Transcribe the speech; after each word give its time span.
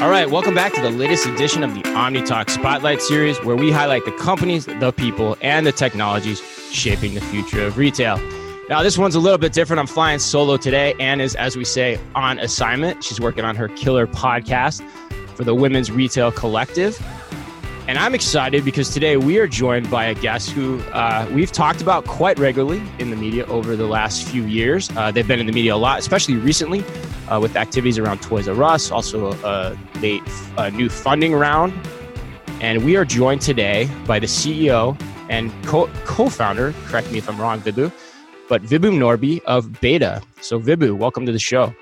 All 0.00 0.10
right, 0.10 0.28
welcome 0.30 0.54
back 0.54 0.72
to 0.74 0.80
the 0.82 0.90
latest 0.90 1.26
edition 1.26 1.62
of 1.62 1.74
the 1.74 1.82
OmniTalk 1.82 2.50
Spotlight 2.50 3.00
Series, 3.00 3.38
where 3.44 3.56
we 3.56 3.70
highlight 3.70 4.04
the 4.04 4.12
companies, 4.12 4.66
the 4.66 4.92
people, 4.92 5.36
and 5.40 5.66
the 5.66 5.72
technologies 5.72 6.40
shaping 6.70 7.14
the 7.14 7.20
future 7.20 7.64
of 7.64 7.78
retail. 7.78 8.18
Now, 8.68 8.82
this 8.82 8.96
one's 8.96 9.14
a 9.14 9.20
little 9.20 9.38
bit 9.38 9.52
different. 9.52 9.80
I'm 9.80 9.86
flying 9.86 10.18
solo 10.18 10.56
today. 10.56 10.94
Anne 10.98 11.20
is, 11.20 11.34
as 11.34 11.56
we 11.56 11.64
say, 11.64 12.00
on 12.14 12.38
assignment. 12.38 13.04
She's 13.04 13.20
working 13.20 13.44
on 13.44 13.56
her 13.56 13.68
killer 13.68 14.06
podcast 14.06 14.82
for 15.36 15.44
the 15.44 15.54
Women's 15.54 15.90
Retail 15.90 16.32
Collective. 16.32 16.98
And 17.94 18.02
I'm 18.02 18.12
excited 18.12 18.64
because 18.64 18.90
today 18.90 19.16
we 19.16 19.38
are 19.38 19.46
joined 19.46 19.88
by 19.88 20.06
a 20.06 20.14
guest 20.14 20.50
who 20.50 20.80
uh, 20.90 21.28
we've 21.32 21.52
talked 21.52 21.80
about 21.80 22.06
quite 22.06 22.36
regularly 22.40 22.82
in 22.98 23.10
the 23.10 23.14
media 23.14 23.46
over 23.46 23.76
the 23.76 23.86
last 23.86 24.26
few 24.26 24.46
years. 24.46 24.90
Uh, 24.96 25.12
they've 25.12 25.28
been 25.28 25.38
in 25.38 25.46
the 25.46 25.52
media 25.52 25.76
a 25.76 25.78
lot, 25.78 26.00
especially 26.00 26.34
recently 26.34 26.82
uh, 27.28 27.38
with 27.40 27.54
activities 27.54 27.96
around 27.96 28.20
Toys 28.20 28.48
R 28.48 28.64
Us, 28.64 28.90
also 28.90 29.30
a 29.44 29.78
late 30.00 30.24
a 30.58 30.72
new 30.72 30.88
funding 30.88 31.34
round. 31.34 31.72
And 32.60 32.84
we 32.84 32.96
are 32.96 33.04
joined 33.04 33.42
today 33.42 33.88
by 34.08 34.18
the 34.18 34.26
CEO 34.26 35.00
and 35.30 35.52
co 35.62 35.86
founder, 36.28 36.74
correct 36.86 37.12
me 37.12 37.18
if 37.18 37.28
I'm 37.28 37.40
wrong, 37.40 37.60
Vibhu, 37.60 37.92
but 38.48 38.60
Vibhu 38.62 38.90
Norby 38.90 39.40
of 39.44 39.66
b8ta. 39.66 40.20
So, 40.40 40.58
Vibhu, 40.58 40.98
welcome 40.98 41.26
to 41.26 41.32
the 41.32 41.38
show. 41.38 41.72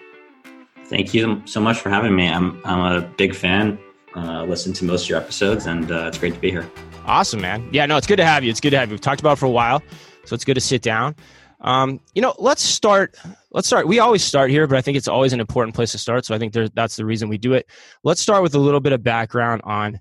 Thank 0.84 1.14
you 1.14 1.40
so 1.46 1.58
much 1.58 1.78
for 1.78 1.88
having 1.88 2.14
me. 2.14 2.28
I'm, 2.28 2.60
I'm 2.66 2.80
a 2.80 3.00
big 3.00 3.34
fan, 3.34 3.78
uh, 4.16 4.44
listen 4.44 4.72
to 4.74 4.84
most 4.84 5.04
of 5.04 5.08
your 5.10 5.18
episodes, 5.18 5.66
and 5.66 5.90
uh, 5.90 6.06
it's 6.06 6.18
great 6.18 6.34
to 6.34 6.40
be 6.40 6.50
here. 6.50 6.70
Awesome, 7.06 7.40
man. 7.40 7.68
Yeah, 7.72 7.86
no, 7.86 7.96
it's 7.96 8.06
good 8.06 8.16
to 8.16 8.24
have 8.24 8.44
you. 8.44 8.50
It's 8.50 8.60
good 8.60 8.70
to 8.70 8.78
have 8.78 8.88
you. 8.88 8.94
We've 8.94 9.00
talked 9.00 9.20
about 9.20 9.32
it 9.32 9.40
for 9.40 9.46
a 9.46 9.50
while, 9.50 9.82
so 10.24 10.34
it's 10.34 10.44
good 10.44 10.54
to 10.54 10.60
sit 10.60 10.82
down. 10.82 11.14
Um, 11.62 12.00
you 12.14 12.22
know, 12.22 12.34
let's 12.38 12.62
start. 12.62 13.16
Let's 13.52 13.66
start. 13.66 13.86
We 13.86 13.98
always 13.98 14.22
start 14.22 14.50
here, 14.50 14.66
but 14.66 14.76
I 14.76 14.80
think 14.80 14.96
it's 14.96 15.08
always 15.08 15.32
an 15.32 15.40
important 15.40 15.74
place 15.74 15.92
to 15.92 15.98
start. 15.98 16.24
So 16.24 16.34
I 16.34 16.38
think 16.38 16.52
that's 16.74 16.96
the 16.96 17.04
reason 17.04 17.28
we 17.28 17.38
do 17.38 17.54
it. 17.54 17.68
Let's 18.04 18.20
start 18.20 18.42
with 18.42 18.54
a 18.54 18.58
little 18.58 18.80
bit 18.80 18.92
of 18.92 19.02
background 19.02 19.62
on 19.64 20.00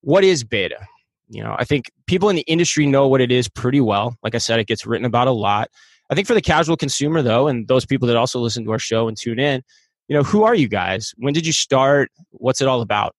what 0.00 0.24
is 0.24 0.44
b8ta. 0.44 0.84
You 1.28 1.42
know, 1.42 1.56
I 1.58 1.64
think 1.64 1.90
people 2.06 2.28
in 2.28 2.36
the 2.36 2.42
industry 2.42 2.86
know 2.86 3.08
what 3.08 3.20
it 3.20 3.32
is 3.32 3.48
pretty 3.48 3.80
well. 3.80 4.16
Like 4.22 4.34
I 4.34 4.38
said, 4.38 4.60
it 4.60 4.66
gets 4.66 4.86
written 4.86 5.06
about 5.06 5.28
a 5.28 5.32
lot. 5.32 5.70
I 6.10 6.14
think 6.14 6.26
for 6.26 6.34
the 6.34 6.42
casual 6.42 6.76
consumer, 6.76 7.22
though, 7.22 7.48
and 7.48 7.66
those 7.66 7.86
people 7.86 8.06
that 8.08 8.16
also 8.16 8.38
listen 8.38 8.64
to 8.64 8.70
our 8.72 8.78
show 8.78 9.08
and 9.08 9.16
tune 9.16 9.38
in, 9.38 9.62
you 10.08 10.16
know, 10.16 10.22
who 10.22 10.42
are 10.42 10.54
you 10.54 10.68
guys? 10.68 11.14
When 11.16 11.32
did 11.32 11.46
you 11.46 11.52
start? 11.54 12.10
What's 12.30 12.60
it 12.60 12.68
all 12.68 12.82
about? 12.82 13.16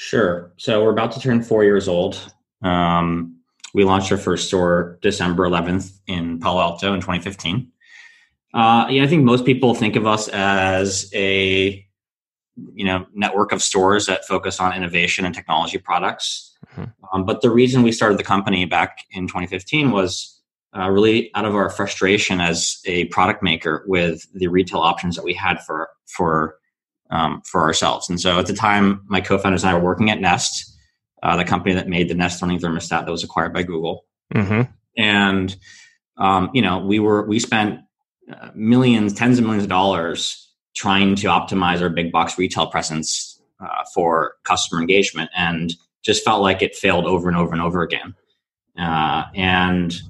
Sure. 0.00 0.52
So 0.58 0.84
we're 0.84 0.92
about 0.92 1.10
to 1.12 1.20
turn 1.20 1.42
four 1.42 1.64
years 1.64 1.88
old. 1.88 2.32
Um, 2.62 3.40
we 3.74 3.82
launched 3.82 4.12
our 4.12 4.16
first 4.16 4.46
store 4.46 4.96
December 5.02 5.42
11th 5.42 5.98
in 6.06 6.38
Palo 6.38 6.60
Alto 6.60 6.94
in 6.94 7.00
2015. 7.00 7.68
Uh, 8.54 8.86
yeah, 8.90 9.02
I 9.02 9.08
think 9.08 9.24
most 9.24 9.44
people 9.44 9.74
think 9.74 9.96
of 9.96 10.06
us 10.06 10.28
as 10.28 11.10
a 11.12 11.84
you 12.74 12.84
know 12.84 13.06
network 13.12 13.50
of 13.50 13.60
stores 13.60 14.06
that 14.06 14.24
focus 14.24 14.60
on 14.60 14.72
innovation 14.72 15.24
and 15.24 15.34
technology 15.34 15.78
products. 15.78 16.56
Mm-hmm. 16.76 16.84
Um, 17.12 17.26
but 17.26 17.40
the 17.40 17.50
reason 17.50 17.82
we 17.82 17.90
started 17.90 18.18
the 18.18 18.24
company 18.24 18.66
back 18.66 18.98
in 19.10 19.26
2015 19.26 19.90
was 19.90 20.40
uh, 20.78 20.88
really 20.88 21.32
out 21.34 21.44
of 21.44 21.56
our 21.56 21.70
frustration 21.70 22.40
as 22.40 22.78
a 22.84 23.06
product 23.06 23.42
maker 23.42 23.84
with 23.88 24.28
the 24.32 24.46
retail 24.46 24.78
options 24.78 25.16
that 25.16 25.24
we 25.24 25.34
had 25.34 25.60
for 25.64 25.88
for 26.06 26.54
um, 27.10 27.42
for 27.42 27.62
ourselves. 27.62 28.08
And 28.08 28.20
so 28.20 28.38
at 28.38 28.46
the 28.46 28.54
time, 28.54 29.02
my 29.06 29.20
co-founders 29.20 29.64
and 29.64 29.70
I 29.70 29.74
were 29.74 29.84
working 29.84 30.10
at 30.10 30.20
Nest, 30.20 30.76
uh, 31.22 31.36
the 31.36 31.44
company 31.44 31.74
that 31.74 31.88
made 31.88 32.08
the 32.08 32.14
Nest 32.14 32.42
Learning 32.42 32.58
Thermostat 32.58 33.04
that 33.04 33.10
was 33.10 33.24
acquired 33.24 33.52
by 33.52 33.62
Google. 33.62 34.04
Mm-hmm. 34.34 34.70
And 34.96 35.56
um, 36.18 36.50
you 36.52 36.62
know, 36.62 36.78
we 36.78 36.98
were 36.98 37.26
we 37.26 37.38
spent 37.38 37.80
uh, 38.32 38.50
millions, 38.54 39.12
tens 39.12 39.38
of 39.38 39.44
millions 39.44 39.64
of 39.64 39.70
dollars 39.70 40.52
trying 40.76 41.16
to 41.16 41.28
optimize 41.28 41.80
our 41.80 41.88
big 41.88 42.12
box 42.12 42.38
retail 42.38 42.66
presence 42.66 43.40
uh, 43.60 43.84
for 43.94 44.34
customer 44.44 44.80
engagement, 44.80 45.30
and 45.36 45.74
just 46.04 46.24
felt 46.24 46.42
like 46.42 46.62
it 46.62 46.76
failed 46.76 47.06
over 47.06 47.28
and 47.28 47.36
over 47.36 47.52
and 47.52 47.62
over 47.62 47.82
again. 47.82 48.14
Uh, 48.78 49.24
and 49.34 50.00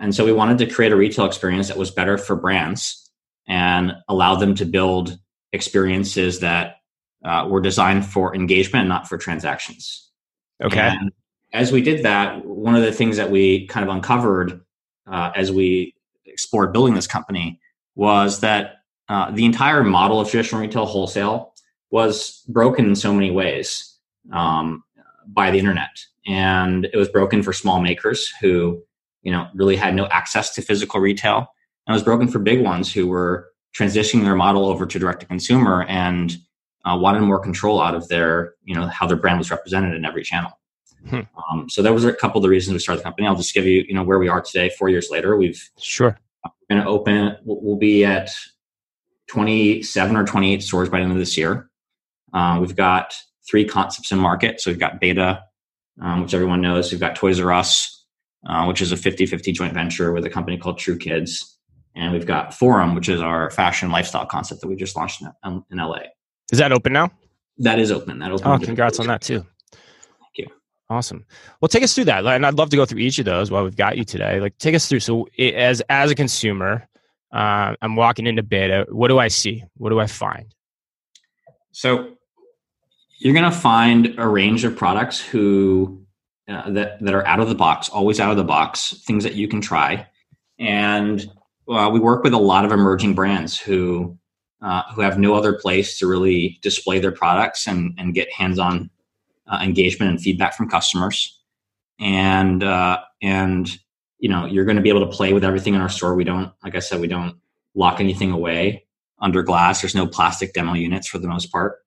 and 0.00 0.14
so 0.14 0.24
we 0.24 0.32
wanted 0.32 0.58
to 0.58 0.66
create 0.66 0.92
a 0.92 0.96
retail 0.96 1.24
experience 1.24 1.68
that 1.68 1.76
was 1.76 1.90
better 1.90 2.18
for 2.18 2.34
brands 2.36 3.10
and 3.48 3.92
allow 4.08 4.34
them 4.34 4.54
to 4.56 4.64
build 4.64 5.18
experiences 5.56 6.38
that 6.40 6.76
uh, 7.24 7.46
were 7.48 7.60
designed 7.60 8.06
for 8.06 8.34
engagement 8.36 8.82
and 8.82 8.88
not 8.88 9.08
for 9.08 9.18
transactions. 9.18 10.10
Okay. 10.62 10.78
And 10.78 11.10
as 11.52 11.72
we 11.72 11.82
did 11.82 12.04
that, 12.04 12.44
one 12.44 12.76
of 12.76 12.82
the 12.82 12.92
things 12.92 13.16
that 13.16 13.30
we 13.30 13.66
kind 13.66 13.88
of 13.88 13.94
uncovered 13.94 14.60
uh, 15.10 15.32
as 15.34 15.50
we 15.50 15.94
explored 16.24 16.72
building 16.72 16.94
this 16.94 17.06
company 17.06 17.60
was 17.94 18.40
that 18.40 18.82
uh, 19.08 19.30
the 19.30 19.44
entire 19.44 19.82
model 19.82 20.20
of 20.20 20.28
traditional 20.28 20.60
retail 20.60 20.86
wholesale 20.86 21.54
was 21.90 22.44
broken 22.48 22.86
in 22.86 22.96
so 22.96 23.12
many 23.12 23.30
ways 23.30 23.96
um, 24.32 24.82
by 25.26 25.50
the 25.50 25.58
internet, 25.58 25.96
and 26.26 26.84
it 26.86 26.96
was 26.96 27.08
broken 27.08 27.42
for 27.42 27.52
small 27.52 27.80
makers 27.80 28.28
who, 28.40 28.82
you 29.22 29.32
know, 29.32 29.48
really 29.54 29.76
had 29.76 29.94
no 29.94 30.06
access 30.06 30.54
to 30.54 30.62
physical 30.62 31.00
retail, 31.00 31.38
and 31.86 31.94
it 31.94 31.96
was 31.96 32.02
broken 32.02 32.28
for 32.28 32.38
big 32.38 32.62
ones 32.62 32.92
who 32.92 33.06
were 33.06 33.48
transitioning 33.76 34.22
their 34.22 34.34
model 34.34 34.66
over 34.66 34.86
to 34.86 34.98
direct 34.98 35.20
to 35.20 35.26
consumer 35.26 35.84
and 35.84 36.36
uh, 36.84 36.96
wanted 36.96 37.20
more 37.20 37.38
control 37.38 37.80
out 37.80 37.94
of 37.94 38.08
their, 38.08 38.54
you 38.64 38.74
know, 38.74 38.86
how 38.86 39.06
their 39.06 39.16
brand 39.16 39.38
was 39.38 39.50
represented 39.50 39.94
in 39.94 40.04
every 40.04 40.22
channel. 40.22 40.58
Hmm. 41.08 41.20
Um, 41.50 41.68
so 41.68 41.82
that 41.82 41.92
was 41.92 42.04
a 42.04 42.12
couple 42.12 42.38
of 42.38 42.42
the 42.42 42.48
reasons 42.48 42.74
we 42.74 42.78
started 42.78 43.00
the 43.00 43.04
company. 43.04 43.26
I'll 43.26 43.36
just 43.36 43.54
give 43.54 43.66
you, 43.66 43.84
you 43.86 43.94
know, 43.94 44.02
where 44.02 44.18
we 44.18 44.28
are 44.28 44.40
today. 44.40 44.70
Four 44.70 44.88
years 44.88 45.08
later, 45.10 45.36
we've 45.36 45.70
sure 45.78 46.18
we're 46.44 46.76
going 46.76 46.84
to 46.84 46.88
open. 46.88 47.36
We'll 47.44 47.76
be 47.76 48.04
at 48.04 48.30
27 49.28 50.16
or 50.16 50.24
28 50.24 50.62
stores 50.62 50.88
by 50.88 50.98
the 50.98 51.04
end 51.04 51.12
of 51.12 51.18
this 51.18 51.36
year. 51.36 51.68
Uh, 52.32 52.58
we've 52.60 52.76
got 52.76 53.14
three 53.48 53.64
concepts 53.64 54.10
in 54.10 54.18
market. 54.18 54.60
So 54.60 54.70
we've 54.70 54.80
got 54.80 55.00
b8ta, 55.00 55.42
um, 56.00 56.22
which 56.22 56.34
everyone 56.34 56.60
knows. 56.60 56.90
We've 56.90 57.00
got 57.00 57.16
Toys 57.16 57.40
R 57.40 57.52
Us, 57.52 58.04
uh, 58.48 58.64
which 58.66 58.80
is 58.80 58.92
a 58.92 58.96
50-50 58.96 59.54
joint 59.54 59.74
venture 59.74 60.12
with 60.12 60.24
a 60.24 60.30
company 60.30 60.58
called 60.58 60.78
Tru 60.78 60.96
Kids. 60.96 61.55
And 61.96 62.12
we've 62.12 62.26
got 62.26 62.52
Forum, 62.52 62.94
which 62.94 63.08
is 63.08 63.22
our 63.22 63.50
fashion 63.50 63.90
lifestyle 63.90 64.26
concept 64.26 64.60
that 64.60 64.68
we 64.68 64.76
just 64.76 64.94
launched 64.96 65.22
in, 65.22 65.64
in 65.70 65.78
LA. 65.78 66.00
Is 66.52 66.58
that 66.58 66.70
open 66.70 66.92
now? 66.92 67.10
That 67.58 67.78
is 67.78 67.90
open. 67.90 68.18
That 68.18 68.30
open. 68.30 68.46
Oh, 68.46 68.58
congrats 68.58 69.00
on 69.00 69.06
that 69.06 69.22
too. 69.22 69.44
Thank 69.72 70.36
you. 70.36 70.46
Awesome. 70.90 71.24
Well, 71.60 71.68
take 71.68 71.82
us 71.82 71.94
through 71.94 72.04
that, 72.04 72.24
and 72.26 72.44
I'd 72.44 72.54
love 72.54 72.68
to 72.70 72.76
go 72.76 72.84
through 72.84 73.00
each 73.00 73.18
of 73.18 73.24
those 73.24 73.50
while 73.50 73.64
we've 73.64 73.76
got 73.76 73.96
you 73.96 74.04
today. 74.04 74.40
Like, 74.40 74.56
take 74.58 74.74
us 74.74 74.88
through. 74.88 75.00
So, 75.00 75.26
as 75.38 75.80
as 75.88 76.10
a 76.10 76.14
consumer, 76.14 76.86
uh, 77.32 77.74
I'm 77.80 77.96
walking 77.96 78.26
into 78.26 78.42
b8ta. 78.42 78.92
What 78.92 79.08
do 79.08 79.18
I 79.18 79.28
see? 79.28 79.64
What 79.78 79.88
do 79.88 79.98
I 79.98 80.06
find? 80.06 80.54
So, 81.72 82.12
you're 83.18 83.34
going 83.34 83.50
to 83.50 83.56
find 83.56 84.14
a 84.18 84.28
range 84.28 84.64
of 84.64 84.76
products 84.76 85.18
who 85.18 86.04
uh, 86.46 86.70
that 86.72 87.00
that 87.00 87.14
are 87.14 87.26
out 87.26 87.40
of 87.40 87.48
the 87.48 87.54
box, 87.54 87.88
always 87.88 88.20
out 88.20 88.30
of 88.30 88.36
the 88.36 88.44
box, 88.44 89.02
things 89.06 89.24
that 89.24 89.34
you 89.34 89.48
can 89.48 89.62
try, 89.62 90.06
and 90.58 91.26
uh, 91.68 91.90
we 91.90 92.00
work 92.00 92.22
with 92.22 92.32
a 92.32 92.38
lot 92.38 92.64
of 92.64 92.72
emerging 92.72 93.14
brands 93.14 93.58
who 93.58 94.16
uh, 94.62 94.82
who 94.94 95.00
have 95.02 95.18
no 95.18 95.34
other 95.34 95.52
place 95.52 95.98
to 95.98 96.06
really 96.06 96.58
display 96.62 96.98
their 96.98 97.12
products 97.12 97.66
and, 97.66 97.92
and 97.98 98.14
get 98.14 98.32
hands-on 98.32 98.88
uh, 99.48 99.58
engagement 99.62 100.10
and 100.10 100.20
feedback 100.20 100.56
from 100.56 100.68
customers. 100.68 101.38
And 102.00 102.62
uh, 102.62 103.00
and 103.22 103.70
you 104.18 104.28
know 104.28 104.46
you're 104.46 104.64
going 104.64 104.76
to 104.76 104.82
be 104.82 104.88
able 104.88 105.06
to 105.06 105.16
play 105.16 105.32
with 105.32 105.44
everything 105.44 105.74
in 105.74 105.80
our 105.80 105.88
store. 105.88 106.14
We 106.14 106.24
don't, 106.24 106.52
like 106.62 106.74
I 106.74 106.80
said, 106.80 107.00
we 107.00 107.08
don't 107.08 107.36
lock 107.74 108.00
anything 108.00 108.32
away 108.32 108.86
under 109.18 109.42
glass. 109.42 109.80
There's 109.80 109.94
no 109.94 110.06
plastic 110.06 110.52
demo 110.52 110.74
units 110.74 111.08
for 111.08 111.18
the 111.18 111.28
most 111.28 111.50
part, 111.50 111.78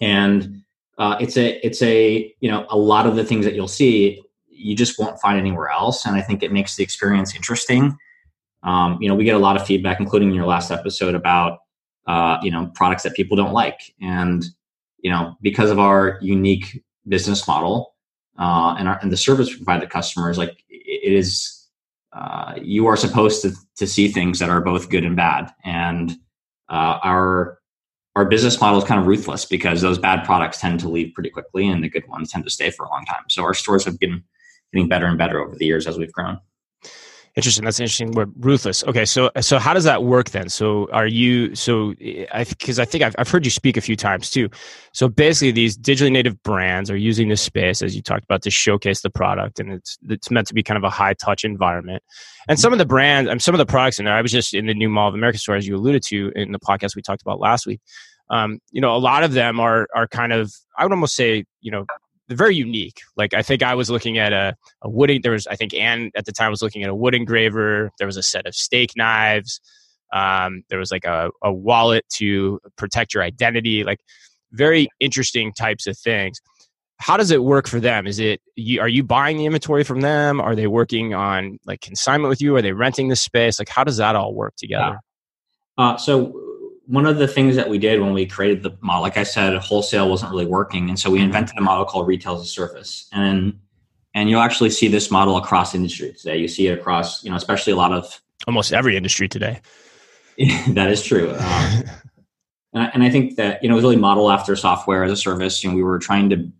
and 0.00 0.62
uh, 0.98 1.16
it's 1.20 1.36
a 1.36 1.64
it's 1.64 1.80
a 1.80 2.34
you 2.40 2.50
know 2.50 2.66
a 2.68 2.76
lot 2.76 3.06
of 3.06 3.16
the 3.16 3.24
things 3.24 3.44
that 3.46 3.54
you'll 3.54 3.68
see 3.68 4.22
you 4.60 4.76
just 4.76 4.98
won't 4.98 5.18
find 5.20 5.38
anywhere 5.38 5.70
else. 5.70 6.04
And 6.04 6.14
I 6.14 6.20
think 6.20 6.42
it 6.42 6.52
makes 6.52 6.76
the 6.76 6.84
experience 6.84 7.34
interesting. 7.34 7.96
Um, 8.62 8.98
you 9.00 9.08
know, 9.08 9.14
we 9.14 9.24
get 9.24 9.34
a 9.34 9.38
lot 9.38 9.56
of 9.56 9.66
feedback, 9.66 10.00
including 10.00 10.28
in 10.28 10.34
your 10.34 10.46
last 10.46 10.70
episode, 10.70 11.14
about 11.14 11.60
uh, 12.06 12.38
you 12.42 12.50
know 12.50 12.70
products 12.74 13.02
that 13.02 13.14
people 13.14 13.36
don't 13.36 13.52
like. 13.52 13.94
And 14.00 14.44
you 15.02 15.10
know 15.10 15.36
because 15.40 15.70
of 15.70 15.78
our 15.78 16.18
unique 16.20 16.82
business 17.08 17.46
model 17.48 17.94
uh, 18.38 18.74
and, 18.78 18.88
our, 18.88 18.98
and 19.02 19.10
the 19.10 19.16
service 19.16 19.48
we 19.48 19.56
provide 19.56 19.80
to 19.80 19.86
customers 19.86 20.38
like 20.38 20.62
it 20.68 21.12
is 21.12 21.68
uh, 22.12 22.54
you 22.60 22.86
are 22.86 22.96
supposed 22.96 23.42
to, 23.42 23.52
to 23.76 23.86
see 23.86 24.08
things 24.08 24.38
that 24.40 24.50
are 24.50 24.60
both 24.60 24.90
good 24.90 25.04
and 25.04 25.16
bad. 25.16 25.50
And 25.64 26.12
uh, 26.68 26.98
our 27.02 27.58
our 28.16 28.24
business 28.24 28.60
model 28.60 28.78
is 28.78 28.84
kind 28.84 29.00
of 29.00 29.06
ruthless 29.06 29.44
because 29.44 29.80
those 29.80 29.98
bad 29.98 30.24
products 30.24 30.60
tend 30.60 30.80
to 30.80 30.88
leave 30.88 31.14
pretty 31.14 31.30
quickly 31.30 31.68
and 31.68 31.82
the 31.82 31.88
good 31.88 32.06
ones 32.08 32.32
tend 32.32 32.42
to 32.44 32.50
stay 32.50 32.70
for 32.70 32.84
a 32.84 32.90
long 32.90 33.04
time. 33.04 33.22
So 33.28 33.44
our 33.44 33.54
stores 33.54 33.84
have 33.84 34.00
been 34.00 34.24
getting 34.72 34.88
better 34.88 35.06
and 35.06 35.16
better 35.16 35.40
over 35.40 35.54
the 35.54 35.64
years 35.64 35.86
as 35.86 35.96
we've 35.96 36.12
grown 36.12 36.40
Interesting. 37.40 37.64
That's 37.64 37.80
interesting. 37.80 38.10
Word 38.10 38.32
ruthless. 38.38 38.84
Okay, 38.84 39.06
so 39.06 39.30
so 39.40 39.58
how 39.58 39.72
does 39.72 39.84
that 39.84 40.04
work 40.04 40.28
then? 40.28 40.50
So 40.50 40.90
are 40.92 41.06
you 41.06 41.54
so 41.54 41.94
I 42.34 42.44
because 42.46 42.78
I 42.78 42.84
think 42.84 43.02
I've 43.02 43.14
I've 43.16 43.30
heard 43.30 43.46
you 43.46 43.50
speak 43.50 43.78
a 43.78 43.80
few 43.80 43.96
times 43.96 44.28
too. 44.28 44.50
So 44.92 45.08
basically, 45.08 45.50
these 45.50 45.74
digitally 45.74 46.12
native 46.12 46.42
brands 46.42 46.90
are 46.90 46.98
using 46.98 47.30
this 47.30 47.40
space 47.40 47.80
as 47.80 47.96
you 47.96 48.02
talked 48.02 48.24
about 48.24 48.42
to 48.42 48.50
showcase 48.50 49.00
the 49.00 49.08
product, 49.08 49.58
and 49.58 49.72
it's 49.72 49.96
it's 50.10 50.30
meant 50.30 50.48
to 50.48 50.54
be 50.54 50.62
kind 50.62 50.76
of 50.76 50.84
a 50.84 50.90
high 50.90 51.14
touch 51.14 51.42
environment. 51.42 52.02
And 52.46 52.60
some 52.60 52.74
of 52.74 52.78
the 52.78 52.84
brands, 52.84 53.30
and 53.30 53.40
some 53.40 53.54
of 53.54 53.58
the 53.58 53.64
products 53.64 53.98
in 53.98 54.04
there. 54.04 54.14
I 54.14 54.20
was 54.20 54.32
just 54.32 54.52
in 54.52 54.66
the 54.66 54.74
new 54.74 54.90
Mall 54.90 55.08
of 55.08 55.14
America 55.14 55.38
store, 55.38 55.56
as 55.56 55.66
you 55.66 55.76
alluded 55.76 56.02
to 56.08 56.32
in 56.36 56.52
the 56.52 56.60
podcast 56.60 56.94
we 56.94 57.00
talked 57.00 57.22
about 57.22 57.40
last 57.40 57.66
week. 57.66 57.80
Um, 58.28 58.58
you 58.70 58.82
know, 58.82 58.94
a 58.94 58.98
lot 58.98 59.24
of 59.24 59.32
them 59.32 59.60
are 59.60 59.88
are 59.94 60.06
kind 60.06 60.34
of 60.34 60.52
I 60.76 60.84
would 60.84 60.92
almost 60.92 61.16
say 61.16 61.46
you 61.62 61.70
know 61.70 61.86
very 62.36 62.56
unique. 62.56 63.00
Like 63.16 63.34
I 63.34 63.42
think 63.42 63.62
I 63.62 63.74
was 63.74 63.90
looking 63.90 64.18
at 64.18 64.32
a, 64.32 64.54
a 64.82 64.90
wood. 64.90 65.10
There 65.22 65.32
was 65.32 65.46
I 65.46 65.56
think 65.56 65.74
Anne 65.74 66.10
at 66.14 66.24
the 66.24 66.32
time 66.32 66.50
was 66.50 66.62
looking 66.62 66.82
at 66.82 66.90
a 66.90 66.94
wood 66.94 67.14
engraver. 67.14 67.90
There 67.98 68.06
was 68.06 68.16
a 68.16 68.22
set 68.22 68.46
of 68.46 68.54
steak 68.54 68.92
knives. 68.96 69.60
Um, 70.12 70.62
there 70.68 70.78
was 70.78 70.90
like 70.90 71.04
a, 71.04 71.30
a 71.42 71.52
wallet 71.52 72.04
to 72.14 72.60
protect 72.76 73.14
your 73.14 73.22
identity. 73.22 73.84
Like 73.84 74.00
very 74.52 74.88
interesting 74.98 75.52
types 75.52 75.86
of 75.86 75.96
things. 75.96 76.40
How 76.98 77.16
does 77.16 77.30
it 77.30 77.42
work 77.42 77.66
for 77.66 77.80
them? 77.80 78.06
Is 78.06 78.18
it 78.18 78.40
you, 78.56 78.80
are 78.80 78.88
you 78.88 79.02
buying 79.02 79.38
the 79.38 79.46
inventory 79.46 79.84
from 79.84 80.02
them? 80.02 80.40
Are 80.40 80.54
they 80.54 80.66
working 80.66 81.14
on 81.14 81.58
like 81.64 81.80
consignment 81.80 82.28
with 82.28 82.42
you? 82.42 82.56
Are 82.56 82.62
they 82.62 82.72
renting 82.72 83.08
the 83.08 83.16
space? 83.16 83.58
Like 83.58 83.68
how 83.70 83.84
does 83.84 83.96
that 83.96 84.16
all 84.16 84.34
work 84.34 84.54
together? 84.56 85.00
Uh, 85.78 85.96
so 85.96 86.49
one 86.90 87.06
of 87.06 87.18
the 87.18 87.28
things 87.28 87.54
that 87.54 87.68
we 87.68 87.78
did 87.78 88.00
when 88.00 88.12
we 88.12 88.26
created 88.26 88.64
the 88.64 88.76
model, 88.80 89.02
like 89.02 89.16
I 89.16 89.22
said, 89.22 89.56
wholesale 89.58 90.10
wasn't 90.10 90.32
really 90.32 90.46
working, 90.46 90.88
and 90.88 90.98
so 90.98 91.08
we 91.08 91.20
invented 91.20 91.56
a 91.56 91.60
model 91.60 91.84
called 91.84 92.08
retail 92.08 92.34
as 92.34 92.42
a 92.42 92.46
service, 92.46 93.08
and 93.12 93.56
and 94.12 94.28
you'll 94.28 94.40
actually 94.40 94.70
see 94.70 94.88
this 94.88 95.08
model 95.08 95.36
across 95.36 95.72
industry 95.72 96.12
today. 96.12 96.36
You 96.38 96.48
see 96.48 96.66
it 96.66 96.76
across, 96.76 97.22
you 97.22 97.30
know, 97.30 97.36
especially 97.36 97.72
a 97.72 97.76
lot 97.76 97.92
of 97.92 98.20
almost 98.48 98.72
every 98.72 98.96
industry 98.96 99.28
today. 99.28 99.60
that 100.70 100.90
is 100.90 101.04
true, 101.04 101.30
um, 101.38 101.84
and, 102.72 102.82
I, 102.82 102.84
and 102.86 103.02
I 103.04 103.10
think 103.10 103.36
that 103.36 103.62
you 103.62 103.68
know 103.68 103.76
it 103.76 103.76
was 103.76 103.84
really 103.84 103.94
model 103.94 104.28
after 104.28 104.56
software 104.56 105.04
as 105.04 105.12
a 105.12 105.16
service. 105.16 105.62
You 105.62 105.70
know, 105.70 105.76
we 105.76 105.84
were 105.84 106.00
trying 106.00 106.28
to 106.30 106.50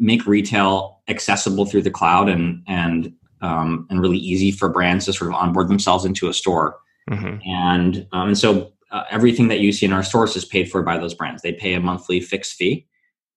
make 0.00 0.26
retail 0.26 1.02
accessible 1.08 1.66
through 1.66 1.82
the 1.82 1.90
cloud 1.90 2.30
and 2.30 2.62
and 2.66 3.12
um, 3.42 3.86
and 3.90 4.00
really 4.00 4.16
easy 4.16 4.52
for 4.52 4.70
brands 4.70 5.04
to 5.04 5.12
sort 5.12 5.28
of 5.28 5.34
onboard 5.34 5.68
themselves 5.68 6.06
into 6.06 6.30
a 6.30 6.32
store. 6.32 6.78
Mm-hmm. 7.10 7.46
And 7.46 8.06
um, 8.12 8.28
and 8.28 8.38
so 8.38 8.72
uh, 8.90 9.04
everything 9.10 9.48
that 9.48 9.60
you 9.60 9.72
see 9.72 9.86
in 9.86 9.92
our 9.92 10.02
stores 10.02 10.36
is 10.36 10.44
paid 10.44 10.70
for 10.70 10.82
by 10.82 10.98
those 10.98 11.14
brands. 11.14 11.42
They 11.42 11.52
pay 11.52 11.74
a 11.74 11.80
monthly 11.80 12.20
fixed 12.20 12.54
fee. 12.54 12.86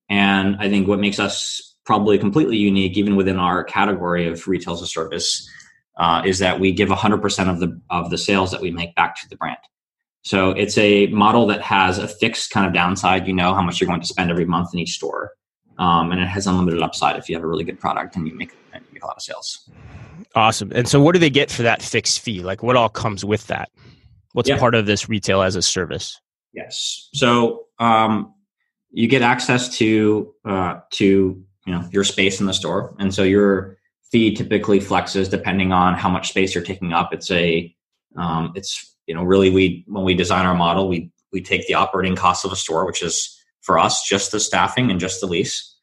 And 0.10 0.56
I 0.60 0.70
think 0.70 0.88
what 0.88 1.00
makes 1.00 1.20
us 1.20 1.76
probably 1.86 2.18
completely 2.18 2.58
unique, 2.58 2.98
even 2.98 3.16
within 3.16 3.38
our 3.38 3.64
category 3.64 4.28
of 4.28 4.48
retail 4.48 4.74
as 4.74 4.82
a 4.82 4.88
service, 4.88 5.50
uh, 5.98 6.22
is 6.26 6.40
that 6.40 6.60
we 6.60 6.72
give 6.72 6.90
100% 6.90 7.50
of 7.50 7.60
the 7.60 7.80
of 7.90 8.10
the 8.10 8.18
sales 8.18 8.52
that 8.52 8.62
we 8.62 8.72
make 8.72 8.96
back 8.96 9.16
to 9.22 9.30
the 9.30 9.36
brand. 9.36 9.58
So 10.24 10.52
it's 10.52 10.78
a 10.78 11.08
model 11.08 11.48
that 11.48 11.62
has 11.62 11.98
a 11.98 12.08
fixed 12.08 12.52
kind 12.52 12.68
of 12.68 12.74
downside. 12.74 13.28
You 13.28 13.34
know 13.34 13.54
how 13.54 13.62
much 13.62 13.82
you're 13.82 13.88
going 13.88 14.02
to 14.02 14.08
spend 14.08 14.30
every 14.30 14.46
month 14.46 14.74
in 14.74 14.80
each 14.80 14.94
store, 14.94 15.32
um, 15.80 16.12
and 16.12 16.22
it 16.22 16.28
has 16.28 16.46
unlimited 16.48 16.82
upside 16.82 17.18
if 17.18 17.28
you 17.28 17.36
have 17.36 17.44
a 17.44 17.48
really 17.48 17.64
good 17.64 17.80
product 17.80 18.16
and 18.16 18.28
you 18.28 18.36
make, 18.36 18.54
and 18.74 18.84
you 18.86 18.94
make 18.94 19.04
a 19.04 19.08
lot 19.08 19.18
of 19.18 19.24
sales. 19.24 19.70
Awesome. 20.36 20.72
And 20.74 20.88
so, 20.88 21.02
what 21.02 21.14
do 21.14 21.20
they 21.20 21.30
get 21.30 21.50
for 21.50 21.64
that 21.64 21.82
fixed 21.82 22.20
fee? 22.20 22.42
Like, 22.42 22.62
what 22.62 22.76
all 22.76 22.90
comes 22.90 23.26
with 23.26 23.48
that? 23.48 23.70
What's 24.34 24.50
yeah. 24.50 24.58
part 24.58 24.76
of 24.76 24.86
this 24.86 25.10
retail 25.10 25.42
as 25.42 25.56
a 25.56 25.62
service? 25.62 26.20
Yes. 26.54 27.10
So 27.14 27.66
um, 27.80 28.34
you 28.92 29.08
get 29.08 29.22
access 29.22 29.78
to 29.78 30.34
uh, 30.46 30.80
to 30.92 31.06
you 31.66 31.74
know 31.74 31.88
your 31.92 32.04
space 32.04 32.40
in 32.40 32.46
the 32.46 32.54
store, 32.54 32.96
and 33.00 33.14
so 33.14 33.24
your 33.24 33.78
fee 34.12 34.36
typically 34.36 34.80
flexes 34.80 35.30
depending 35.30 35.72
on 35.72 35.94
how 35.94 36.10
much 36.10 36.30
space 36.30 36.54
you're 36.54 36.64
taking 36.64 36.94
up. 36.94 37.14
It's 37.14 37.32
a 37.32 37.74
um, 38.18 38.52
it's 38.56 38.96
you 39.08 39.16
know 39.16 39.24
really 39.24 39.50
we 39.50 39.86
when 39.88 40.04
we 40.04 40.14
design 40.14 40.46
our 40.46 40.56
model 40.56 40.88
we 40.88 41.12
we 41.32 41.42
take 41.42 41.68
the 41.68 41.74
operating 41.74 42.16
cost 42.16 42.46
of 42.46 42.52
a 42.52 42.56
store, 42.56 42.86
which 42.86 43.02
is 43.02 43.38
for 43.62 43.80
us 43.80 44.08
just 44.08 44.32
the 44.32 44.40
staffing 44.40 44.92
and 44.92 45.00
just 45.00 45.22
the 45.22 45.28
lease. 45.28 45.76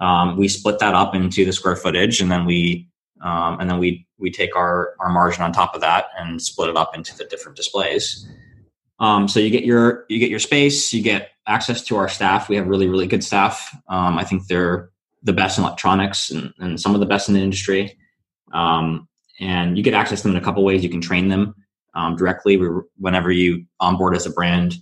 Um, 0.00 0.36
we 0.36 0.48
split 0.48 0.78
that 0.78 0.94
up 0.94 1.14
into 1.14 1.44
the 1.44 1.52
square 1.52 1.76
footage, 1.76 2.20
and 2.20 2.30
then 2.30 2.44
we 2.44 2.88
um, 3.22 3.60
and 3.60 3.70
then 3.70 3.78
we 3.78 4.06
we 4.18 4.30
take 4.30 4.56
our 4.56 4.94
our 5.00 5.10
margin 5.10 5.42
on 5.42 5.52
top 5.52 5.74
of 5.74 5.80
that 5.80 6.06
and 6.18 6.40
split 6.40 6.68
it 6.68 6.76
up 6.76 6.94
into 6.94 7.16
the 7.16 7.24
different 7.24 7.56
displays. 7.56 8.28
Um, 8.98 9.28
so 9.28 9.40
you 9.40 9.50
get 9.50 9.64
your 9.64 10.04
you 10.08 10.18
get 10.18 10.30
your 10.30 10.38
space, 10.38 10.92
you 10.92 11.02
get 11.02 11.30
access 11.46 11.82
to 11.84 11.96
our 11.96 12.08
staff. 12.08 12.48
We 12.48 12.56
have 12.56 12.66
really 12.66 12.88
really 12.88 13.06
good 13.06 13.24
staff. 13.24 13.74
Um, 13.88 14.18
I 14.18 14.24
think 14.24 14.46
they're 14.46 14.90
the 15.22 15.32
best 15.32 15.58
in 15.58 15.64
electronics 15.64 16.30
and, 16.30 16.52
and 16.58 16.80
some 16.80 16.94
of 16.94 17.00
the 17.00 17.06
best 17.06 17.28
in 17.28 17.34
the 17.34 17.40
industry. 17.40 17.98
Um, 18.52 19.08
and 19.40 19.76
you 19.76 19.82
get 19.82 19.92
access 19.92 20.22
to 20.22 20.28
them 20.28 20.36
in 20.36 20.42
a 20.42 20.44
couple 20.44 20.64
ways. 20.64 20.82
You 20.82 20.88
can 20.88 21.00
train 21.00 21.28
them 21.28 21.54
um, 21.94 22.16
directly. 22.16 22.56
We, 22.56 22.68
whenever 22.98 23.30
you 23.30 23.66
onboard 23.80 24.14
as 24.14 24.24
a 24.24 24.30
brand, 24.30 24.76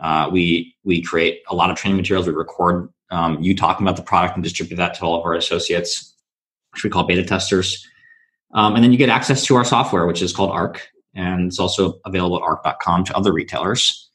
uh, 0.00 0.28
we 0.30 0.74
we 0.84 1.02
create 1.02 1.42
a 1.48 1.54
lot 1.54 1.70
of 1.70 1.76
training 1.76 1.96
materials. 1.96 2.26
We 2.26 2.34
record 2.34 2.88
um, 3.10 3.40
you 3.42 3.56
talking 3.56 3.86
about 3.86 3.96
the 3.96 4.02
product 4.02 4.34
and 4.34 4.44
distribute 4.44 4.76
that 4.76 4.94
to 4.94 5.04
all 5.04 5.18
of 5.18 5.24
our 5.24 5.34
associates 5.34 6.15
which 6.76 6.84
we 6.84 6.90
call 6.90 7.04
beta 7.04 7.24
testers. 7.24 7.86
Um, 8.52 8.74
and 8.74 8.84
then 8.84 8.92
you 8.92 8.98
get 8.98 9.08
access 9.08 9.44
to 9.46 9.56
our 9.56 9.64
software, 9.64 10.06
which 10.06 10.22
is 10.22 10.32
called 10.32 10.50
ARC, 10.50 10.86
and 11.14 11.46
it's 11.46 11.58
also 11.58 11.98
available 12.04 12.36
at 12.36 12.42
arc.com 12.42 13.04
to 13.04 13.16
other 13.16 13.32
retailers. 13.32 14.10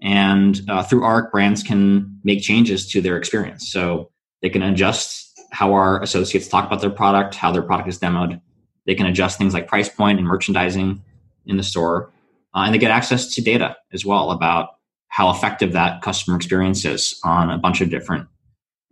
And 0.00 0.60
uh, 0.68 0.82
through 0.82 1.04
ARC, 1.04 1.32
brands 1.32 1.62
can 1.62 2.18
make 2.24 2.42
changes 2.42 2.86
to 2.92 3.00
their 3.00 3.16
experience. 3.16 3.70
So 3.70 4.10
they 4.42 4.48
can 4.48 4.62
adjust 4.62 5.40
how 5.50 5.72
our 5.72 6.02
associates 6.02 6.48
talk 6.48 6.66
about 6.66 6.80
their 6.80 6.90
product, 6.90 7.34
how 7.34 7.50
their 7.50 7.62
product 7.62 7.88
is 7.88 7.98
demoed. 7.98 8.40
They 8.86 8.94
can 8.94 9.06
adjust 9.06 9.38
things 9.38 9.54
like 9.54 9.66
price 9.66 9.88
point 9.88 10.18
and 10.18 10.26
merchandising 10.26 11.02
in 11.46 11.56
the 11.56 11.62
store. 11.62 12.12
Uh, 12.54 12.64
and 12.66 12.74
they 12.74 12.78
get 12.78 12.90
access 12.90 13.34
to 13.34 13.42
data 13.42 13.76
as 13.92 14.04
well 14.04 14.30
about 14.30 14.70
how 15.08 15.30
effective 15.30 15.72
that 15.72 16.02
customer 16.02 16.36
experience 16.36 16.84
is 16.84 17.18
on 17.24 17.50
a 17.50 17.58
bunch 17.58 17.80
of 17.80 17.90
different 17.90 18.28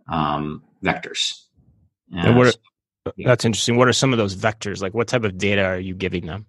um, 0.07 0.63
vectors. 0.83 1.33
And 2.11 2.37
what, 2.37 2.57
that's 3.17 3.45
interesting. 3.45 3.77
What 3.77 3.87
are 3.87 3.93
some 3.93 4.13
of 4.13 4.17
those 4.17 4.35
vectors? 4.35 4.81
Like, 4.81 4.93
what 4.93 5.07
type 5.07 5.23
of 5.23 5.37
data 5.37 5.63
are 5.63 5.79
you 5.79 5.93
giving 5.93 6.25
them? 6.25 6.45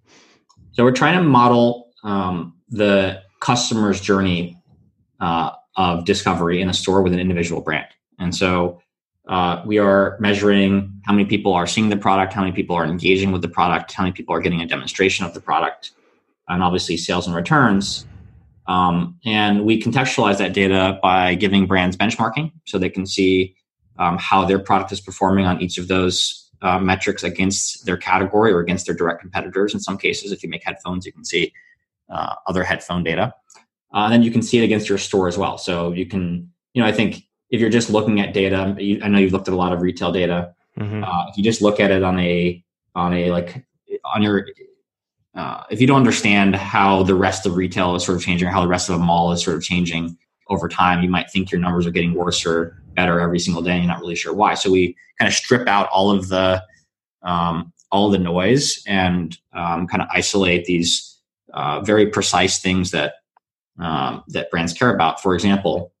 So 0.71 0.83
we're 0.83 0.91
trying 0.91 1.17
to 1.17 1.23
model 1.23 1.91
um, 2.03 2.55
the 2.69 3.21
customer's 3.39 4.01
journey 4.01 4.57
uh, 5.19 5.51
of 5.77 6.05
discovery 6.05 6.61
in 6.61 6.69
a 6.69 6.73
store 6.73 7.01
with 7.01 7.13
an 7.13 7.19
individual 7.19 7.61
brand, 7.61 7.87
and 8.19 8.35
so 8.35 8.81
uh, 9.27 9.61
we 9.65 9.79
are 9.79 10.17
measuring 10.19 11.01
how 11.05 11.13
many 11.13 11.25
people 11.25 11.53
are 11.53 11.65
seeing 11.65 11.89
the 11.89 11.97
product, 11.97 12.33
how 12.33 12.41
many 12.41 12.53
people 12.53 12.75
are 12.75 12.85
engaging 12.85 13.31
with 13.31 13.41
the 13.41 13.47
product, 13.47 13.91
how 13.91 14.03
many 14.03 14.13
people 14.13 14.35
are 14.35 14.39
getting 14.39 14.61
a 14.61 14.67
demonstration 14.67 15.25
of 15.25 15.33
the 15.33 15.41
product, 15.41 15.91
and 16.47 16.61
obviously 16.61 16.95
sales 16.95 17.25
and 17.25 17.35
returns. 17.35 18.05
Um, 18.67 19.19
and 19.25 19.65
we 19.65 19.81
contextualize 19.81 20.37
that 20.39 20.53
data 20.53 20.99
by 21.01 21.35
giving 21.35 21.67
brands 21.67 21.97
benchmarking 21.97 22.51
so 22.65 22.77
they 22.77 22.89
can 22.89 23.05
see 23.05 23.55
um, 23.97 24.17
how 24.17 24.45
their 24.45 24.59
product 24.59 24.91
is 24.91 24.99
performing 24.99 25.45
on 25.45 25.61
each 25.61 25.77
of 25.77 25.87
those 25.87 26.44
uh, 26.61 26.79
metrics 26.79 27.23
against 27.23 27.85
their 27.85 27.97
category 27.97 28.51
or 28.51 28.59
against 28.59 28.85
their 28.85 28.95
direct 28.95 29.21
competitors. 29.21 29.73
In 29.73 29.79
some 29.79 29.97
cases, 29.97 30.31
if 30.31 30.43
you 30.43 30.49
make 30.49 30.63
headphones, 30.63 31.05
you 31.05 31.11
can 31.11 31.25
see 31.25 31.53
uh, 32.09 32.35
other 32.47 32.63
headphone 32.63 33.03
data. 33.03 33.33
Uh, 33.93 34.05
and 34.05 34.13
then 34.13 34.23
you 34.23 34.31
can 34.31 34.41
see 34.41 34.57
it 34.57 34.63
against 34.63 34.89
your 34.89 34.97
store 34.97 35.27
as 35.27 35.37
well. 35.37 35.57
So 35.57 35.91
you 35.91 36.05
can, 36.05 36.51
you 36.73 36.81
know, 36.81 36.87
I 36.87 36.91
think 36.91 37.23
if 37.49 37.61
you're 37.61 37.69
just 37.69 37.89
looking 37.89 38.19
at 38.19 38.33
data, 38.33 38.75
you, 38.77 38.99
I 39.03 39.07
know 39.07 39.19
you've 39.19 39.31
looked 39.31 39.47
at 39.47 39.53
a 39.53 39.57
lot 39.57 39.71
of 39.71 39.81
retail 39.81 40.11
data. 40.11 40.53
Mm-hmm. 40.77 41.03
Uh, 41.03 41.29
if 41.29 41.37
you 41.37 41.43
just 41.43 41.61
look 41.61 41.79
at 41.79 41.91
it 41.91 42.03
on 42.03 42.19
a 42.19 42.63
on 42.95 43.13
a 43.13 43.31
like 43.31 43.65
on 44.13 44.21
your 44.21 44.45
uh, 45.35 45.63
if 45.69 45.81
you 45.81 45.87
don't 45.87 45.97
understand 45.97 46.55
how 46.55 47.03
the 47.03 47.15
rest 47.15 47.45
of 47.45 47.55
retail 47.55 47.95
is 47.95 48.03
sort 48.05 48.17
of 48.17 48.23
changing, 48.23 48.47
or 48.47 48.51
how 48.51 48.61
the 48.61 48.67
rest 48.67 48.89
of 48.89 48.95
a 48.95 48.99
mall 48.99 49.31
is 49.31 49.43
sort 49.43 49.55
of 49.55 49.63
changing 49.63 50.17
over 50.49 50.67
time, 50.67 51.01
you 51.01 51.09
might 51.09 51.29
think 51.29 51.51
your 51.51 51.59
numbers 51.59 51.85
are 51.85 51.91
getting 51.91 52.13
worse 52.13 52.45
or 52.45 52.81
better 52.95 53.19
every 53.19 53.39
single 53.39 53.61
day 53.61 53.71
and 53.71 53.83
you're 53.83 53.91
not 53.91 54.01
really 54.01 54.15
sure 54.15 54.33
why. 54.33 54.53
So 54.53 54.71
we 54.71 54.95
kind 55.19 55.27
of 55.27 55.33
strip 55.33 55.67
out 55.67 55.89
all 55.89 56.11
of 56.11 56.29
the 56.29 56.63
um, 57.23 57.71
all 57.91 58.09
the 58.09 58.17
noise 58.17 58.83
and 58.87 59.37
um, 59.53 59.87
kind 59.87 60.01
of 60.01 60.07
isolate 60.11 60.65
these 60.65 61.19
uh, 61.53 61.81
very 61.81 62.07
precise 62.07 62.59
things 62.59 62.91
that 62.91 63.15
um, 63.79 64.23
that 64.29 64.49
brands 64.51 64.73
care 64.73 64.93
about. 64.93 65.21
For 65.21 65.35
example 65.35 65.93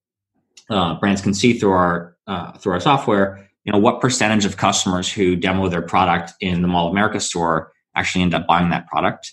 uh, 0.69 0.95
brands 0.99 1.21
can 1.21 1.33
see 1.33 1.53
through 1.53 1.71
our 1.71 2.15
uh, 2.27 2.53
through 2.53 2.73
our 2.73 2.79
software 2.79 3.47
you 3.63 3.71
know 3.71 3.79
what 3.79 4.01
percentage 4.01 4.45
of 4.45 4.57
customers 4.57 5.11
who 5.11 5.35
demo 5.35 5.67
their 5.69 5.81
product 5.81 6.33
in 6.39 6.61
the 6.61 6.67
mall 6.67 6.87
of 6.87 6.91
america 6.91 7.19
store 7.19 7.71
actually 7.95 8.23
end 8.23 8.33
up 8.33 8.47
buying 8.47 8.69
that 8.69 8.87
product 8.87 9.31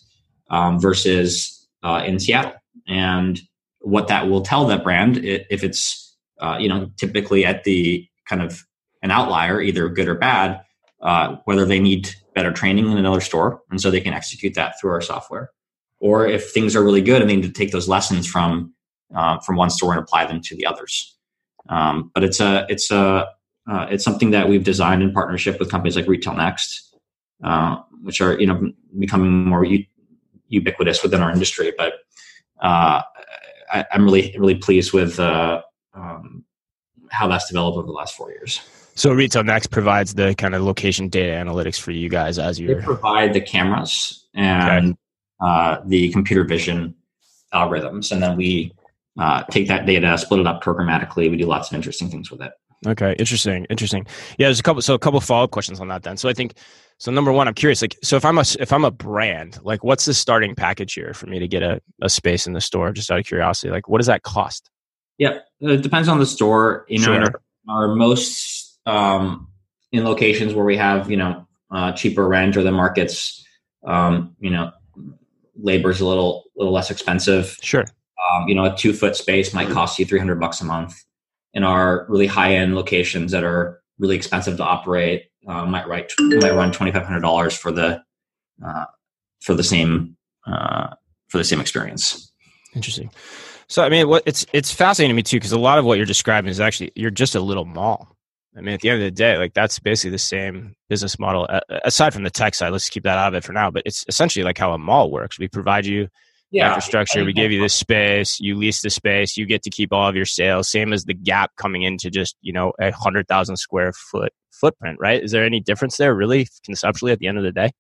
um, 0.52 0.78
versus 0.78 1.66
uh, 1.82 2.02
in 2.06 2.20
seattle. 2.20 2.52
And 2.86 3.40
what 3.80 4.08
that 4.08 4.28
will 4.28 4.42
tell 4.42 4.66
that 4.66 4.84
brand 4.84 5.18
if 5.18 5.64
it's 5.64 6.11
uh, 6.42 6.58
you 6.58 6.68
know, 6.68 6.90
typically 6.96 7.44
at 7.44 7.64
the 7.64 8.06
kind 8.28 8.42
of 8.42 8.64
an 9.02 9.10
outlier, 9.10 9.60
either 9.60 9.88
good 9.88 10.08
or 10.08 10.14
bad, 10.14 10.60
uh, 11.00 11.36
whether 11.44 11.64
they 11.64 11.80
need 11.80 12.10
better 12.34 12.52
training 12.52 12.90
in 12.90 12.98
another 12.98 13.20
store, 13.20 13.60
and 13.70 13.80
so 13.80 13.90
they 13.90 14.00
can 14.00 14.12
execute 14.12 14.54
that 14.54 14.78
through 14.80 14.90
our 14.90 15.00
software, 15.00 15.50
or 16.00 16.26
if 16.26 16.50
things 16.50 16.74
are 16.74 16.82
really 16.82 17.00
good 17.00 17.22
and 17.22 17.30
they 17.30 17.36
need 17.36 17.42
to 17.42 17.52
take 17.52 17.70
those 17.70 17.88
lessons 17.88 18.26
from 18.26 18.74
uh, 19.14 19.38
from 19.40 19.56
one 19.56 19.70
store 19.70 19.92
and 19.92 20.00
apply 20.00 20.26
them 20.26 20.40
to 20.40 20.56
the 20.56 20.66
others. 20.66 21.16
Um, 21.68 22.10
but 22.14 22.24
it's 22.24 22.40
a 22.40 22.66
it's 22.68 22.90
a 22.90 23.28
uh, 23.70 23.86
it's 23.90 24.04
something 24.04 24.32
that 24.32 24.48
we've 24.48 24.64
designed 24.64 25.02
in 25.02 25.12
partnership 25.12 25.60
with 25.60 25.70
companies 25.70 25.94
like 25.94 26.06
RetailNext, 26.06 26.80
uh, 27.44 27.76
which 28.02 28.20
are 28.20 28.38
you 28.40 28.46
know 28.46 28.72
becoming 28.98 29.44
more 29.44 29.64
u- 29.64 29.84
ubiquitous 30.48 31.02
within 31.02 31.22
our 31.22 31.30
industry. 31.30 31.72
But 31.78 31.94
uh, 32.60 33.02
I, 33.72 33.84
am 33.92 34.04
really 34.04 34.34
really 34.38 34.56
pleased 34.56 34.92
with 34.92 35.20
um, 35.94 36.44
how 37.10 37.28
that's 37.28 37.48
developed 37.48 37.76
over 37.76 37.86
the 37.86 37.92
last 37.92 38.16
four 38.16 38.30
years. 38.30 38.60
So 38.94 39.10
RetailNext 39.10 39.70
provides 39.70 40.14
the 40.14 40.34
kind 40.34 40.54
of 40.54 40.62
location 40.62 41.08
data 41.08 41.32
analytics 41.32 41.80
for 41.80 41.92
you 41.92 42.08
guys 42.08 42.38
as 42.38 42.60
you 42.60 42.76
provide 42.82 43.32
the 43.32 43.40
cameras 43.40 44.26
and 44.34 44.92
okay. 44.92 44.98
uh, 45.40 45.80
the 45.86 46.10
computer 46.12 46.44
vision 46.44 46.94
algorithms, 47.54 48.12
and 48.12 48.22
then 48.22 48.36
we 48.36 48.72
uh, 49.18 49.44
take 49.50 49.68
that 49.68 49.86
data, 49.86 50.16
split 50.18 50.40
it 50.40 50.46
up 50.46 50.62
programmatically. 50.62 51.30
We 51.30 51.36
do 51.36 51.46
lots 51.46 51.70
of 51.70 51.74
interesting 51.74 52.10
things 52.10 52.30
with 52.30 52.42
it. 52.42 52.52
Okay, 52.86 53.14
interesting, 53.18 53.64
interesting. 53.70 54.06
Yeah, 54.38 54.48
there's 54.48 54.58
a 54.58 54.62
couple. 54.62 54.82
So 54.82 54.94
a 54.94 54.98
couple 54.98 55.20
follow 55.20 55.44
up 55.44 55.52
questions 55.52 55.80
on 55.80 55.88
that. 55.88 56.02
Then, 56.02 56.16
so 56.16 56.28
I 56.28 56.32
think 56.32 56.54
so. 56.98 57.12
Number 57.12 57.30
one, 57.30 57.46
I'm 57.46 57.54
curious. 57.54 57.80
Like, 57.80 57.96
so 58.02 58.16
if 58.16 58.24
I'm 58.24 58.38
a 58.38 58.44
if 58.58 58.72
I'm 58.72 58.84
a 58.84 58.90
brand, 58.90 59.58
like, 59.62 59.84
what's 59.84 60.04
the 60.04 60.14
starting 60.14 60.56
package 60.56 60.94
here 60.94 61.14
for 61.14 61.26
me 61.28 61.38
to 61.38 61.46
get 61.46 61.62
a, 61.62 61.80
a 62.02 62.08
space 62.08 62.46
in 62.46 62.54
the 62.54 62.60
store? 62.60 62.90
Just 62.92 63.10
out 63.10 63.20
of 63.20 63.24
curiosity, 63.24 63.70
like, 63.70 63.88
what 63.88 63.98
does 63.98 64.08
that 64.08 64.22
cost? 64.22 64.68
Yeah, 65.22 65.38
it 65.60 65.82
depends 65.82 66.08
on 66.08 66.18
the 66.18 66.26
store. 66.26 66.84
You 66.88 66.98
know, 66.98 67.04
sure. 67.04 67.22
our, 67.68 67.86
our 67.88 67.94
most 67.94 68.76
um, 68.86 69.46
in 69.92 70.02
locations 70.02 70.52
where 70.52 70.64
we 70.64 70.76
have 70.76 71.08
you 71.08 71.16
know 71.16 71.46
uh, 71.70 71.92
cheaper 71.92 72.26
rent 72.26 72.56
or 72.56 72.64
the 72.64 72.72
markets 72.72 73.46
um, 73.86 74.34
you 74.40 74.50
know 74.50 74.72
labor 75.56 75.90
is 75.90 76.00
a 76.00 76.06
little 76.06 76.42
little 76.56 76.72
less 76.72 76.90
expensive. 76.90 77.56
Sure. 77.62 77.84
Um, 77.84 78.48
you 78.48 78.56
know 78.56 78.64
a 78.64 78.76
two 78.76 78.92
foot 78.92 79.14
space 79.14 79.54
might 79.54 79.70
cost 79.70 79.96
you 79.96 80.04
300 80.04 80.40
bucks 80.40 80.60
a 80.60 80.64
month. 80.64 81.00
In 81.54 81.62
our 81.62 82.04
really 82.08 82.26
high 82.26 82.56
end 82.56 82.74
locations 82.74 83.30
that 83.30 83.44
are 83.44 83.80
really 84.00 84.16
expensive 84.16 84.56
to 84.56 84.64
operate 84.64 85.26
uh, 85.46 85.64
might 85.66 85.86
write 85.86 86.10
might 86.18 86.54
run 86.54 86.72
$2500 86.72 87.56
for 87.56 87.70
the 87.70 88.02
uh, 88.66 88.86
for 89.40 89.54
the 89.54 89.62
same 89.62 90.16
uh, 90.48 90.88
for 91.28 91.38
the 91.38 91.44
same 91.44 91.60
experience. 91.60 92.32
Interesting 92.74 93.08
so 93.72 93.82
i 93.82 93.88
mean 93.88 94.08
what 94.08 94.22
it's 94.26 94.44
it's 94.52 94.72
fascinating 94.72 95.12
to 95.12 95.16
me 95.16 95.22
too 95.22 95.36
because 95.36 95.52
a 95.52 95.58
lot 95.58 95.78
of 95.78 95.84
what 95.84 95.96
you're 95.96 96.06
describing 96.06 96.50
is 96.50 96.60
actually 96.60 96.92
you're 96.94 97.10
just 97.10 97.34
a 97.34 97.40
little 97.40 97.64
mall 97.64 98.16
I 98.54 98.60
mean, 98.60 98.74
at 98.74 98.80
the 98.80 98.90
end 98.90 99.00
of 99.00 99.06
the 99.06 99.10
day, 99.10 99.38
like 99.38 99.54
that's 99.54 99.78
basically 99.78 100.10
the 100.10 100.18
same 100.18 100.74
business 100.90 101.18
model. 101.18 101.48
aside 101.84 102.12
from 102.12 102.22
the 102.22 102.30
tech 102.30 102.54
side, 102.54 102.70
let's 102.70 102.90
keep 102.90 103.04
that 103.04 103.16
out 103.16 103.28
of 103.28 103.34
it 103.34 103.44
for 103.44 103.54
now. 103.54 103.70
But 103.70 103.84
it's 103.86 104.04
essentially 104.08 104.44
like 104.44 104.58
how 104.58 104.74
a 104.74 104.78
mall 104.78 105.10
works. 105.10 105.38
We 105.38 105.48
provide 105.48 105.86
you 105.86 106.08
yeah, 106.50 106.68
infrastructure, 106.68 107.24
we 107.24 107.32
give 107.32 107.50
you 107.50 107.60
this 107.60 107.72
space, 107.72 108.38
you 108.38 108.56
lease 108.56 108.82
the 108.82 108.90
space, 108.90 109.38
you 109.38 109.46
get 109.46 109.62
to 109.62 109.70
keep 109.70 109.90
all 109.90 110.06
of 110.06 110.14
your 110.14 110.26
sales. 110.26 110.68
Same 110.68 110.92
as 110.92 111.04
the 111.04 111.14
gap 111.14 111.52
coming 111.56 111.82
into 111.82 112.10
just 112.10 112.36
you 112.42 112.52
know 112.52 112.72
a 112.78 112.90
hundred 112.90 113.26
thousand 113.26 113.56
square 113.56 113.92
foot 113.94 114.32
footprint, 114.50 114.98
right? 115.00 115.22
Is 115.22 115.32
there 115.32 115.44
any 115.44 115.60
difference 115.60 115.96
there, 115.96 116.14
really, 116.14 116.46
conceptually, 116.62 117.10
at 117.10 117.20
the 117.20 117.26
end 117.26 117.38
of 117.38 117.44
the 117.44 117.52
day? 117.52 117.70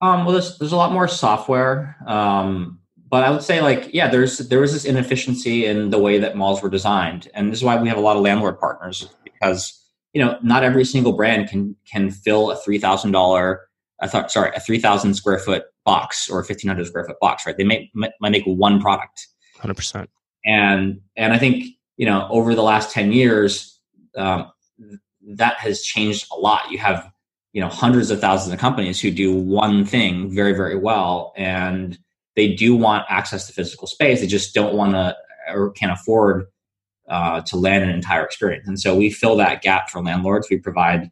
Um, 0.00 0.24
well, 0.24 0.32
there's 0.32 0.58
there's 0.58 0.72
a 0.72 0.76
lot 0.76 0.90
more 0.90 1.06
software. 1.06 1.96
Um, 2.08 2.80
but 3.12 3.24
I 3.24 3.30
would 3.30 3.42
say 3.42 3.60
like 3.60 3.90
yeah, 3.92 4.08
there's 4.08 4.38
there 4.38 4.60
was 4.60 4.72
this 4.72 4.86
inefficiency 4.86 5.66
in 5.66 5.90
the 5.90 5.98
way 5.98 6.18
that 6.18 6.34
malls 6.34 6.62
were 6.62 6.70
designed, 6.70 7.28
and 7.34 7.52
this 7.52 7.58
is 7.58 7.64
why 7.64 7.76
we 7.76 7.86
have 7.88 7.98
a 7.98 8.00
lot 8.00 8.16
of 8.16 8.22
landlord 8.22 8.58
partners 8.58 9.06
because 9.22 9.78
you 10.14 10.24
know, 10.24 10.38
not 10.42 10.64
every 10.64 10.84
single 10.84 11.12
brand 11.12 11.48
can 11.50 11.76
can 11.86 12.10
fill 12.10 12.50
a 12.50 12.56
three 12.56 12.78
thousand 12.78 13.12
dollar, 13.12 13.68
I 14.00 14.08
thought, 14.08 14.32
sorry, 14.32 14.50
a 14.56 14.60
three 14.60 14.78
thousand 14.78 15.12
square 15.12 15.38
foot 15.38 15.64
box 15.84 16.30
or 16.30 16.40
a 16.40 16.44
fifteen 16.44 16.68
hundred 16.68 16.86
square 16.86 17.04
foot 17.04 17.18
box, 17.20 17.44
right? 17.44 17.54
They 17.54 17.64
may 17.64 17.90
might 17.94 18.12
make 18.20 18.44
one 18.44 18.80
product, 18.80 19.28
hundred 19.58 19.74
percent. 19.74 20.08
And 20.46 21.02
and 21.14 21.34
I 21.34 21.38
think 21.38 21.66
you 21.98 22.06
know 22.06 22.26
over 22.30 22.54
the 22.54 22.62
last 22.62 22.92
ten 22.92 23.12
years, 23.12 23.78
um, 24.16 24.50
that 25.34 25.56
has 25.58 25.82
changed 25.82 26.28
a 26.32 26.36
lot. 26.36 26.70
You 26.70 26.78
have 26.78 27.10
you 27.52 27.60
know 27.60 27.68
hundreds 27.68 28.10
of 28.10 28.22
thousands 28.22 28.54
of 28.54 28.58
companies 28.58 29.02
who 29.02 29.10
do 29.10 29.34
one 29.34 29.84
thing 29.84 30.34
very 30.34 30.54
very 30.54 30.76
well, 30.76 31.34
and 31.36 31.98
they 32.36 32.54
do 32.54 32.74
want 32.74 33.04
access 33.08 33.46
to 33.46 33.52
physical 33.52 33.86
space. 33.86 34.20
They 34.20 34.26
just 34.26 34.54
don't 34.54 34.74
want 34.74 34.92
to 34.92 35.16
or 35.48 35.70
can't 35.72 35.92
afford 35.92 36.46
uh, 37.08 37.40
to 37.42 37.56
land 37.56 37.84
an 37.84 37.90
entire 37.90 38.24
experience. 38.24 38.66
And 38.66 38.80
so 38.80 38.94
we 38.96 39.10
fill 39.10 39.36
that 39.36 39.62
gap 39.62 39.90
for 39.90 40.00
landlords. 40.02 40.48
We 40.48 40.58
provide 40.58 41.10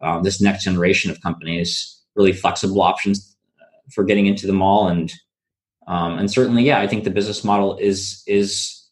um, 0.00 0.22
this 0.22 0.40
next 0.40 0.64
generation 0.64 1.10
of 1.10 1.20
companies 1.20 2.00
really 2.14 2.32
flexible 2.32 2.82
options 2.82 3.34
uh, 3.60 3.64
for 3.90 4.04
getting 4.04 4.26
into 4.26 4.46
the 4.46 4.52
mall. 4.52 4.88
And 4.88 5.12
um, 5.88 6.18
and 6.18 6.30
certainly, 6.30 6.62
yeah, 6.62 6.80
I 6.80 6.86
think 6.86 7.04
the 7.04 7.10
business 7.10 7.42
model 7.42 7.76
is 7.78 8.22
is 8.26 8.86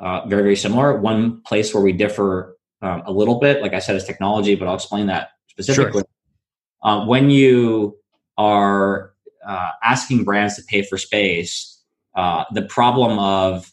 uh, 0.00 0.26
very 0.26 0.42
very 0.42 0.56
similar. 0.56 0.98
One 0.98 1.40
place 1.42 1.72
where 1.72 1.82
we 1.82 1.92
differ 1.92 2.56
um, 2.80 3.02
a 3.06 3.12
little 3.12 3.38
bit, 3.38 3.62
like 3.62 3.74
I 3.74 3.78
said, 3.78 3.94
is 3.94 4.04
technology, 4.04 4.56
but 4.56 4.66
I'll 4.66 4.74
explain 4.74 5.06
that 5.06 5.30
specifically. 5.48 6.02
Sure. 6.02 6.90
Uh, 6.90 7.06
when 7.06 7.30
you 7.30 7.96
are 8.36 9.11
uh, 9.46 9.70
asking 9.82 10.24
brands 10.24 10.56
to 10.56 10.62
pay 10.62 10.82
for 10.82 10.98
space, 10.98 11.80
uh, 12.14 12.44
the 12.52 12.62
problem 12.62 13.18
of 13.18 13.72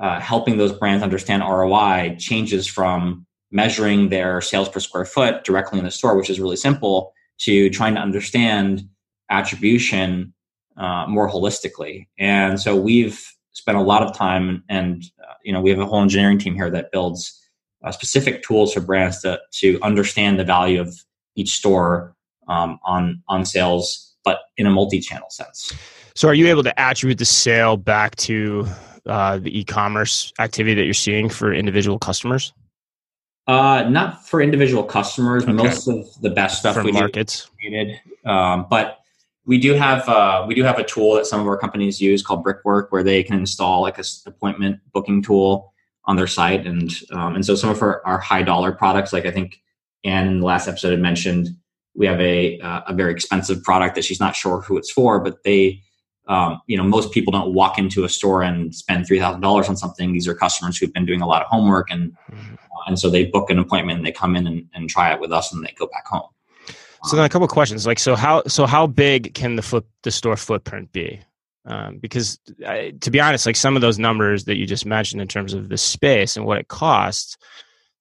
uh, 0.00 0.20
helping 0.20 0.56
those 0.56 0.72
brands 0.72 1.02
understand 1.02 1.42
ROI 1.42 2.16
changes 2.18 2.66
from 2.66 3.26
measuring 3.50 4.08
their 4.08 4.40
sales 4.40 4.68
per 4.68 4.80
square 4.80 5.04
foot 5.04 5.44
directly 5.44 5.78
in 5.78 5.84
the 5.84 5.90
store, 5.90 6.16
which 6.16 6.28
is 6.28 6.40
really 6.40 6.56
simple, 6.56 7.12
to 7.38 7.70
trying 7.70 7.94
to 7.94 8.00
understand 8.00 8.88
attribution 9.30 10.32
uh, 10.76 11.06
more 11.08 11.30
holistically. 11.30 12.08
And 12.18 12.60
so 12.60 12.76
we've 12.76 13.24
spent 13.52 13.78
a 13.78 13.82
lot 13.82 14.02
of 14.02 14.14
time, 14.16 14.64
and 14.68 15.04
uh, 15.22 15.34
you 15.44 15.52
know, 15.52 15.60
we 15.60 15.70
have 15.70 15.78
a 15.78 15.86
whole 15.86 16.02
engineering 16.02 16.38
team 16.38 16.54
here 16.54 16.70
that 16.70 16.90
builds 16.90 17.40
uh, 17.84 17.92
specific 17.92 18.42
tools 18.42 18.72
for 18.72 18.80
brands 18.80 19.20
to 19.22 19.40
to 19.52 19.78
understand 19.82 20.38
the 20.38 20.44
value 20.44 20.80
of 20.80 20.94
each 21.36 21.50
store 21.50 22.16
um, 22.48 22.78
on 22.84 23.22
on 23.28 23.44
sales, 23.44 24.03
but 24.24 24.40
in 24.56 24.66
a 24.66 24.70
multi-channel 24.70 25.30
sense. 25.30 25.72
So, 26.14 26.28
are 26.28 26.34
you 26.34 26.46
able 26.46 26.62
to 26.62 26.80
attribute 26.80 27.18
the 27.18 27.24
sale 27.24 27.76
back 27.76 28.16
to 28.16 28.66
uh, 29.06 29.38
the 29.38 29.58
e-commerce 29.58 30.32
activity 30.38 30.74
that 30.74 30.84
you're 30.84 30.94
seeing 30.94 31.28
for 31.28 31.52
individual 31.52 31.98
customers? 31.98 32.52
Uh, 33.46 33.86
not 33.90 34.26
for 34.26 34.40
individual 34.40 34.82
customers. 34.82 35.42
Okay. 35.42 35.52
Most 35.52 35.86
of 35.88 36.06
the 36.22 36.30
best 36.30 36.60
stuff 36.60 36.76
from 36.76 36.86
we 36.86 36.92
markets, 36.92 37.50
do, 37.62 38.30
um, 38.30 38.66
but 38.70 39.00
we 39.44 39.58
do 39.58 39.74
have 39.74 40.08
uh, 40.08 40.44
we 40.46 40.54
do 40.54 40.62
have 40.62 40.78
a 40.78 40.84
tool 40.84 41.14
that 41.16 41.26
some 41.26 41.40
of 41.40 41.46
our 41.46 41.58
companies 41.58 42.00
use 42.00 42.22
called 42.22 42.42
Brickwork, 42.42 42.90
where 42.90 43.02
they 43.02 43.22
can 43.22 43.36
install 43.36 43.82
like 43.82 43.98
a 43.98 44.04
appointment 44.26 44.80
booking 44.92 45.22
tool 45.22 45.74
on 46.06 46.16
their 46.16 46.26
site, 46.26 46.66
and 46.66 46.90
um, 47.12 47.34
and 47.34 47.44
so 47.44 47.54
some 47.54 47.70
of 47.70 47.82
our, 47.82 48.04
our 48.06 48.18
high 48.18 48.42
dollar 48.42 48.72
products, 48.72 49.12
like 49.12 49.26
I 49.26 49.30
think 49.30 49.60
Anne 50.04 50.26
in 50.26 50.40
the 50.40 50.46
last 50.46 50.66
episode 50.66 50.92
had 50.92 51.00
mentioned, 51.00 51.48
we 51.94 52.06
have 52.06 52.20
a 52.20 52.58
uh, 52.60 52.82
a 52.88 52.94
very 52.94 53.12
expensive 53.12 53.62
product 53.62 53.94
that 53.94 54.04
she's 54.04 54.20
not 54.20 54.34
sure 54.34 54.60
who 54.60 54.76
it's 54.76 54.90
for, 54.90 55.20
but 55.20 55.42
they 55.44 55.80
um, 56.26 56.60
you 56.66 56.76
know 56.76 56.84
most 56.84 57.12
people 57.12 57.30
don't 57.30 57.54
walk 57.54 57.78
into 57.78 58.04
a 58.04 58.08
store 58.08 58.42
and 58.42 58.74
spend 58.74 59.06
three 59.06 59.18
thousand 59.18 59.40
dollars 59.40 59.68
on 59.68 59.76
something. 59.76 60.12
These 60.12 60.28
are 60.28 60.34
customers 60.34 60.76
who've 60.76 60.92
been 60.92 61.06
doing 61.06 61.20
a 61.20 61.26
lot 61.26 61.42
of 61.42 61.48
homework, 61.48 61.90
and 61.90 62.12
mm-hmm. 62.30 62.54
uh, 62.54 62.84
and 62.86 62.98
so 62.98 63.10
they 63.10 63.26
book 63.26 63.50
an 63.50 63.58
appointment 63.58 63.98
and 63.98 64.06
they 64.06 64.12
come 64.12 64.36
in 64.36 64.46
and, 64.46 64.66
and 64.74 64.90
try 64.90 65.12
it 65.12 65.20
with 65.20 65.32
us, 65.32 65.52
and 65.52 65.64
they 65.64 65.74
go 65.78 65.86
back 65.86 66.06
home. 66.06 66.28
So 67.04 67.16
then 67.16 67.26
a 67.26 67.28
couple 67.28 67.46
questions 67.48 67.86
like 67.86 67.98
so 67.98 68.16
how 68.16 68.42
so 68.46 68.66
how 68.66 68.86
big 68.86 69.34
can 69.34 69.56
the 69.56 69.62
foot 69.62 69.86
the 70.02 70.10
store 70.10 70.36
footprint 70.36 70.90
be? 70.92 71.20
Um, 71.66 71.98
because 71.98 72.38
I, 72.66 72.92
to 73.00 73.10
be 73.10 73.20
honest, 73.20 73.46
like 73.46 73.56
some 73.56 73.76
of 73.76 73.82
those 73.82 73.98
numbers 73.98 74.44
that 74.44 74.56
you 74.56 74.66
just 74.66 74.84
mentioned 74.84 75.22
in 75.22 75.28
terms 75.28 75.54
of 75.54 75.68
the 75.70 75.78
space 75.78 76.36
and 76.36 76.44
what 76.44 76.58
it 76.58 76.68
costs, 76.68 77.38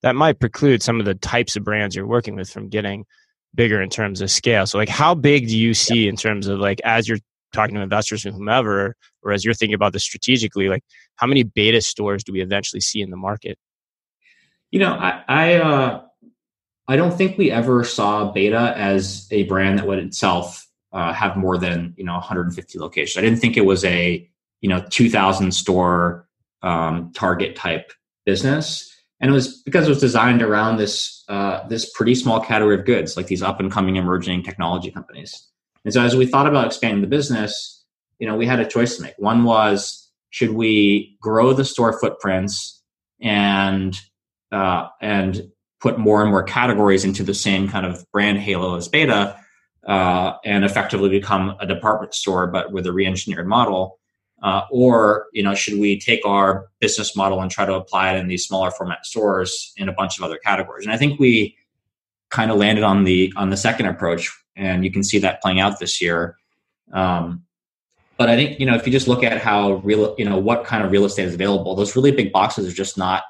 that 0.01 0.15
might 0.15 0.39
preclude 0.39 0.83
some 0.83 0.99
of 0.99 1.05
the 1.05 1.15
types 1.15 1.55
of 1.55 1.63
brands 1.63 1.95
you're 1.95 2.07
working 2.07 2.35
with 2.35 2.49
from 2.49 2.67
getting 2.67 3.05
bigger 3.55 3.81
in 3.81 3.89
terms 3.89 4.21
of 4.21 4.31
scale. 4.31 4.65
So 4.65 4.77
like 4.77 4.89
how 4.89 5.13
big 5.13 5.47
do 5.47 5.57
you 5.57 5.73
see 5.73 6.07
in 6.07 6.15
terms 6.15 6.47
of 6.47 6.59
like 6.59 6.81
as 6.83 7.07
you're 7.07 7.19
talking 7.53 7.75
to 7.75 7.81
investors 7.81 8.25
and 8.25 8.33
whomever, 8.35 8.95
or 9.21 9.31
as 9.31 9.45
you're 9.45 9.53
thinking 9.53 9.75
about 9.75 9.93
this 9.93 10.03
strategically, 10.03 10.67
like 10.69 10.83
how 11.15 11.27
many 11.27 11.43
b8ta 11.43 11.83
stores 11.83 12.23
do 12.23 12.33
we 12.33 12.41
eventually 12.41 12.81
see 12.81 13.01
in 13.01 13.09
the 13.09 13.17
market? 13.17 13.57
You 14.71 14.79
know, 14.79 14.93
I 14.93 15.23
I, 15.27 15.53
uh, 15.55 16.01
I 16.87 16.95
don't 16.95 17.15
think 17.15 17.37
we 17.37 17.51
ever 17.51 17.83
saw 17.83 18.33
b8ta 18.33 18.73
as 18.75 19.27
a 19.31 19.43
brand 19.43 19.79
that 19.79 19.87
would 19.87 19.99
itself 19.99 20.67
uh, 20.91 21.13
have 21.13 21.35
more 21.35 21.57
than 21.57 21.93
you 21.97 22.03
know 22.03 22.13
150 22.13 22.79
locations. 22.79 23.17
I 23.17 23.21
didn't 23.21 23.39
think 23.39 23.57
it 23.57 23.65
was 23.65 23.83
a 23.85 24.27
you 24.61 24.69
know 24.69 24.83
2,000 24.89 25.51
store 25.51 26.27
um, 26.61 27.11
target 27.13 27.55
type 27.55 27.91
business, 28.25 28.92
and 29.19 29.31
it 29.31 29.33
was 29.33 29.61
because 29.63 29.85
it 29.85 29.89
was 29.89 29.99
designed 29.99 30.41
around 30.41 30.77
this 30.77 31.23
uh, 31.29 31.65
this 31.67 31.89
pretty 31.93 32.15
small 32.15 32.39
category 32.39 32.77
of 32.77 32.85
goods, 32.85 33.15
like 33.15 33.27
these 33.27 33.41
up 33.41 33.59
and 33.59 33.71
coming 33.71 33.95
emerging 33.95 34.43
technology 34.43 34.91
companies. 34.91 35.47
And 35.85 35.93
so 35.93 36.01
as 36.01 36.15
we 36.15 36.25
thought 36.25 36.47
about 36.47 36.67
expanding 36.67 37.01
the 37.01 37.07
business, 37.07 37.83
you 38.19 38.27
know, 38.27 38.35
we 38.35 38.45
had 38.45 38.59
a 38.59 38.65
choice 38.65 38.97
to 38.97 39.01
make. 39.01 39.15
One 39.17 39.43
was 39.43 40.11
should 40.29 40.51
we 40.51 41.17
grow 41.21 41.53
the 41.53 41.65
store 41.65 41.97
footprints 41.99 42.81
and 43.21 43.97
uh, 44.51 44.87
and 45.01 45.43
put 45.79 45.99
more 45.99 46.21
and 46.21 46.31
more 46.31 46.43
categories 46.43 47.03
into 47.03 47.23
the 47.23 47.33
same 47.33 47.67
kind 47.67 47.85
of 47.85 48.09
brand 48.11 48.39
halo 48.39 48.75
as 48.75 48.87
b8ta, 48.87 49.37
uh, 49.87 50.33
and 50.45 50.63
effectively 50.63 51.09
become 51.09 51.55
a 51.59 51.67
department 51.67 52.13
store, 52.13 52.47
but 52.47 52.71
with 52.71 52.85
a 52.87 52.91
re-engineered 52.91 53.47
model. 53.47 53.99
Uh, 54.43 54.65
or 54.71 55.27
you 55.31 55.41
know, 55.41 55.55
should 55.55 55.79
we 55.79 55.97
take 55.97 56.25
our 56.25 56.67
business 56.81 57.15
model 57.15 57.41
and 57.41 57.49
try 57.49 57.65
to 57.65 57.73
apply 57.73 58.13
it 58.13 58.19
in 58.19 58.27
these 58.27 58.45
smaller 58.45 58.69
format 58.69 59.05
stores 59.05 59.73
in 59.77 59.87
a 59.87 59.93
bunch 59.93 60.17
of 60.17 60.23
other 60.23 60.37
categories? 60.37 60.85
And 60.85 60.93
I 60.93 60.97
think 60.97 61.17
we 61.17 61.55
kind 62.29 62.51
of 62.51 62.57
landed 62.57 62.83
on 62.83 63.05
the 63.05 63.31
on 63.37 63.51
the 63.51 63.57
second 63.57 63.85
approach, 63.85 64.29
and 64.57 64.83
you 64.83 64.91
can 64.91 65.01
see 65.01 65.17
that 65.19 65.41
playing 65.41 65.61
out 65.61 65.79
this 65.79 66.01
year. 66.01 66.35
Um, 66.91 67.45
but 68.17 68.29
I 68.29 68.35
think 68.35 68.59
you 68.59 68.65
know 68.65 68.75
if 68.75 68.85
you 68.85 68.91
just 68.91 69.07
look 69.07 69.23
at 69.23 69.37
how 69.37 69.75
real 69.75 70.13
you 70.17 70.25
know 70.25 70.37
what 70.37 70.65
kind 70.65 70.83
of 70.83 70.91
real 70.91 71.05
estate 71.05 71.25
is 71.25 71.33
available, 71.33 71.73
those 71.73 71.95
really 71.95 72.11
big 72.11 72.33
boxes 72.33 72.67
are 72.67 72.75
just 72.75 72.97
not 72.97 73.23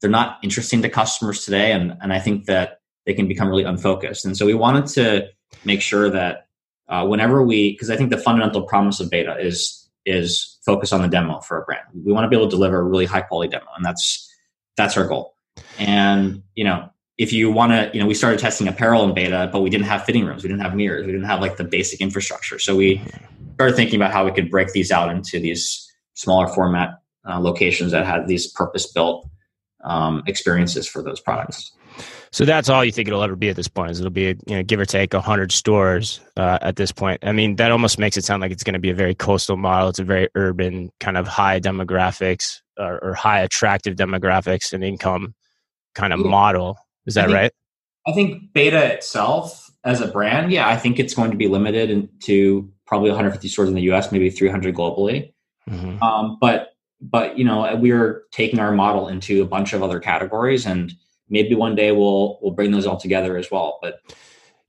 they're 0.00 0.10
not 0.10 0.38
interesting 0.42 0.82
to 0.82 0.88
customers 0.88 1.44
today, 1.44 1.70
and 1.70 1.96
and 2.02 2.12
I 2.12 2.18
think 2.18 2.46
that 2.46 2.80
they 3.06 3.14
can 3.14 3.28
become 3.28 3.48
really 3.48 3.64
unfocused. 3.64 4.24
And 4.24 4.36
so 4.36 4.44
we 4.44 4.54
wanted 4.54 4.86
to 4.94 5.28
make 5.64 5.82
sure 5.82 6.10
that 6.10 6.48
uh, 6.88 7.06
whenever 7.06 7.44
we 7.44 7.72
because 7.72 7.90
I 7.90 7.96
think 7.96 8.10
the 8.10 8.18
fundamental 8.18 8.62
promise 8.62 8.98
of 8.98 9.08
b8ta 9.08 9.40
is 9.40 9.77
is 10.08 10.58
focus 10.64 10.92
on 10.92 11.02
the 11.02 11.08
demo 11.08 11.40
for 11.40 11.60
a 11.60 11.64
brand. 11.64 11.86
We 12.04 12.12
want 12.12 12.24
to 12.24 12.28
be 12.28 12.36
able 12.36 12.46
to 12.46 12.56
deliver 12.56 12.78
a 12.78 12.82
really 12.82 13.06
high 13.06 13.20
quality 13.20 13.50
demo, 13.50 13.66
and 13.76 13.84
that's 13.84 14.28
that's 14.76 14.96
our 14.96 15.06
goal. 15.06 15.34
And 15.78 16.42
you 16.54 16.64
know, 16.64 16.88
if 17.18 17.32
you 17.32 17.50
want 17.50 17.72
to, 17.72 17.90
you 17.92 18.00
know, 18.00 18.06
we 18.06 18.14
started 18.14 18.38
testing 18.38 18.68
apparel 18.68 19.04
in 19.04 19.12
b8ta, 19.12 19.50
but 19.50 19.60
we 19.60 19.70
didn't 19.70 19.86
have 19.86 20.04
fitting 20.04 20.24
rooms, 20.24 20.42
we 20.42 20.48
didn't 20.48 20.62
have 20.62 20.74
mirrors, 20.74 21.04
we 21.04 21.12
didn't 21.12 21.26
have 21.26 21.40
like 21.40 21.56
the 21.56 21.64
basic 21.64 22.00
infrastructure. 22.00 22.58
So 22.58 22.76
we 22.76 23.02
started 23.54 23.76
thinking 23.76 23.96
about 23.96 24.12
how 24.12 24.24
we 24.24 24.30
could 24.30 24.50
break 24.50 24.72
these 24.72 24.92
out 24.92 25.10
into 25.10 25.40
these 25.40 25.84
smaller 26.14 26.46
format 26.48 27.00
uh, 27.28 27.40
locations 27.40 27.92
that 27.92 28.06
had 28.06 28.28
these 28.28 28.46
purpose 28.46 28.90
built 28.90 29.28
um, 29.84 30.22
experiences 30.26 30.86
for 30.88 31.02
those 31.02 31.20
products. 31.20 31.72
So 32.30 32.44
that's 32.44 32.68
all 32.68 32.84
you 32.84 32.92
think 32.92 33.08
it'll 33.08 33.22
ever 33.22 33.36
be 33.36 33.48
at 33.48 33.56
this 33.56 33.68
point? 33.68 33.90
Is 33.90 34.00
it'll 34.00 34.10
be 34.10 34.36
you 34.46 34.56
know 34.56 34.62
give 34.62 34.80
or 34.80 34.84
take 34.84 35.14
hundred 35.14 35.52
stores 35.52 36.20
uh, 36.36 36.58
at 36.62 36.76
this 36.76 36.92
point? 36.92 37.20
I 37.24 37.32
mean, 37.32 37.56
that 37.56 37.70
almost 37.72 37.98
makes 37.98 38.16
it 38.16 38.24
sound 38.24 38.42
like 38.42 38.52
it's 38.52 38.64
going 38.64 38.74
to 38.74 38.80
be 38.80 38.90
a 38.90 38.94
very 38.94 39.14
coastal 39.14 39.56
model. 39.56 39.88
It's 39.88 39.98
a 39.98 40.04
very 40.04 40.28
urban 40.34 40.90
kind 41.00 41.16
of 41.16 41.26
high 41.26 41.60
demographics 41.60 42.60
or, 42.78 43.02
or 43.02 43.14
high 43.14 43.40
attractive 43.40 43.96
demographics 43.96 44.72
and 44.72 44.84
income 44.84 45.34
kind 45.94 46.12
of 46.12 46.20
yeah. 46.20 46.28
model. 46.28 46.78
Is 47.06 47.14
that 47.14 47.24
I 47.24 47.26
think, 47.26 47.34
right? 47.36 47.52
I 48.06 48.12
think 48.12 48.52
b8ta 48.52 48.90
itself 48.90 49.70
as 49.84 50.00
a 50.00 50.08
brand, 50.08 50.52
yeah, 50.52 50.68
I 50.68 50.76
think 50.76 50.98
it's 50.98 51.14
going 51.14 51.30
to 51.30 51.36
be 51.36 51.48
limited 51.48 52.08
to 52.24 52.70
probably 52.86 53.10
150 53.10 53.48
stores 53.48 53.68
in 53.68 53.74
the 53.74 53.82
U.S., 53.82 54.12
maybe 54.12 54.28
300 54.30 54.74
globally. 54.74 55.32
Mm-hmm. 55.68 56.02
Um, 56.02 56.38
but 56.40 56.74
but 57.00 57.38
you 57.38 57.44
know, 57.44 57.76
we're 57.76 58.24
taking 58.32 58.58
our 58.58 58.72
model 58.72 59.08
into 59.08 59.42
a 59.42 59.46
bunch 59.46 59.72
of 59.72 59.82
other 59.82 60.00
categories 60.00 60.66
and 60.66 60.92
maybe 61.28 61.54
one 61.54 61.74
day 61.74 61.92
we'll 61.92 62.38
we'll 62.42 62.52
bring 62.52 62.70
those 62.70 62.86
all 62.86 62.96
together 62.96 63.36
as 63.36 63.50
well. 63.50 63.78
But 63.82 64.00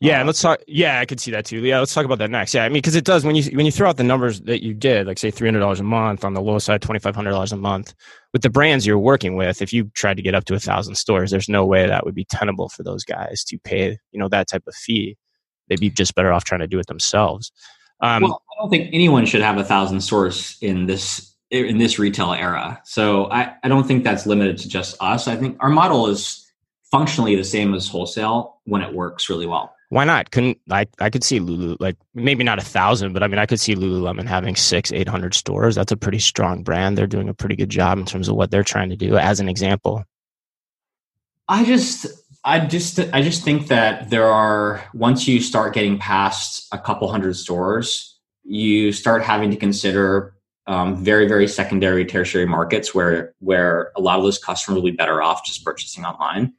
yeah, 0.01 0.19
and 0.19 0.27
let's 0.27 0.41
talk. 0.41 0.61
Yeah, 0.65 0.99
I 0.99 1.05
could 1.05 1.19
see 1.19 1.31
that 1.31 1.45
too. 1.45 1.59
Yeah, 1.59 1.79
let's 1.79 1.93
talk 1.93 2.05
about 2.05 2.19
that 2.19 2.29
next. 2.29 2.53
Yeah, 2.53 2.63
I 2.63 2.69
mean, 2.69 2.75
because 2.75 2.95
it 2.95 3.03
does 3.03 3.25
when 3.25 3.35
you 3.35 3.43
when 3.55 3.65
you 3.65 3.71
throw 3.71 3.89
out 3.89 3.97
the 3.97 4.03
numbers 4.03 4.39
that 4.41 4.63
you 4.63 4.73
did, 4.73 5.07
like 5.07 5.17
say 5.17 5.29
three 5.29 5.47
hundred 5.47 5.59
dollars 5.59 5.81
a 5.81 5.83
month 5.83 6.23
on 6.23 6.33
the 6.33 6.41
low 6.41 6.57
side, 6.57 6.81
twenty 6.81 6.99
five 6.99 7.15
hundred 7.15 7.31
dollars 7.31 7.51
a 7.51 7.57
month 7.57 7.93
with 8.31 8.41
the 8.41 8.49
brands 8.49 8.87
you're 8.87 8.97
working 8.97 9.35
with. 9.35 9.61
If 9.61 9.73
you 9.73 9.91
tried 9.95 10.15
to 10.15 10.23
get 10.23 10.35
up 10.35 10.45
to 10.45 10.53
a 10.53 10.59
thousand 10.59 10.95
stores, 10.95 11.31
there's 11.31 11.49
no 11.49 11.65
way 11.65 11.85
that 11.85 12.05
would 12.05 12.15
be 12.15 12.23
tenable 12.23 12.69
for 12.69 12.83
those 12.83 13.03
guys 13.03 13.43
to 13.45 13.57
pay 13.59 13.97
you 14.11 14.19
know 14.19 14.29
that 14.29 14.47
type 14.47 14.63
of 14.67 14.73
fee. 14.73 15.17
They'd 15.67 15.81
be 15.81 15.89
just 15.89 16.15
better 16.15 16.31
off 16.31 16.45
trying 16.45 16.61
to 16.61 16.67
do 16.67 16.79
it 16.79 16.87
themselves. 16.87 17.51
Um, 17.99 18.23
well, 18.23 18.41
I 18.57 18.61
don't 18.61 18.69
think 18.69 18.89
anyone 18.93 19.25
should 19.25 19.41
have 19.41 19.57
a 19.57 19.65
thousand 19.65 19.99
stores 19.99 20.57
in 20.61 20.85
this 20.85 21.35
in 21.51 21.77
this 21.77 21.99
retail 21.99 22.31
era. 22.31 22.79
So 22.85 23.25
I, 23.31 23.55
I 23.63 23.67
don't 23.67 23.87
think 23.87 24.03
that's 24.03 24.25
limited 24.25 24.57
to 24.59 24.69
just 24.69 24.95
us. 25.01 25.27
I 25.27 25.35
think 25.35 25.57
our 25.59 25.69
model 25.69 26.07
is 26.07 26.45
functionally 26.91 27.35
the 27.35 27.43
same 27.43 27.73
as 27.73 27.87
wholesale 27.87 28.57
when 28.65 28.81
it 28.81 28.93
works 28.93 29.29
really 29.29 29.45
well. 29.45 29.73
Why 29.89 30.05
not? 30.05 30.29
Couldn't 30.29 30.59
I? 30.69 30.85
I 30.99 31.09
could 31.09 31.23
see 31.23 31.39
Lulu 31.39 31.75
like 31.79 31.97
maybe 32.13 32.43
not 32.43 32.59
a 32.59 32.63
thousand, 32.63 33.13
but 33.13 33.23
I 33.23 33.27
mean 33.27 33.39
I 33.39 33.47
could 33.47 33.59
see 33.59 33.73
Lululemon 33.73 34.27
having 34.27 34.55
six, 34.55 34.91
eight 34.91 35.07
hundred 35.07 35.33
stores. 35.33 35.75
That's 35.75 35.91
a 35.91 35.97
pretty 35.97 36.19
strong 36.19 36.61
brand. 36.61 36.95
They're 36.95 37.07
doing 37.07 37.27
a 37.27 37.33
pretty 37.33 37.55
good 37.55 37.69
job 37.69 37.97
in 37.97 38.05
terms 38.05 38.29
of 38.29 38.35
what 38.35 38.51
they're 38.51 38.63
trying 38.63 38.89
to 38.89 38.95
do. 38.95 39.17
As 39.17 39.39
an 39.39 39.49
example, 39.49 40.03
I 41.47 41.65
just, 41.65 42.05
I 42.43 42.59
just, 42.59 42.99
I 42.99 43.23
just 43.23 43.43
think 43.43 43.67
that 43.67 44.11
there 44.11 44.27
are 44.27 44.83
once 44.93 45.27
you 45.27 45.41
start 45.41 45.73
getting 45.73 45.97
past 45.97 46.67
a 46.71 46.77
couple 46.77 47.09
hundred 47.09 47.35
stores, 47.35 48.19
you 48.43 48.91
start 48.91 49.23
having 49.23 49.49
to 49.49 49.57
consider 49.57 50.35
um, 50.67 51.03
very, 51.03 51.27
very 51.27 51.47
secondary, 51.47 52.05
tertiary 52.05 52.45
markets 52.45 52.93
where 52.93 53.33
where 53.39 53.91
a 53.95 54.01
lot 54.01 54.19
of 54.19 54.23
those 54.23 54.37
customers 54.37 54.75
will 54.75 54.83
be 54.83 54.95
better 54.95 55.23
off 55.23 55.43
just 55.43 55.65
purchasing 55.65 56.05
online. 56.05 56.53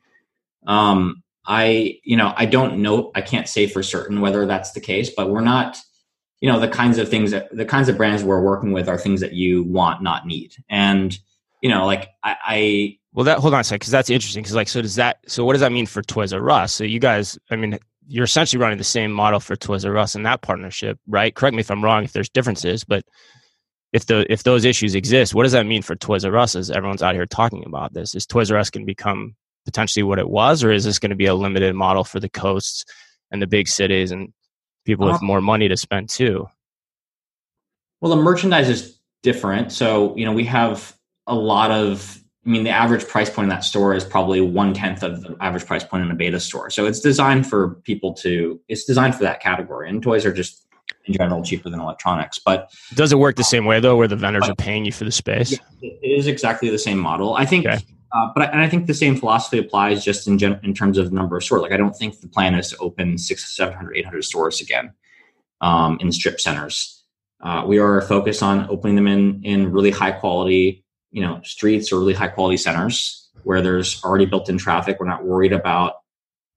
Um, 0.67 1.23
I, 1.47 1.99
you 2.05 2.17
know, 2.17 2.33
I 2.37 2.47
don't 2.47 2.83
know, 2.83 3.11
I 3.15 3.23
can't 3.23 3.49
say 3.49 3.67
for 3.67 3.83
certain 3.83 4.21
whether 4.21 4.47
that's 4.47 4.73
the 4.73 4.81
case, 4.81 5.11
but 5.17 5.31
we're 5.31 5.41
not, 5.41 5.79
you 6.41 6.51
know, 6.51 6.61
the 6.61 6.69
kinds 6.69 6.99
of 6.99 7.09
things 7.09 7.33
that 7.33 7.55
the 7.55 7.65
kinds 7.65 7.89
of 7.89 7.97
brands 7.97 8.23
we're 8.23 8.43
working 8.43 8.73
with 8.73 8.89
are 8.89 8.99
things 8.99 9.21
that 9.21 9.33
you 9.33 9.63
want, 9.65 10.03
not 10.03 10.27
need. 10.27 10.55
And, 10.69 11.19
you 11.63 11.71
know, 11.71 11.87
like 11.87 12.09
I, 12.23 12.37
I 12.45 12.99
well, 13.13 13.25
that 13.25 13.39
hold 13.39 13.55
on 13.55 13.61
a 13.61 13.65
second, 13.65 13.81
because 13.81 13.91
that's 13.91 14.11
interesting. 14.11 14.43
Because 14.43 14.55
like, 14.55 14.69
so 14.69 14.81
does 14.81 14.95
that? 14.95 15.19
So 15.27 15.45
what 15.45 15.55
does 15.55 15.61
that 15.61 15.73
mean 15.73 15.87
for 15.87 16.03
Toys 16.03 16.33
R 16.33 16.51
Us? 16.51 16.73
So 16.73 16.85
you 16.85 17.01
guys, 17.01 17.39
I 17.51 17.57
mean, 17.57 17.79
you're 18.07 18.25
essentially 18.25 18.61
running 18.61 18.79
the 18.79 18.85
same 18.85 19.11
model 19.11 19.41
for 19.41 19.57
Toys 19.57 19.85
R 19.85 19.99
Us 19.99 20.15
in 20.15 20.23
that 20.23 20.43
partnership, 20.43 20.99
right? 21.07 21.35
Correct 21.35 21.55
me 21.55 21.61
if 21.61 21.71
I'm 21.71 21.85
wrong. 21.85 22.05
If 22.05 22.13
there's 22.13 22.31
differences, 22.31 22.85
but 22.85 23.05
if 23.93 24.07
the 24.07 24.31
if 24.33 24.45
those 24.45 24.65
issues 24.65 24.95
exist, 24.95 25.35
what 25.35 25.43
does 25.43 25.53
that 25.53 25.67
mean 25.67 25.83
for 25.83 25.97
Toys 25.97 26.25
R 26.25 26.37
Us? 26.37 26.55
As 26.55 26.71
everyone's 26.71 27.03
out 27.03 27.15
here 27.15 27.27
talking 27.27 27.65
about 27.67 27.93
this, 27.93 28.15
is 28.15 28.27
Toys 28.27 28.51
R 28.51 28.59
Us 28.59 28.71
can 28.71 28.85
become 28.85 29.35
potentially 29.65 30.03
what 30.03 30.19
it 30.19 30.29
was, 30.29 30.65
or 30.65 30.73
is 30.73 30.85
this 30.85 30.99
going 30.99 31.11
to 31.11 31.17
be 31.17 31.27
a 31.27 31.35
limited 31.35 31.75
model 31.75 32.05
for 32.05 32.21
the 32.21 32.29
coasts 32.29 32.85
and 33.31 33.41
the 33.41 33.47
big 33.47 33.69
cities 33.69 34.11
and 34.11 34.33
people 34.85 35.07
with 35.07 35.17
uh-huh. 35.17 35.27
more 35.27 35.41
money 35.41 35.69
to 35.69 35.77
spend 35.77 36.09
too? 36.09 36.47
Well, 38.01 38.15
the 38.15 38.23
merchandise 38.23 38.69
is 38.69 38.99
different. 39.23 39.73
So, 39.73 40.17
you 40.17 40.25
know, 40.25 40.33
we 40.33 40.45
have 40.45 40.97
a 41.27 41.35
lot 41.35 41.71
of, 41.71 42.19
I 42.47 42.51
mean, 42.51 42.65
the 42.65 42.71
average 42.71 43.07
price 43.07 43.29
point 43.29 43.45
in 43.45 43.51
that 43.51 43.65
store 43.65 43.95
is 43.95 44.05
probably 44.05 44.41
one 44.41 44.73
tenth 44.73 45.03
of 45.03 45.23
the 45.23 45.37
average 45.41 45.67
price 45.67 45.85
point 45.85 46.05
in 46.05 46.11
a 46.11 46.15
b8ta 46.15 46.41
store. 46.41 46.71
So 46.71 46.87
it's 46.87 47.01
designed 47.01 47.47
for 47.47 47.75
people 47.85 48.15
to, 48.15 48.59
it's 48.69 48.85
designed 48.85 49.15
for 49.15 49.23
that 49.25 49.41
category. 49.41 49.89
And 49.89 50.03
toys 50.03 50.25
are 50.25 50.33
just 50.33 50.67
in 51.05 51.15
general 51.15 51.43
cheaper 51.43 51.69
than 51.69 51.81
electronics. 51.81 52.39
But 52.39 52.73
does 52.95 53.13
it 53.13 53.19
work 53.19 53.37
the 53.37 53.45
same 53.45 53.67
way 53.67 53.81
though, 53.81 53.97
where 53.97 54.09
the 54.09 54.17
vendors 54.17 54.49
are 54.49 54.55
paying 54.55 54.85
you 54.85 54.93
for 54.93 55.05
the 55.05 55.13
space? 55.13 55.53
it 55.83 55.99
is 56.03 56.27
exactly 56.27 56.71
the 56.71 56.79
same 56.79 56.99
model. 56.99 57.35
I 57.35 57.45
think 57.45 57.67
okay. 57.67 57.85
Uh, 58.13 58.29
but 58.35 58.43
I, 58.43 58.47
and 58.47 58.61
I 58.61 58.69
think 58.69 58.87
the 58.87 58.95
same 58.95 59.17
philosophy 59.17 59.59
applies 59.59 60.05
just 60.05 60.27
in 60.27 60.39
gen, 60.39 60.59
in 60.63 60.75
terms 60.75 60.99
of 60.99 61.13
number 61.13 61.37
of 61.37 61.45
stores. 61.45 61.63
Like 61.63 61.73
I 61.73 61.77
don't 61.77 61.97
think 61.97 62.21
the 62.21 62.29
plan 62.29 62.55
is 62.55 62.71
to 62.71 62.77
open 62.79 63.19
six, 63.19 63.57
700, 63.57 63.97
800 63.97 64.25
stores 64.25 64.61
again 64.61 64.93
um, 65.61 65.99
in 66.01 66.11
strip 66.13 66.41
centers. 66.41 67.05
Uh, 67.41 67.65
we 67.67 67.79
are 67.79 68.03
focused 68.03 68.43
on 68.43 68.69
opening 68.69 68.97
them 68.97 69.07
in 69.07 69.41
in 69.45 69.73
really 69.73 69.91
high 69.91 70.13
quality, 70.13 70.85
you 71.11 71.23
know, 71.23 71.41
streets 71.43 71.93
or 71.93 71.99
really 71.99 72.15
high 72.15 72.29
quality 72.29 72.57
centers 72.57 73.29
where 73.45 73.63
there's 73.63 74.03
already 74.05 74.27
built-in 74.27 74.59
traffic. 74.59 74.99
We're 75.01 75.07
not 75.07 75.25
worried 75.25 75.53
about, 75.53 75.95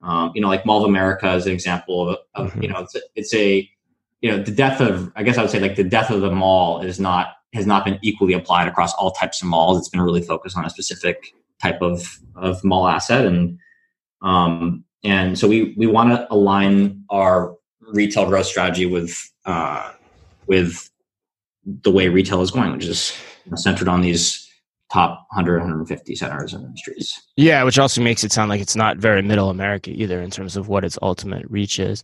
um, 0.02 0.34
you 0.36 0.42
know, 0.42 0.50
like 0.50 0.66
Mall 0.66 0.84
of 0.84 0.90
America 0.90 1.28
as 1.28 1.46
an 1.46 1.54
example 1.54 2.10
of, 2.10 2.18
of 2.36 2.50
mm-hmm. 2.50 2.64
you 2.64 2.68
know, 2.68 2.80
it's 2.80 2.96
a, 2.96 3.00
it's 3.16 3.34
a, 3.34 3.70
you 4.22 4.32
know, 4.32 4.44
the 4.44 4.52
death 4.52 4.82
of 4.82 5.12
I 5.16 5.24
guess 5.24 5.38
I 5.38 5.42
would 5.42 5.52
say 5.52 5.60
like 5.60 5.76
the 5.76 5.84
death 5.84 6.10
of 6.10 6.22
the 6.22 6.32
mall 6.32 6.82
is 6.82 7.00
not 7.00 7.36
has 7.54 7.68
not 7.68 7.86
been 7.86 8.00
equally 8.02 8.34
applied 8.34 8.68
across 8.68 8.94
all 8.96 9.12
types 9.12 9.42
of 9.42 9.48
malls. 9.48 9.78
It's 9.78 9.90
been 9.90 10.02
really 10.02 10.22
focused 10.22 10.58
on 10.58 10.66
a 10.66 10.70
specific 10.70 11.34
type 11.64 11.82
of 11.82 12.20
of 12.36 12.64
mall 12.64 12.88
asset. 12.88 13.26
And 13.26 13.58
um, 14.22 14.84
and 15.04 15.40
so 15.40 15.48
we 15.48 15.74
we 15.78 15.88
want 15.88 16.10
to 16.10 16.32
align 16.32 17.04
our 17.10 17.56
retail 17.82 18.26
growth 18.26 18.46
strategy 18.46 18.86
with 18.86 19.18
uh, 19.46 19.92
with 20.48 20.90
the 21.66 21.92
way 21.92 22.10
retail 22.10 22.42
is 22.42 22.52
going, 22.52 22.74
which 22.74 22.86
is 22.86 23.18
centered 23.56 23.88
on 23.88 24.02
these 24.02 24.40
top 24.92 25.26
100 25.32 25.60
150 25.60 26.16
centers 26.16 26.54
and 26.54 26.64
industries 26.66 27.20
yeah 27.36 27.64
which 27.64 27.80
also 27.80 28.00
makes 28.00 28.24
it 28.24 28.32
sound 28.32 28.50
like 28.50 28.62
it's 28.62 28.76
not 28.76 28.98
very 28.98 29.24
middle 29.24 29.50
america 29.50 29.90
either 29.90 30.22
in 30.22 30.30
terms 30.30 30.56
of 30.56 30.68
what 30.68 30.86
its 30.86 31.00
ultimate 31.02 31.50
reach 31.50 31.80
is. 31.80 32.04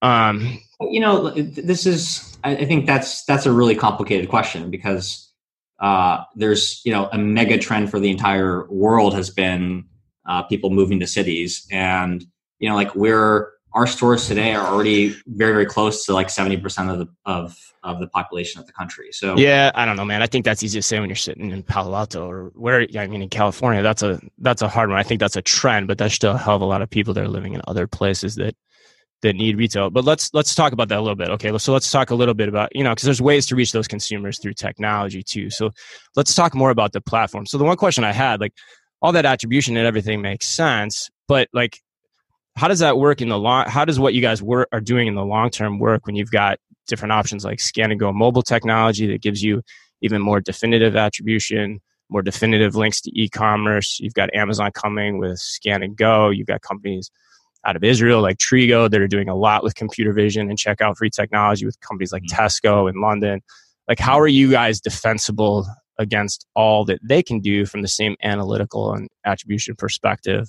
Um, 0.00 0.58
you 0.80 1.00
know 1.00 1.30
this 1.30 1.84
is 1.84 2.38
i 2.42 2.64
think 2.64 2.86
that's 2.86 3.24
that's 3.24 3.44
a 3.44 3.52
really 3.52 3.74
complicated 3.74 4.30
question 4.30 4.70
because 4.70 5.25
uh, 5.78 6.24
there's 6.34 6.80
you 6.84 6.92
know 6.92 7.08
a 7.12 7.18
mega 7.18 7.58
trend 7.58 7.90
for 7.90 8.00
the 8.00 8.10
entire 8.10 8.66
world 8.68 9.14
has 9.14 9.30
been 9.30 9.84
uh, 10.26 10.42
people 10.42 10.70
moving 10.70 11.00
to 11.00 11.06
cities, 11.06 11.66
and 11.70 12.24
you 12.58 12.68
know 12.68 12.74
like 12.74 12.94
we're 12.94 13.50
our 13.76 13.86
stores 13.86 14.26
today 14.26 14.54
are 14.54 14.66
already 14.66 15.14
very 15.26 15.52
very 15.52 15.66
close 15.66 16.06
to 16.06 16.14
like 16.14 16.28
70% 16.28 16.90
of 16.90 16.98
the 16.98 17.06
of 17.26 17.56
of 17.82 18.00
the 18.00 18.08
population 18.08 18.58
of 18.58 18.66
the 18.66 18.72
country. 18.72 19.08
So 19.12 19.36
yeah 19.36 19.70
i 19.74 19.84
don't 19.84 19.96
know 19.96 20.04
man. 20.04 20.22
I 20.22 20.26
think 20.26 20.44
that's 20.44 20.62
easy 20.62 20.78
to 20.78 20.82
say 20.82 20.98
when 20.98 21.08
you're 21.08 21.16
sitting 21.16 21.50
in 21.50 21.62
palo 21.62 21.94
alto 21.94 22.28
or 22.28 22.50
where 22.54 22.86
i 22.98 23.06
mean 23.06 23.22
in 23.22 23.28
california 23.28 23.82
that's 23.82 24.02
a 24.02 24.18
that's 24.38 24.62
a 24.62 24.68
hard 24.68 24.88
one. 24.88 24.98
I 24.98 25.02
think 25.02 25.20
that's 25.20 25.36
a 25.36 25.42
trend 25.42 25.86
but 25.86 25.98
there's 25.98 26.14
still 26.14 26.32
a 26.32 26.38
hell 26.38 26.56
of 26.56 26.62
a 26.62 26.64
lot 26.64 26.82
of 26.82 26.88
people 26.88 27.12
that 27.14 27.22
are 27.22 27.28
living 27.28 27.52
in 27.52 27.60
other 27.68 27.86
places 27.86 28.34
that 28.36 28.56
that 29.26 29.36
need 29.36 29.58
retail. 29.58 29.90
But 29.90 30.04
let's 30.04 30.32
let's 30.34 30.54
talk 30.54 30.72
about 30.72 30.88
that 30.88 30.98
a 30.98 31.02
little 31.02 31.16
bit. 31.16 31.28
Okay, 31.30 31.56
so 31.58 31.72
let's 31.72 31.90
talk 31.90 32.10
a 32.10 32.14
little 32.14 32.34
bit 32.34 32.48
about 32.48 32.74
you 32.74 32.82
know 32.82 32.90
because 32.90 33.04
there's 33.04 33.22
ways 33.22 33.46
to 33.46 33.56
reach 33.56 33.72
those 33.72 33.88
consumers 33.88 34.38
through 34.40 34.54
technology 34.54 35.22
too. 35.22 35.50
So 35.50 35.70
let's 36.14 36.34
talk 36.34 36.54
more 36.54 36.70
about 36.70 36.92
the 36.92 37.00
platform. 37.00 37.46
So 37.46 37.58
the 37.58 37.64
one 37.64 37.76
question 37.76 38.04
I 38.04 38.12
had, 38.12 38.40
like 38.40 38.52
all 39.02 39.12
that 39.12 39.26
attribution 39.26 39.76
and 39.76 39.86
everything 39.86 40.22
makes 40.22 40.48
sense, 40.48 41.10
but 41.28 41.48
like 41.52 41.80
how 42.56 42.68
does 42.68 42.78
that 42.78 42.96
work 42.96 43.20
in 43.20 43.28
the 43.28 43.38
long? 43.38 43.66
How 43.68 43.84
does 43.84 44.00
what 44.00 44.14
you 44.14 44.22
guys 44.22 44.42
are 44.42 44.80
doing 44.80 45.06
in 45.06 45.14
the 45.14 45.24
long 45.24 45.50
term 45.50 45.78
work 45.78 46.06
when 46.06 46.16
you've 46.16 46.30
got 46.30 46.58
different 46.86 47.12
options 47.12 47.44
like 47.44 47.60
scan 47.60 47.90
and 47.90 48.00
go 48.00 48.12
mobile 48.12 48.42
technology 48.42 49.06
that 49.08 49.20
gives 49.20 49.42
you 49.42 49.62
even 50.02 50.20
more 50.22 50.40
definitive 50.40 50.96
attribution 50.96 51.80
more 52.08 52.22
definitive 52.22 52.76
links 52.76 53.00
to 53.00 53.10
e-commerce 53.20 53.98
you've 54.00 54.14
got 54.14 54.32
amazon 54.34 54.70
coming 54.72 55.18
with 55.18 55.38
scan 55.38 55.82
and 55.82 55.96
go 55.96 56.30
you've 56.30 56.46
got 56.46 56.62
companies 56.62 57.10
out 57.66 57.76
of 57.76 57.84
Israel, 57.84 58.22
like 58.22 58.38
Trigo, 58.38 58.88
that 58.88 59.00
are 59.00 59.08
doing 59.08 59.28
a 59.28 59.34
lot 59.34 59.62
with 59.62 59.74
computer 59.74 60.12
vision 60.12 60.48
and 60.48 60.58
checkout 60.58 60.96
free 60.96 61.10
technology 61.10 61.66
with 61.66 61.78
companies 61.80 62.12
like 62.12 62.22
mm-hmm. 62.22 62.40
Tesco 62.40 62.88
in 62.88 63.00
London. 63.00 63.42
Like, 63.88 63.98
how 63.98 64.18
are 64.18 64.28
you 64.28 64.50
guys 64.50 64.80
defensible 64.80 65.66
against 65.98 66.46
all 66.54 66.84
that 66.84 67.00
they 67.02 67.22
can 67.22 67.40
do 67.40 67.66
from 67.66 67.82
the 67.82 67.88
same 67.88 68.16
analytical 68.22 68.92
and 68.92 69.08
attribution 69.24 69.74
perspective, 69.76 70.48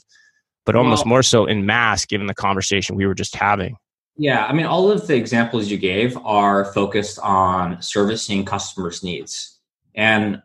but 0.66 0.76
almost 0.76 1.06
well, 1.06 1.10
more 1.10 1.24
so 1.24 1.46
in 1.46 1.66
mass, 1.66 2.06
given 2.06 2.28
the 2.28 2.36
conversation 2.36 2.96
we 2.96 3.06
were 3.06 3.16
just 3.16 3.36
having? 3.36 3.78
Yeah, 4.18 4.46
I 4.46 4.54
mean, 4.54 4.66
all 4.66 4.90
of 4.92 5.08
the 5.08 5.16
examples 5.16 5.70
you 5.70 5.78
gave 5.78 6.18
are 6.18 6.66
focused 6.74 7.20
on 7.20 7.82
servicing 7.82 8.46
customers' 8.46 9.04
needs, 9.04 9.60
and 9.94 10.42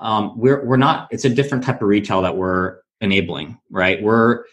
um, 0.00 0.36
we're 0.36 0.64
we're 0.64 0.76
not. 0.76 1.08
It's 1.12 1.24
a 1.24 1.30
different 1.30 1.62
type 1.62 1.80
of 1.80 1.88
retail 1.88 2.22
that 2.22 2.36
we're 2.36 2.78
enabling, 3.00 3.60
right? 3.70 4.02
We're 4.02 4.44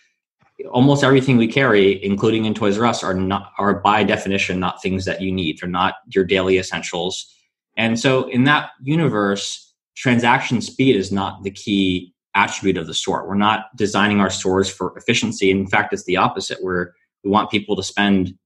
almost 0.71 1.03
everything 1.03 1.37
we 1.37 1.47
carry, 1.47 2.03
including 2.03 2.45
in 2.45 2.53
Toys 2.53 2.77
R 2.77 2.85
Us, 2.85 3.03
are 3.03 3.13
not 3.13 3.51
are 3.57 3.79
by 3.79 4.03
definition 4.03 4.59
not 4.59 4.81
things 4.81 5.05
that 5.05 5.21
you 5.21 5.31
need. 5.31 5.59
They're 5.59 5.69
not 5.69 5.95
your 6.07 6.25
daily 6.25 6.57
essentials. 6.57 7.33
And 7.77 7.99
so 7.99 8.29
in 8.29 8.43
that 8.43 8.71
universe, 8.81 9.73
transaction 9.95 10.61
speed 10.61 10.95
is 10.95 11.11
not 11.11 11.43
the 11.43 11.51
key 11.51 12.13
attribute 12.35 12.77
of 12.77 12.87
the 12.87 12.93
store. 12.93 13.27
We're 13.27 13.35
not 13.35 13.75
designing 13.75 14.19
our 14.19 14.29
stores 14.29 14.69
for 14.69 14.97
efficiency. 14.97 15.49
In 15.49 15.67
fact, 15.67 15.93
it's 15.93 16.03
the 16.03 16.17
opposite. 16.17 16.59
Where 16.61 16.93
we 17.23 17.29
want 17.29 17.51
people 17.51 17.75
to 17.75 17.83
spend 17.83 18.37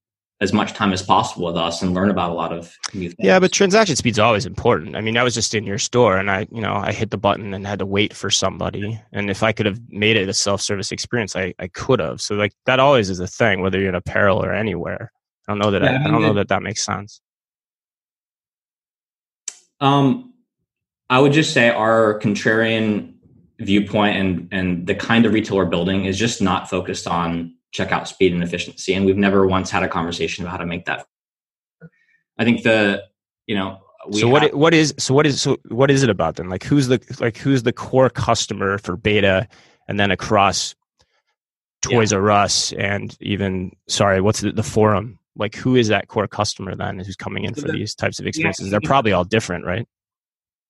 as 0.42 0.52
much 0.52 0.74
time 0.74 0.92
as 0.92 1.02
possible 1.02 1.46
with 1.46 1.56
us 1.56 1.82
and 1.82 1.94
learn 1.94 2.10
about 2.10 2.32
a 2.32 2.34
lot 2.34 2.52
of 2.52 2.76
new 2.94 3.10
things. 3.10 3.16
Yeah, 3.20 3.40
but 3.40 3.52
transaction 3.52 3.96
speed's 3.96 4.20
always 4.20 4.46
important. 4.46 4.96
I 4.96 5.02
mean, 5.02 5.18
I 5.18 5.24
was 5.24 5.34
just 5.34 5.56
in 5.56 5.64
your 5.64 5.78
store 5.78 6.18
and 6.18 6.30
I, 6.30 6.48
you 6.52 6.62
know, 6.62 6.74
I 6.74 6.92
hit 6.92 7.12
the 7.12 7.18
button 7.18 7.54
and 7.54 7.66
had 7.66 7.80
to 7.80 7.86
wait 7.86 8.14
for 8.14 8.30
somebody. 8.30 9.00
And 9.14 9.30
if 9.30 9.42
I 9.42 9.52
could 9.52 9.66
have 9.66 9.80
made 9.90 10.18
it 10.18 10.28
a 10.28 10.34
self-service 10.34 10.92
experience, 10.92 11.36
I, 11.36 11.54
I 11.60 11.68
could 11.68 12.00
have. 12.00 12.20
So 12.20 12.36
like 12.36 12.54
that 12.66 12.80
always 12.80 13.10
is 13.10 13.20
a 13.20 13.28
thing, 13.28 13.62
whether 13.62 13.80
you're 13.80 13.90
in 13.90 13.96
apparel 13.96 14.44
or 14.44 14.54
anywhere. 14.54 15.12
I 15.48 15.52
don't 15.52 15.60
know 15.60 15.72
that 15.72 15.82
yeah, 15.82 15.92
I, 15.92 15.96
I, 15.96 15.98
mean, 15.98 16.08
I, 16.08 16.12
don't 16.12 16.22
know 16.22 16.34
that 16.34 16.50
that 16.50 16.64
makes 16.64 16.84
sense. 16.84 17.22
Um, 19.80 20.34
I 21.10 21.20
would 21.20 21.34
just 21.34 21.54
say 21.54 21.70
our 21.70 22.20
contrarian 22.20 23.14
viewpoint 23.60 24.18
and 24.18 24.48
and 24.52 24.88
the 24.88 24.96
kind 24.96 25.26
of 25.26 25.34
retail 25.34 25.58
we're 25.58 25.66
building 25.66 26.06
is 26.06 26.18
just 26.18 26.42
not 26.42 26.70
focused 26.70 27.08
on 27.08 27.56
checkout 27.76 28.08
speed 28.08 28.34
and 28.34 28.44
efficiency. 28.44 28.94
And 28.94 29.06
we've 29.06 29.18
never 29.18 29.48
once 29.48 29.70
had 29.70 29.84
a 29.84 29.88
conversation 29.88 30.44
about 30.44 30.52
how 30.52 30.58
to 30.58 30.66
make 30.66 30.86
that. 30.86 31.06
I 32.38 32.44
think 32.44 32.64
the, 32.64 33.04
you 33.48 33.56
know, 33.56 33.80
so 34.12 34.28
what 34.28 34.42
have, 34.44 34.54
what 34.54 34.74
is 34.74 34.94
so 34.98 35.14
what 35.14 35.26
is 35.26 35.42
so 35.42 35.58
what 35.70 35.90
is 35.90 36.04
it 36.04 36.10
about 36.10 36.36
then? 36.36 36.50
Like 36.50 36.64
who's 36.64 36.88
the 36.88 37.02
like 37.20 37.38
who's 37.38 37.64
the 37.64 37.72
core 37.72 38.10
customer 38.10 38.78
for 38.78 38.98
b8ta, 38.98 39.48
and 39.88 39.98
then 39.98 40.12
across 40.12 40.76
Toys 41.82 42.12
yeah. 42.12 42.18
R 42.18 42.32
Us 42.32 42.74
and 42.74 43.16
even 43.22 43.72
sorry, 43.88 44.22
what's 44.22 44.42
the, 44.42 44.52
the, 44.52 44.64
forum? 44.64 45.20
Like 45.36 45.56
who 45.56 45.76
is 45.76 45.90
that 45.90 46.08
core 46.08 46.28
customer 46.28 46.76
then 46.76 47.00
who's 47.00 47.16
coming 47.16 47.44
in 47.44 47.54
for 47.54 47.72
these 47.72 47.96
types 47.96 48.20
of 48.20 48.28
experiences? 48.28 48.68
Yeah, 48.68 48.72
They're 48.72 48.88
probably 48.88 49.12
all 49.12 49.26
different, 49.26 49.66
right? 49.66 49.88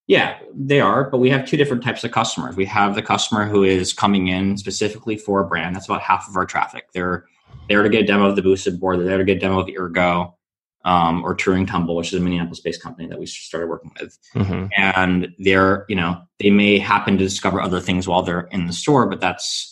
Yeah, 0.08 0.38
they 0.54 0.82
are, 0.82 1.10
but 1.10 1.20
we 1.20 1.30
have 1.30 1.46
two 1.46 1.56
different 1.56 1.84
types 1.84 2.04
of 2.04 2.12
customers. 2.12 2.58
We 2.58 2.66
have 2.66 2.96
the 2.96 3.02
customer 3.02 3.48
who 3.48 3.63
is 3.63 3.94
coming 3.94 4.28
in 4.28 4.58
specifically 4.58 5.18
for 5.18 5.39
a 5.39 5.48
brand. 5.48 5.76
That's 5.76 5.86
about 5.86 6.02
half 6.02 6.28
of 6.28 6.36
our 6.36 6.46
traffic. 6.46 6.88
They're 6.94 7.26
there 7.70 7.84
to 7.84 7.89
get 7.89 8.04
a 8.04 8.06
demo 8.06 8.28
of 8.28 8.36
the 8.36 8.42
boosted 8.42 8.80
board. 8.80 9.00
They're 9.00 9.06
there 9.06 9.18
to 9.20 9.24
get 9.24 9.38
a 9.38 9.39
demo 9.39 9.60
of 9.60 9.70
Ergo 9.70 10.36
um, 10.84 11.24
or 11.24 11.36
Turing 11.36 11.66
Tumble, 11.66 11.96
which 11.96 12.12
is 12.12 12.20
a 12.20 12.24
Minneapolis-based 12.24 12.82
company 12.82 13.08
that 13.08 13.20
we 13.20 13.26
started 13.26 13.68
working 13.68 13.92
with. 14.02 14.18
Mm-hmm. 14.36 14.66
And 14.76 15.34
they're, 15.39 15.86
you 15.88 15.96
know, 15.96 16.22
they 16.39 16.50
may 16.50 16.80
happen 16.80 17.18
to 17.18 17.24
discover 17.24 17.62
other 17.62 17.80
things 17.80 18.06
while 18.06 18.24
they're 18.24 18.50
in 18.52 18.68
the 18.68 18.74
store, 18.74 19.08
but 19.08 19.22
that's 19.22 19.70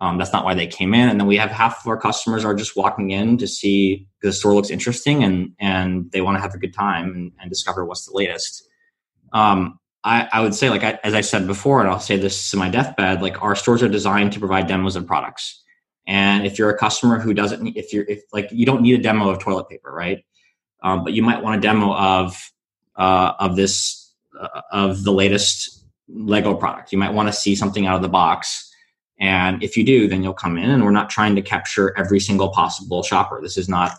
um, 0.00 0.18
that's 0.18 0.32
not 0.32 0.44
why 0.44 0.54
they 0.54 0.66
came 0.66 0.94
in. 0.94 1.08
And 1.08 1.20
then 1.20 1.28
we 1.28 1.36
have 1.36 1.50
half 1.50 1.80
of 1.80 1.86
our 1.86 1.96
customers 1.96 2.44
are 2.44 2.54
just 2.54 2.76
walking 2.76 3.10
in 3.10 3.38
to 3.38 3.46
see 3.46 4.08
the 4.20 4.32
store 4.32 4.54
looks 4.54 4.70
interesting 4.70 5.22
and 5.22 5.52
and 5.60 6.10
they 6.12 6.20
want 6.20 6.36
to 6.36 6.40
have 6.40 6.54
a 6.54 6.58
good 6.58 6.74
time 6.74 7.14
and, 7.14 7.32
and 7.40 7.50
discover 7.50 7.84
what's 7.84 8.06
the 8.06 8.12
latest 8.12 8.68
um, 9.32 9.78
I, 10.04 10.28
I, 10.32 10.40
would 10.40 10.54
say, 10.54 10.68
like 10.68 10.82
I, 10.82 10.98
as 11.04 11.14
I 11.14 11.20
said 11.20 11.46
before, 11.46 11.80
and 11.80 11.88
I'll 11.88 12.00
say 12.00 12.16
this 12.16 12.50
to 12.50 12.56
my 12.56 12.68
deathbed, 12.68 13.22
like 13.22 13.42
our 13.42 13.54
stores 13.54 13.82
are 13.82 13.88
designed 13.88 14.32
to 14.32 14.40
provide 14.40 14.66
demos 14.66 14.96
of 14.96 15.06
products. 15.06 15.62
And 16.06 16.44
if 16.44 16.58
you're 16.58 16.70
a 16.70 16.78
customer 16.78 17.20
who 17.20 17.32
doesn't, 17.32 17.76
if 17.76 17.92
you're, 17.92 18.04
if 18.04 18.22
like 18.32 18.48
you 18.50 18.66
don't 18.66 18.82
need 18.82 18.98
a 18.98 19.02
demo 19.02 19.28
of 19.28 19.38
toilet 19.38 19.68
paper, 19.68 19.92
right? 19.92 20.24
Um, 20.82 21.04
but 21.04 21.12
you 21.12 21.22
might 21.22 21.42
want 21.42 21.56
a 21.56 21.60
demo 21.60 21.94
of 21.94 22.36
uh, 22.96 23.34
of 23.38 23.54
this 23.54 24.12
uh, 24.38 24.62
of 24.72 25.04
the 25.04 25.12
latest 25.12 25.84
Lego 26.08 26.54
product. 26.54 26.92
You 26.92 26.98
might 26.98 27.14
want 27.14 27.28
to 27.28 27.32
see 27.32 27.54
something 27.54 27.86
out 27.86 27.96
of 27.96 28.02
the 28.02 28.08
box. 28.08 28.68
And 29.18 29.62
if 29.62 29.76
you 29.76 29.84
do, 29.84 30.08
then 30.08 30.24
you'll 30.24 30.34
come 30.34 30.58
in. 30.58 30.68
And 30.68 30.84
we're 30.84 30.90
not 30.90 31.08
trying 31.08 31.36
to 31.36 31.42
capture 31.42 31.96
every 31.96 32.18
single 32.18 32.48
possible 32.50 33.04
shopper. 33.04 33.40
This 33.40 33.56
is 33.56 33.68
not 33.68 33.92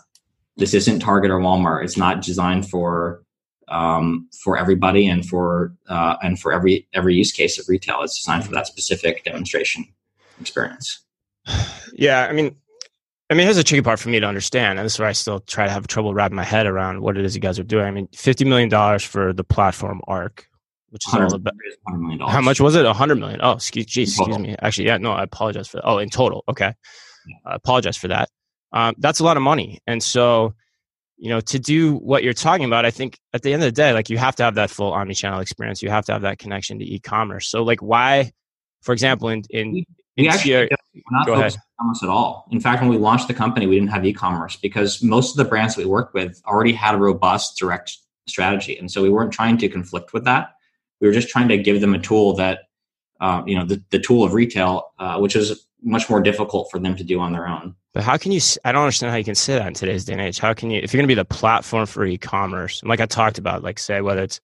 this 0.56 0.74
isn't 0.74 1.00
Target 1.00 1.30
or 1.30 1.40
Walmart. 1.40 1.84
It's 1.84 1.96
not 1.96 2.22
designed 2.22 2.68
for 2.68 3.23
um, 3.68 4.28
for 4.42 4.56
everybody 4.58 5.06
and 5.06 5.26
for 5.26 5.74
uh, 5.88 6.16
and 6.22 6.38
for 6.38 6.52
every 6.52 6.86
every 6.94 7.14
use 7.14 7.32
case 7.32 7.58
of 7.58 7.68
retail. 7.68 8.02
It's 8.02 8.16
designed 8.18 8.44
for 8.44 8.52
that 8.52 8.66
specific 8.66 9.24
demonstration 9.24 9.86
experience. 10.40 11.00
Yeah, 11.92 12.26
I 12.26 12.32
mean, 12.32 12.56
I 13.30 13.34
mean, 13.34 13.46
here's 13.46 13.58
a 13.58 13.64
tricky 13.64 13.82
part 13.82 13.98
for 13.98 14.08
me 14.08 14.20
to 14.20 14.26
understand, 14.26 14.78
and 14.78 14.84
this 14.84 14.94
is 14.94 14.98
where 14.98 15.08
I 15.08 15.12
still 15.12 15.40
try 15.40 15.66
to 15.66 15.72
have 15.72 15.86
trouble 15.86 16.14
wrapping 16.14 16.36
my 16.36 16.44
head 16.44 16.66
around 16.66 17.00
what 17.00 17.16
it 17.16 17.24
is 17.24 17.34
you 17.34 17.40
guys 17.40 17.58
are 17.58 17.64
doing. 17.64 17.86
I 17.86 17.90
mean, 17.90 18.08
fifty 18.14 18.44
million 18.44 18.68
dollars 18.68 19.02
for 19.02 19.32
the 19.32 19.44
platform 19.44 20.00
arc, 20.06 20.46
which 20.90 21.06
is 21.08 21.14
all 21.14 21.34
about 21.34 21.54
how 22.28 22.40
much 22.40 22.60
was 22.60 22.76
it? 22.76 22.84
A 22.84 22.92
hundred 22.92 23.16
million. 23.16 23.40
Oh, 23.42 23.52
excuse, 23.52 23.86
geez, 23.86 24.18
excuse 24.18 24.38
me. 24.38 24.56
Actually, 24.60 24.86
yeah, 24.86 24.98
no, 24.98 25.12
I 25.12 25.22
apologize 25.22 25.68
for 25.68 25.78
that. 25.78 25.84
Oh, 25.84 25.98
in 25.98 26.10
total, 26.10 26.44
okay. 26.48 26.74
I 27.46 27.54
apologize 27.54 27.96
for 27.96 28.08
that. 28.08 28.28
Um, 28.72 28.94
that's 28.98 29.20
a 29.20 29.24
lot 29.24 29.36
of 29.36 29.42
money, 29.42 29.80
and 29.86 30.02
so 30.02 30.54
you 31.24 31.30
know, 31.30 31.40
to 31.40 31.58
do 31.58 31.94
what 31.94 32.22
you're 32.22 32.34
talking 32.34 32.66
about, 32.66 32.84
I 32.84 32.90
think 32.90 33.18
at 33.32 33.40
the 33.40 33.54
end 33.54 33.62
of 33.62 33.66
the 33.66 33.72
day, 33.72 33.94
like 33.94 34.10
you 34.10 34.18
have 34.18 34.36
to 34.36 34.42
have 34.42 34.56
that 34.56 34.68
full 34.68 34.92
omni-channel 34.92 35.40
experience. 35.40 35.82
You 35.82 35.88
have 35.88 36.04
to 36.04 36.12
have 36.12 36.20
that 36.20 36.38
connection 36.38 36.78
to 36.80 36.84
e-commerce. 36.84 37.48
So, 37.48 37.62
like, 37.62 37.80
why, 37.80 38.32
for 38.82 38.92
example, 38.92 39.30
in 39.30 39.42
in 39.48 39.72
we, 39.72 39.86
we 40.18 40.28
actually 40.28 40.68
not 41.10 41.26
go 41.26 41.32
ahead. 41.32 41.52
e-commerce 41.54 42.02
at 42.02 42.10
all. 42.10 42.46
In 42.50 42.60
fact, 42.60 42.82
when 42.82 42.90
we 42.90 42.98
launched 42.98 43.26
the 43.26 43.32
company, 43.32 43.66
we 43.66 43.76
didn't 43.76 43.88
have 43.88 44.04
e-commerce 44.04 44.56
because 44.56 45.02
most 45.02 45.30
of 45.30 45.38
the 45.38 45.46
brands 45.46 45.76
that 45.76 45.80
we 45.80 45.86
worked 45.86 46.12
with 46.12 46.42
already 46.46 46.74
had 46.74 46.94
a 46.94 46.98
robust 46.98 47.56
direct 47.56 47.96
strategy, 48.28 48.76
and 48.76 48.90
so 48.90 49.02
we 49.02 49.08
weren't 49.08 49.32
trying 49.32 49.56
to 49.56 49.68
conflict 49.70 50.12
with 50.12 50.24
that. 50.26 50.50
We 51.00 51.08
were 51.08 51.14
just 51.14 51.30
trying 51.30 51.48
to 51.48 51.56
give 51.56 51.80
them 51.80 51.94
a 51.94 51.98
tool 51.98 52.36
that, 52.36 52.64
uh, 53.22 53.42
you 53.46 53.56
know, 53.56 53.64
the, 53.64 53.82
the 53.88 53.98
tool 53.98 54.24
of 54.24 54.34
retail, 54.34 54.92
uh, 54.98 55.16
which 55.20 55.36
is 55.36 55.66
much 55.84 56.08
more 56.08 56.20
difficult 56.20 56.70
for 56.70 56.78
them 56.78 56.96
to 56.96 57.04
do 57.04 57.20
on 57.20 57.32
their 57.32 57.46
own. 57.46 57.74
But 57.92 58.02
how 58.02 58.16
can 58.16 58.32
you? 58.32 58.40
I 58.64 58.72
don't 58.72 58.82
understand 58.82 59.12
how 59.12 59.18
you 59.18 59.24
can 59.24 59.34
say 59.34 59.54
that 59.58 59.66
in 59.68 59.74
today's 59.74 60.04
day 60.04 60.14
and 60.14 60.22
age. 60.22 60.38
How 60.38 60.54
can 60.54 60.70
you, 60.70 60.80
if 60.82 60.92
you're 60.92 60.98
going 60.98 61.08
to 61.08 61.14
be 61.14 61.14
the 61.14 61.24
platform 61.24 61.86
for 61.86 62.04
e-commerce, 62.04 62.82
like 62.84 63.00
I 63.00 63.06
talked 63.06 63.38
about, 63.38 63.62
like 63.62 63.78
say 63.78 64.00
whether 64.00 64.22
it's 64.22 64.40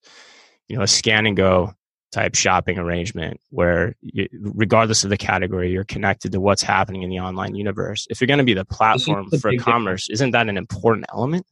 you 0.67 0.77
know 0.77 0.83
a 0.83 0.87
scan 0.87 1.25
and 1.25 1.35
go 1.35 1.73
type 2.11 2.35
shopping 2.35 2.77
arrangement 2.77 3.39
where 3.49 3.95
you, 4.01 4.27
regardless 4.33 5.03
of 5.03 5.09
the 5.09 5.17
category 5.17 5.71
you're 5.71 5.85
connected 5.85 6.31
to 6.31 6.41
what's 6.41 6.61
happening 6.61 7.03
in 7.03 7.09
the 7.09 7.19
online 7.19 7.55
universe 7.55 8.05
if 8.09 8.19
you're 8.19 8.27
going 8.27 8.37
to 8.37 8.43
be 8.43 8.53
the 8.53 8.65
platform 8.65 9.29
for 9.39 9.51
commerce 9.57 10.07
difference. 10.07 10.19
isn't 10.19 10.31
that 10.31 10.49
an 10.49 10.57
important 10.57 11.05
element 11.13 11.45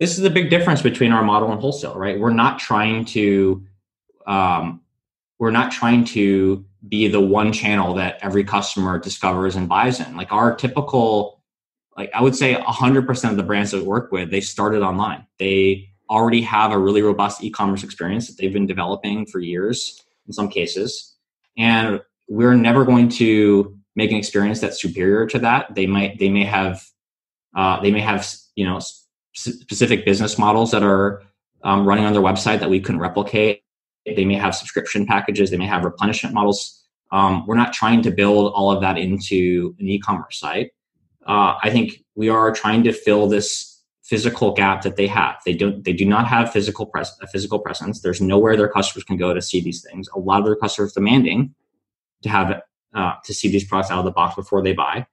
this 0.00 0.12
is 0.12 0.22
the 0.22 0.30
big 0.30 0.48
difference 0.48 0.80
between 0.80 1.12
our 1.12 1.22
model 1.22 1.52
and 1.52 1.60
wholesale 1.60 1.94
right 1.94 2.18
we're 2.18 2.32
not 2.32 2.58
trying 2.58 3.04
to 3.04 3.62
um, 4.26 4.80
we're 5.38 5.50
not 5.50 5.70
trying 5.70 6.04
to 6.04 6.64
be 6.88 7.08
the 7.08 7.20
one 7.20 7.52
channel 7.52 7.94
that 7.94 8.18
every 8.22 8.44
customer 8.44 8.98
discovers 8.98 9.56
and 9.56 9.68
buys 9.68 10.00
in. 10.00 10.16
Like 10.16 10.32
our 10.32 10.54
typical, 10.54 11.42
like 11.96 12.10
I 12.14 12.22
would 12.22 12.34
say 12.34 12.54
100% 12.54 13.30
of 13.30 13.36
the 13.36 13.42
brands 13.42 13.70
that 13.70 13.78
we 13.78 13.84
work 13.84 14.10
with, 14.10 14.30
they 14.30 14.40
started 14.40 14.82
online. 14.82 15.26
They 15.38 15.90
already 16.10 16.42
have 16.42 16.72
a 16.72 16.78
really 16.78 17.02
robust 17.02 17.42
e-commerce 17.42 17.84
experience 17.84 18.26
that 18.26 18.36
they've 18.38 18.52
been 18.52 18.66
developing 18.66 19.26
for 19.26 19.38
years 19.38 20.02
in 20.26 20.32
some 20.32 20.48
cases. 20.48 21.16
And 21.56 22.00
we're 22.28 22.54
never 22.54 22.84
going 22.84 23.08
to 23.10 23.76
make 23.94 24.10
an 24.10 24.16
experience 24.16 24.60
that's 24.60 24.80
superior 24.80 25.26
to 25.26 25.38
that. 25.38 25.74
They 25.74 25.86
might, 25.86 26.18
they 26.18 26.30
may 26.30 26.44
have, 26.44 26.82
uh, 27.56 27.80
they 27.80 27.90
may 27.90 28.00
have, 28.00 28.28
you 28.56 28.64
know, 28.64 28.80
specific 29.34 30.04
business 30.04 30.38
models 30.38 30.70
that 30.72 30.82
are 30.82 31.22
um, 31.62 31.86
running 31.86 32.04
on 32.04 32.12
their 32.12 32.22
website 32.22 32.60
that 32.60 32.70
we 32.70 32.80
couldn't 32.80 33.00
replicate 33.00 33.61
they 34.04 34.24
may 34.24 34.34
have 34.34 34.54
subscription 34.54 35.06
packages. 35.06 35.50
They 35.50 35.56
may 35.56 35.66
have 35.66 35.84
replenishment 35.84 36.34
models. 36.34 36.84
Um, 37.10 37.46
we're 37.46 37.56
not 37.56 37.72
trying 37.72 38.02
to 38.02 38.10
build 38.10 38.52
all 38.54 38.70
of 38.70 38.80
that 38.80 38.98
into 38.98 39.74
an 39.78 39.88
e-commerce 39.88 40.38
site. 40.38 40.70
Uh, 41.26 41.54
I 41.62 41.70
think 41.70 42.04
we 42.14 42.28
are 42.28 42.52
trying 42.52 42.82
to 42.84 42.92
fill 42.92 43.28
this 43.28 43.80
physical 44.02 44.52
gap 44.52 44.82
that 44.82 44.96
they 44.96 45.06
have. 45.06 45.36
They 45.46 45.54
don't. 45.54 45.84
They 45.84 45.92
do 45.92 46.04
not 46.04 46.26
have 46.26 46.52
physical 46.52 46.86
pres- 46.86 47.16
a 47.20 47.26
physical 47.26 47.58
presence. 47.60 48.00
There's 48.00 48.20
nowhere 48.20 48.56
their 48.56 48.68
customers 48.68 49.04
can 49.04 49.16
go 49.16 49.32
to 49.32 49.40
see 49.40 49.60
these 49.60 49.82
things. 49.82 50.08
A 50.14 50.18
lot 50.18 50.40
of 50.40 50.46
their 50.46 50.56
customers 50.56 50.92
demanding 50.92 51.54
to 52.22 52.28
have 52.28 52.62
uh, 52.94 53.12
to 53.24 53.34
see 53.34 53.48
these 53.48 53.64
products 53.64 53.90
out 53.90 54.00
of 54.00 54.04
the 54.04 54.10
box 54.10 54.34
before 54.34 54.62
they 54.62 54.72
buy, 54.72 55.06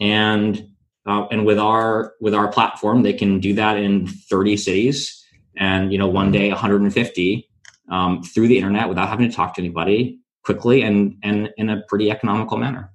and 0.00 0.68
uh, 1.06 1.26
and 1.30 1.46
with 1.46 1.58
our 1.58 2.14
with 2.20 2.34
our 2.34 2.48
platform, 2.48 3.02
they 3.02 3.12
can 3.12 3.38
do 3.38 3.54
that 3.54 3.78
in 3.78 4.08
30 4.08 4.56
cities, 4.56 5.24
and 5.56 5.92
you 5.92 5.98
know 5.98 6.08
one 6.08 6.32
day 6.32 6.48
150 6.48 7.48
um, 7.90 8.22
through 8.22 8.48
the 8.48 8.56
internet 8.56 8.88
without 8.88 9.08
having 9.08 9.28
to 9.28 9.34
talk 9.34 9.54
to 9.54 9.60
anybody 9.60 10.20
quickly 10.44 10.82
and 10.82 11.16
and 11.22 11.50
in 11.56 11.70
a 11.70 11.82
pretty 11.88 12.10
economical 12.10 12.56
manner. 12.56 12.90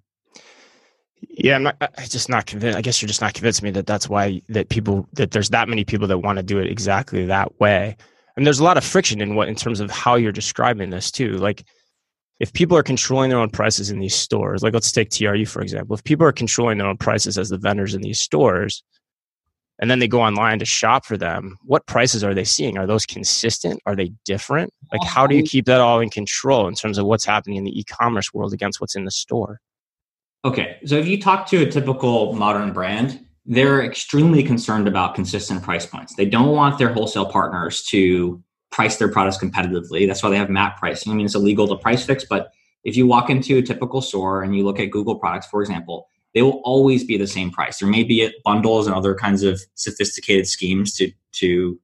Yeah, 1.21 1.55
I'm 1.55 1.63
not. 1.63 1.77
I 1.97 2.05
just 2.05 2.29
not 2.29 2.45
convinced. 2.45 2.77
I 2.77 2.81
guess 2.81 3.01
you're 3.01 3.07
just 3.07 3.21
not 3.21 3.33
convinced 3.33 3.63
me 3.63 3.71
that 3.71 3.87
that's 3.87 4.09
why 4.09 4.41
that 4.49 4.69
people 4.69 5.07
that 5.13 5.31
there's 5.31 5.49
that 5.49 5.67
many 5.67 5.83
people 5.83 6.07
that 6.07 6.19
want 6.19 6.37
to 6.37 6.43
do 6.43 6.59
it 6.59 6.67
exactly 6.71 7.25
that 7.25 7.59
way. 7.59 7.97
And 8.35 8.45
there's 8.45 8.59
a 8.59 8.63
lot 8.63 8.77
of 8.77 8.83
friction 8.83 9.21
in 9.21 9.35
what 9.35 9.49
in 9.49 9.55
terms 9.55 9.79
of 9.79 9.91
how 9.91 10.15
you're 10.15 10.31
describing 10.31 10.89
this 10.89 11.11
too. 11.11 11.33
Like 11.33 11.65
if 12.39 12.53
people 12.53 12.77
are 12.77 12.83
controlling 12.83 13.29
their 13.29 13.39
own 13.39 13.49
prices 13.49 13.91
in 13.91 13.99
these 13.99 14.15
stores, 14.15 14.63
like 14.63 14.73
let's 14.73 14.91
take 14.91 15.09
TRU 15.09 15.45
for 15.45 15.61
example. 15.61 15.93
If 15.93 16.03
people 16.03 16.25
are 16.25 16.31
controlling 16.31 16.77
their 16.77 16.87
own 16.87 16.97
prices 16.97 17.37
as 17.37 17.49
the 17.49 17.57
vendors 17.57 17.95
in 17.95 18.01
these 18.01 18.19
stores, 18.19 18.83
and 19.79 19.89
then 19.89 19.99
they 19.99 20.07
go 20.07 20.21
online 20.21 20.59
to 20.59 20.65
shop 20.65 21.05
for 21.05 21.17
them, 21.17 21.57
what 21.63 21.85
prices 21.87 22.23
are 22.23 22.33
they 22.33 22.43
seeing? 22.43 22.77
Are 22.77 22.85
those 22.85 23.05
consistent? 23.05 23.81
Are 23.85 23.95
they 23.95 24.11
different? 24.25 24.73
Like 24.91 25.03
how 25.03 25.25
do 25.25 25.35
you 25.35 25.41
uh-huh. 25.41 25.49
keep 25.49 25.65
that 25.65 25.79
all 25.79 25.99
in 25.99 26.09
control 26.09 26.67
in 26.67 26.75
terms 26.75 26.97
of 26.97 27.05
what's 27.05 27.25
happening 27.25 27.57
in 27.57 27.63
the 27.63 27.79
e-commerce 27.79 28.33
world 28.33 28.53
against 28.53 28.81
what's 28.81 28.95
in 28.95 29.05
the 29.05 29.11
store? 29.11 29.61
Okay, 30.45 30.77
so 30.85 30.95
if 30.95 31.07
you 31.07 31.19
talk 31.19 31.47
to 31.47 31.63
a 31.63 31.65
typical 31.65 32.33
modern 32.33 32.71
brand, 32.73 33.25
they're 33.45 33.83
extremely 33.83 34.43
concerned 34.43 34.87
about 34.87 35.15
consistent 35.15 35.63
price 35.63 35.85
points. 35.85 36.15
They 36.15 36.25
don't 36.25 36.55
want 36.55 36.77
their 36.77 36.93
wholesale 36.93 37.25
partners 37.25 37.83
to 37.85 38.41
price 38.71 38.97
their 38.97 39.09
products 39.09 39.37
competitively. 39.37 40.07
That's 40.07 40.21
why 40.21 40.29
they 40.29 40.37
have 40.37 40.49
MAP 40.49 40.77
pricing. 40.77 41.11
I 41.11 41.15
mean, 41.15 41.25
it's 41.25 41.35
illegal 41.35 41.67
to 41.67 41.75
price 41.75 42.05
fix, 42.05 42.25
but 42.29 42.51
if 42.83 42.95
you 42.95 43.07
walk 43.07 43.29
into 43.29 43.57
a 43.57 43.61
typical 43.61 44.01
store 44.01 44.43
and 44.43 44.55
you 44.55 44.63
look 44.63 44.79
at 44.79 44.91
Google 44.91 45.15
products, 45.15 45.47
for 45.47 45.61
example, 45.61 46.08
they 46.33 46.41
will 46.41 46.61
always 46.63 47.03
be 47.03 47.17
the 47.17 47.27
same 47.27 47.51
price. 47.51 47.79
There 47.79 47.89
may 47.89 48.03
be 48.03 48.31
bundles 48.43 48.87
and 48.87 48.95
other 48.95 49.15
kinds 49.15 49.43
of 49.43 49.61
sophisticated 49.75 50.47
schemes 50.47 50.93
to 50.95 51.11
to 51.33 51.79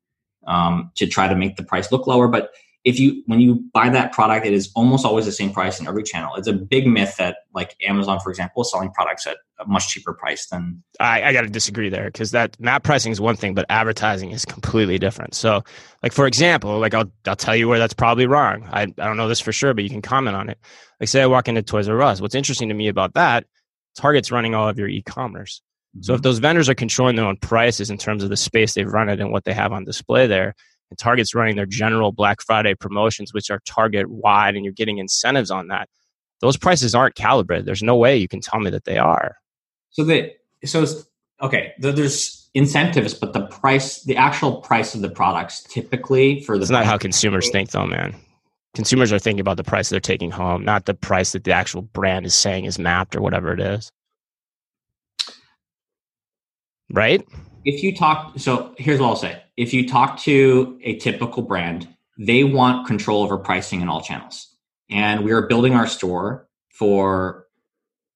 um, 0.48 0.92
to 0.96 1.08
try 1.08 1.28
to 1.28 1.36
make 1.36 1.56
the 1.56 1.64
price 1.64 1.92
look 1.92 2.06
lower, 2.08 2.28
but 2.28 2.52
if 2.86 3.00
you 3.00 3.24
when 3.26 3.40
you 3.42 3.66
buy 3.74 3.90
that 3.90 4.14
product, 4.14 4.46
it 4.46 4.54
is 4.54 4.72
almost 4.76 5.06
always 5.06 5.26
the 5.26 5.32
same 5.32 5.52
price 5.52 5.80
in 5.80 5.88
every 5.88 6.04
channel. 6.04 6.36
It's 6.36 6.48
a 6.48 6.54
big 6.54 6.86
myth 6.86 7.18
that 7.18 7.38
like 7.54 7.76
Amazon, 7.84 8.20
for 8.20 8.30
example, 8.30 8.62
is 8.62 8.70
selling 8.70 8.92
products 8.92 9.26
at 9.26 9.38
a 9.60 9.66
much 9.66 9.90
cheaper 9.90 10.14
price 10.14 10.46
than. 10.46 10.84
I, 11.00 11.24
I 11.24 11.34
got 11.34 11.42
to 11.42 11.50
disagree 11.50 11.90
there 11.90 12.06
because 12.06 12.30
that 12.32 12.58
map 12.60 12.84
pricing 12.84 13.12
is 13.12 13.20
one 13.20 13.36
thing, 13.36 13.56
but 13.56 13.66
advertising 13.70 14.30
is 14.30 14.46
completely 14.46 15.00
different. 15.00 15.34
So, 15.34 15.64
like 16.04 16.14
for 16.14 16.28
example, 16.28 16.78
like 16.78 16.94
I'll 16.94 17.12
I'll 17.26 17.36
tell 17.36 17.56
you 17.56 17.68
where 17.68 17.80
that's 17.80 17.96
probably 17.96 18.28
wrong. 18.28 18.70
I 18.72 18.84
I 18.84 18.86
don't 18.86 19.18
know 19.18 19.28
this 19.28 19.42
for 19.42 19.52
sure, 19.52 19.74
but 19.74 19.84
you 19.84 19.90
can 19.90 20.04
comment 20.04 20.38
on 20.38 20.48
it. 20.48 20.60
Like 21.00 21.10
say 21.10 21.24
I 21.24 21.26
walk 21.26 21.48
into 21.48 21.64
Toys 21.64 21.90
R 21.90 22.00
Us. 22.04 22.22
What's 22.22 22.36
interesting 22.36 22.70
to 22.70 22.76
me 22.76 22.88
about 22.88 23.16
that, 23.16 23.46
Target's 23.96 24.32
running 24.32 24.56
all 24.56 24.68
of 24.68 24.78
your 24.78 24.88
e-commerce. 24.88 25.62
So 26.02 26.14
if 26.14 26.18
mm-hmm. 26.18 26.24
those 26.24 26.40
vendors 26.40 26.68
are 26.68 26.76
controlling 26.76 27.16
their 27.16 27.26
own 27.26 27.38
prices 27.38 27.90
in 27.90 27.98
terms 27.98 28.24
of 28.24 28.30
the 28.30 28.38
space 28.38 28.74
they've 28.74 28.92
run 28.92 29.08
it 29.08 29.22
and 29.22 29.32
what 29.32 29.46
they 29.46 29.54
have 29.54 29.72
on 29.72 29.86
display 29.86 30.28
there, 30.28 30.54
and 30.90 31.00
Target's 31.00 31.34
running 31.34 31.56
their 31.56 31.66
general 31.66 32.12
Black 32.12 32.42
Friday 32.42 32.76
promotions, 32.76 33.34
which 33.34 33.50
are 33.50 33.60
Target 33.66 34.10
wide, 34.10 34.56
and 34.56 34.66
you're 34.66 34.74
getting 34.74 34.98
incentives 34.98 35.50
on 35.50 35.70
that. 35.70 35.90
Those 36.42 36.58
prices 36.58 36.94
aren't 36.94 37.16
calibrated. 37.16 37.66
There's 37.66 37.82
no 37.82 37.96
way 37.96 38.18
you 38.18 38.28
can 38.28 38.42
tell 38.42 38.60
me 38.60 38.70
that 38.72 38.84
they 38.84 38.98
are. 38.98 39.38
So 39.92 40.04
the 40.04 40.34
so 40.66 40.86
okay. 41.42 41.74
There's 41.80 42.50
incentives, 42.54 43.14
but 43.14 43.34
the 43.34 43.46
price, 43.48 44.04
the 44.04 44.18
actual 44.18 44.58
price 44.58 44.96
of 44.96 45.02
the 45.02 45.10
products, 45.10 45.64
typically 45.64 46.42
for 46.42 46.58
the. 46.58 46.64
It's 46.64 46.72
not 46.72 46.86
how 46.86 46.98
consumers 46.98 47.50
think, 47.50 47.72
though, 47.72 47.88
man. 47.88 48.16
Consumers 48.76 49.12
are 49.12 49.20
thinking 49.20 49.40
about 49.40 49.58
the 49.58 49.64
price 49.64 49.90
they're 49.90 50.00
taking 50.00 50.30
home, 50.32 50.64
not 50.64 50.86
the 50.86 50.94
price 50.94 51.32
that 51.32 51.46
the 51.46 51.54
actual 51.54 51.82
brand 51.82 52.26
is 52.26 52.36
saying 52.36 52.66
is 52.66 52.78
mapped 52.78 53.16
or 53.16 53.22
whatever 53.22 53.54
it 53.54 53.60
is. 53.60 53.92
Right? 56.92 57.26
if 57.66 57.82
you 57.82 57.96
talk, 57.96 58.38
so 58.38 58.74
here's 58.78 59.00
what 59.00 59.08
I'll 59.08 59.16
say: 59.16 59.42
if 59.58 59.74
you 59.74 59.88
talk 59.88 60.20
to 60.22 60.80
a 60.84 60.98
typical 60.98 61.44
brand, 61.44 61.90
they 62.18 62.44
want 62.44 62.88
control 62.88 63.24
over 63.24 63.38
pricing 63.38 63.82
in 63.82 63.90
all 63.90 64.02
channels, 64.02 64.56
and 64.90 65.26
we 65.26 65.32
are 65.32 65.48
building 65.48 65.74
our 65.74 65.88
store 65.88 66.48
for. 66.70 67.44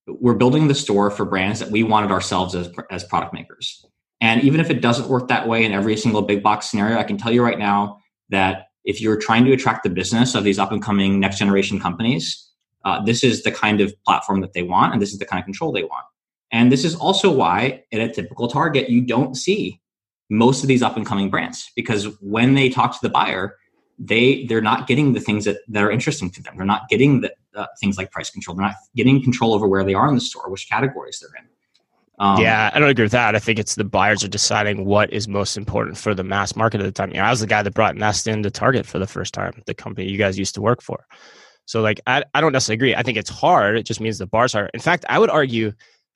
We're 0.08 0.36
building 0.36 0.68
the 0.68 0.76
store 0.76 1.12
for 1.12 1.24
brands 1.24 1.60
that 1.60 1.70
we 1.70 1.84
wanted 1.84 2.12
ourselves 2.12 2.56
as 2.56 2.72
as 2.90 3.04
product 3.04 3.34
makers. 3.34 3.86
And 4.22 4.44
even 4.44 4.60
if 4.60 4.70
it 4.70 4.82
doesn't 4.82 5.08
work 5.08 5.28
that 5.28 5.48
way 5.48 5.64
in 5.64 5.72
every 5.72 5.96
single 5.98 6.24
big 6.24 6.42
box 6.42 6.70
scenario, 6.70 6.98
I 6.98 7.04
can 7.04 7.18
tell 7.18 7.32
you 7.32 7.44
right 7.44 7.60
now 7.60 8.00
that 8.30 8.69
if 8.86 9.02
you're 9.02 9.18
trying 9.18 9.46
to 9.46 9.52
attract 9.52 9.84
the 9.84 9.90
business 9.90 10.36
of 10.36 10.44
these 10.44 10.60
up 10.60 10.72
and 10.72 10.84
coming 10.84 11.20
next 11.20 11.38
generation 11.38 11.80
companies, 11.80 12.50
uh, 12.86 13.04
this 13.04 13.24
is 13.24 13.44
the 13.44 13.52
kind 13.52 13.82
of 13.82 13.94
platform 14.04 14.42
that 14.42 14.54
they 14.54 14.64
want, 14.64 14.94
and 14.94 15.02
this 15.02 15.12
is 15.12 15.20
the 15.20 15.26
kind 15.26 15.40
of 15.40 15.46
control 15.46 15.72
they 15.72 15.84
want. 15.84 16.06
And 16.52 16.72
this 16.72 16.84
is 16.84 16.96
also 16.96 17.32
why 17.32 17.84
at 17.92 18.00
a 18.00 18.10
typical 18.10 18.48
target, 18.48 18.90
you 18.90 19.02
don't 19.02 19.36
see 19.36 19.80
most 20.30 20.64
of 20.64 20.68
these 20.68 20.82
up 20.82 20.96
and 20.96 21.06
coming 21.06 21.30
brands 21.30 21.72
because 21.76 22.08
when 22.22 22.54
they 22.54 22.70
talk 22.70 22.94
to 22.94 23.00
the 23.02 23.10
buyer, 23.10 23.58
they 23.98 24.46
they're 24.46 24.62
not 24.62 24.88
getting 24.88 25.14
the 25.14 25.20
things 25.20 25.46
that, 25.46 25.58
that 25.68 25.84
are 25.84 25.92
interesting 25.92 26.30
to 26.32 26.42
them. 26.42 26.56
They're 26.56 26.66
not 26.66 26.88
getting 26.90 27.22
the 27.22 27.34
uh, 27.56 27.66
things 27.80 27.98
like 27.98 28.12
price 28.12 28.30
control. 28.30 28.56
They're 28.56 28.66
not 28.66 28.76
getting 28.96 29.22
control 29.22 29.54
over 29.54 29.68
where 29.68 29.84
they 29.84 29.94
are 29.94 30.08
in 30.08 30.16
the 30.16 30.22
store, 30.22 30.50
which 30.50 30.70
categories 30.70 31.20
they're 31.20 31.44
in. 31.44 31.50
Um, 32.20 32.42
yeah, 32.42 32.70
I 32.74 32.80
don't 32.80 32.90
agree 32.90 33.06
with 33.06 33.14
that. 33.14 33.36
I 33.36 33.40
think 33.40 33.60
it's 33.60 33.76
the 33.76 33.86
buyers 33.86 34.24
are 34.26 34.30
deciding 34.30 34.86
what 34.86 35.12
is 35.14 35.28
most 35.28 35.56
important 35.56 35.98
for 35.98 36.14
the 36.14 36.24
mass 36.24 36.56
market 36.56 36.82
at 36.82 36.84
the 36.84 36.92
time. 36.92 37.12
You 37.12 37.18
know, 37.18 37.24
I 37.24 37.30
was 37.30 37.40
the 37.40 37.48
guy 37.48 37.64
that 37.64 37.74
brought 37.74 37.96
Nest 37.96 38.28
into 38.28 38.52
Target 38.52 38.86
for 38.86 39.00
the 39.00 39.08
first 39.08 39.34
time, 39.34 39.64
the 39.68 39.74
company 39.74 40.10
you 40.10 40.18
guys 40.18 40.38
used 40.38 40.56
to 40.56 40.62
work 40.62 40.82
for. 40.82 41.06
So, 41.66 41.82
like, 41.82 42.02
I, 42.08 42.24
I 42.34 42.42
don't 42.42 42.52
necessarily 42.52 42.78
agree. 42.78 42.96
I 42.96 43.04
think 43.04 43.18
it's 43.18 43.30
hard. 43.30 43.78
It 43.78 43.84
just 43.84 44.02
means 44.02 44.18
the 44.18 44.28
bars 44.28 44.54
are. 44.54 44.70
In 44.74 44.82
fact, 44.82 45.06
I 45.08 45.18
would 45.18 45.30
argue 45.30 45.72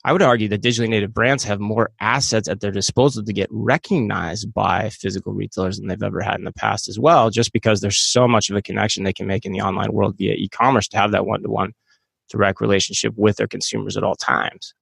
I 0.06 0.12
would 0.12 0.22
argue 0.22 0.50
that 0.50 0.62
digitally 0.62 0.90
native 0.90 1.14
brands 1.14 1.46
have 1.46 1.62
more 1.62 1.92
assets 2.02 2.50
at 2.50 2.60
their 2.60 2.72
disposal 2.72 3.24
to 3.24 3.32
get 3.32 3.48
recognized 3.52 4.54
by 4.54 4.90
physical 4.90 5.32
retailers 5.32 5.78
than 5.78 5.88
they've 5.88 6.04
ever 6.04 6.20
had 6.20 6.36
in 6.36 6.44
the 6.44 6.52
past 6.52 6.90
as 6.90 7.00
well, 7.00 7.30
just 7.30 7.54
because 7.54 7.80
there's 7.80 7.98
so 7.98 8.28
much 8.28 8.50
of 8.50 8.58
a 8.58 8.62
connection 8.62 9.06
they 9.06 9.14
can 9.14 9.28
make 9.28 9.46
in 9.46 9.54
the 9.54 9.62
online 9.62 9.94
world 9.94 10.18
via 10.18 10.34
e 10.34 10.50
commerce 10.50 10.90
to 10.90 10.98
have 10.98 11.14
that 11.14 11.26
one 11.26 11.42
to 11.44 11.50
one 11.50 11.72
direct 12.30 12.60
relationship 12.60 13.14
with 13.16 13.38
their 13.38 13.48
consumers 13.48 13.96
at 13.96 14.04
all 14.04 14.16
times. 14.16 14.74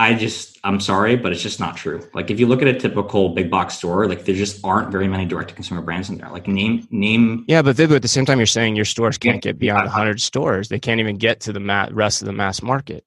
I 0.00 0.14
just, 0.14 0.58
I'm 0.64 0.80
sorry, 0.80 1.14
but 1.14 1.30
it's 1.30 1.42
just 1.42 1.60
not 1.60 1.76
true. 1.76 2.08
Like 2.14 2.30
if 2.30 2.40
you 2.40 2.46
look 2.46 2.62
at 2.62 2.68
a 2.68 2.72
typical 2.72 3.28
big 3.34 3.50
box 3.50 3.76
store, 3.76 4.06
like 4.06 4.24
there 4.24 4.34
just 4.34 4.64
aren't 4.64 4.90
very 4.90 5.06
many 5.06 5.26
direct 5.26 5.50
to 5.50 5.54
consumer 5.54 5.82
brands 5.82 6.08
in 6.08 6.16
there. 6.16 6.30
Like 6.30 6.48
name, 6.48 6.88
name. 6.90 7.44
Yeah, 7.46 7.60
but 7.60 7.76
Vibhu, 7.76 7.96
at 7.96 8.00
the 8.00 8.08
same 8.08 8.24
time, 8.24 8.38
you're 8.38 8.46
saying 8.46 8.76
your 8.76 8.86
stores 8.86 9.18
can't 9.18 9.42
get 9.42 9.58
beyond 9.58 9.84
100 9.84 10.18
stores. 10.18 10.70
They 10.70 10.78
can't 10.78 11.00
even 11.00 11.18
get 11.18 11.40
to 11.40 11.52
the 11.52 11.60
ma- 11.60 11.90
rest 11.92 12.22
of 12.22 12.26
the 12.26 12.32
mass 12.32 12.62
market. 12.62 13.04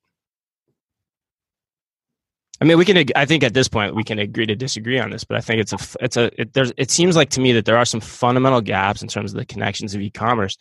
I 2.61 2.65
mean, 2.65 2.77
we 2.77 2.85
can. 2.85 3.03
I 3.15 3.25
think 3.25 3.43
at 3.43 3.55
this 3.55 3.67
point 3.67 3.95
we 3.95 4.03
can 4.03 4.19
agree 4.19 4.45
to 4.45 4.55
disagree 4.55 4.99
on 4.99 5.09
this, 5.09 5.23
but 5.23 5.35
I 5.35 5.41
think 5.41 5.61
it's 5.61 5.73
a. 5.73 5.79
It's 5.99 6.15
a. 6.15 6.41
It, 6.41 6.53
there's. 6.53 6.71
It 6.77 6.91
seems 6.91 7.15
like 7.15 7.31
to 7.31 7.41
me 7.41 7.53
that 7.53 7.65
there 7.65 7.75
are 7.75 7.85
some 7.85 8.01
fundamental 8.01 8.61
gaps 8.61 9.01
in 9.01 9.07
terms 9.07 9.33
of 9.33 9.39
the 9.39 9.45
connections 9.45 9.95
of 9.95 10.01
e-commerce, 10.01 10.57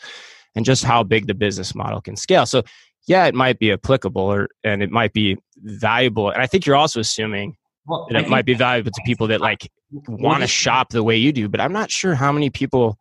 and 0.55 0.65
just 0.65 0.83
how 0.83 1.03
big 1.03 1.27
the 1.27 1.35
business 1.35 1.75
model 1.75 2.01
can 2.01 2.17
scale. 2.17 2.47
So 2.47 2.63
yeah, 3.07 3.27
it 3.27 3.35
might 3.35 3.59
be 3.59 3.73
applicable 3.73 4.23
or 4.23 4.49
and 4.65 4.83
it 4.83 4.91
might 4.91 5.13
be 5.13 5.37
valuable. 5.57 6.31
And 6.31 6.43
I 6.43 6.47
think 6.47 6.67
you're 6.67 6.77
also 6.77 7.01
assuming 7.01 7.57
well, 7.87 8.07
that 8.11 8.23
it 8.23 8.29
might 8.29 8.45
be 8.45 8.55
valuable 8.55 8.91
to 8.91 9.03
people 9.05 9.27
that 9.29 9.41
like 9.41 9.71
want 10.07 10.43
to 10.43 10.47
shop 10.47 10.91
the 10.91 11.03
way 11.03 11.17
you 11.17 11.33
do, 11.33 11.49
but 11.49 11.61
I'm 11.61 11.73
not 11.73 11.91
sure 11.91 12.15
how 12.15 12.33
many 12.33 12.51
people. 12.51 12.97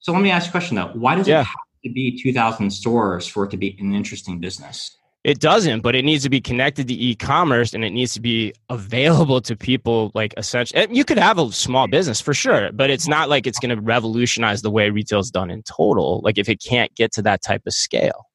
So 0.00 0.12
let 0.12 0.22
me 0.22 0.30
ask 0.30 0.46
you 0.46 0.50
a 0.50 0.52
question 0.52 0.76
though. 0.76 0.90
Why 0.94 1.16
does 1.16 1.26
yeah. 1.26 1.40
it 1.40 1.44
have 1.44 1.56
to 1.84 1.92
be 1.92 2.20
2,000 2.22 2.70
stores 2.70 3.26
for 3.26 3.44
it 3.44 3.50
to 3.50 3.56
be 3.56 3.76
an 3.80 3.94
interesting 3.94 4.38
business? 4.38 4.96
It 5.24 5.38
doesn't, 5.38 5.82
but 5.82 5.94
it 5.94 6.04
needs 6.04 6.24
to 6.24 6.30
be 6.30 6.40
connected 6.40 6.88
to 6.88 6.94
e-commerce 6.94 7.74
and 7.74 7.84
it 7.84 7.90
needs 7.90 8.12
to 8.14 8.20
be 8.20 8.52
available 8.70 9.40
to 9.42 9.54
people 9.54 10.10
like 10.14 10.34
essentially. 10.36 10.84
You 10.90 11.04
could 11.04 11.18
have 11.18 11.38
a 11.38 11.52
small 11.52 11.86
business 11.86 12.20
for 12.20 12.34
sure, 12.34 12.72
but 12.72 12.90
it's 12.90 13.06
not 13.06 13.28
like 13.28 13.46
it's 13.46 13.60
going 13.60 13.74
to 13.74 13.80
revolutionize 13.80 14.62
the 14.62 14.70
way 14.70 14.90
retail 14.90 15.20
is 15.20 15.30
done 15.30 15.48
in 15.48 15.62
total. 15.62 16.20
Like 16.24 16.38
if 16.38 16.48
it 16.48 16.60
can't 16.60 16.92
get 16.96 17.12
to 17.12 17.22
that 17.22 17.40
type 17.42 17.62
of 17.66 17.72
scale. 17.72 18.26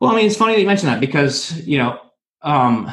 Well, 0.00 0.12
I 0.12 0.16
mean, 0.16 0.26
it's 0.26 0.36
funny 0.36 0.54
that 0.54 0.60
you 0.60 0.66
mentioned 0.66 0.90
that 0.90 1.00
because 1.00 1.66
you 1.66 1.78
know, 1.78 2.00
um, 2.42 2.90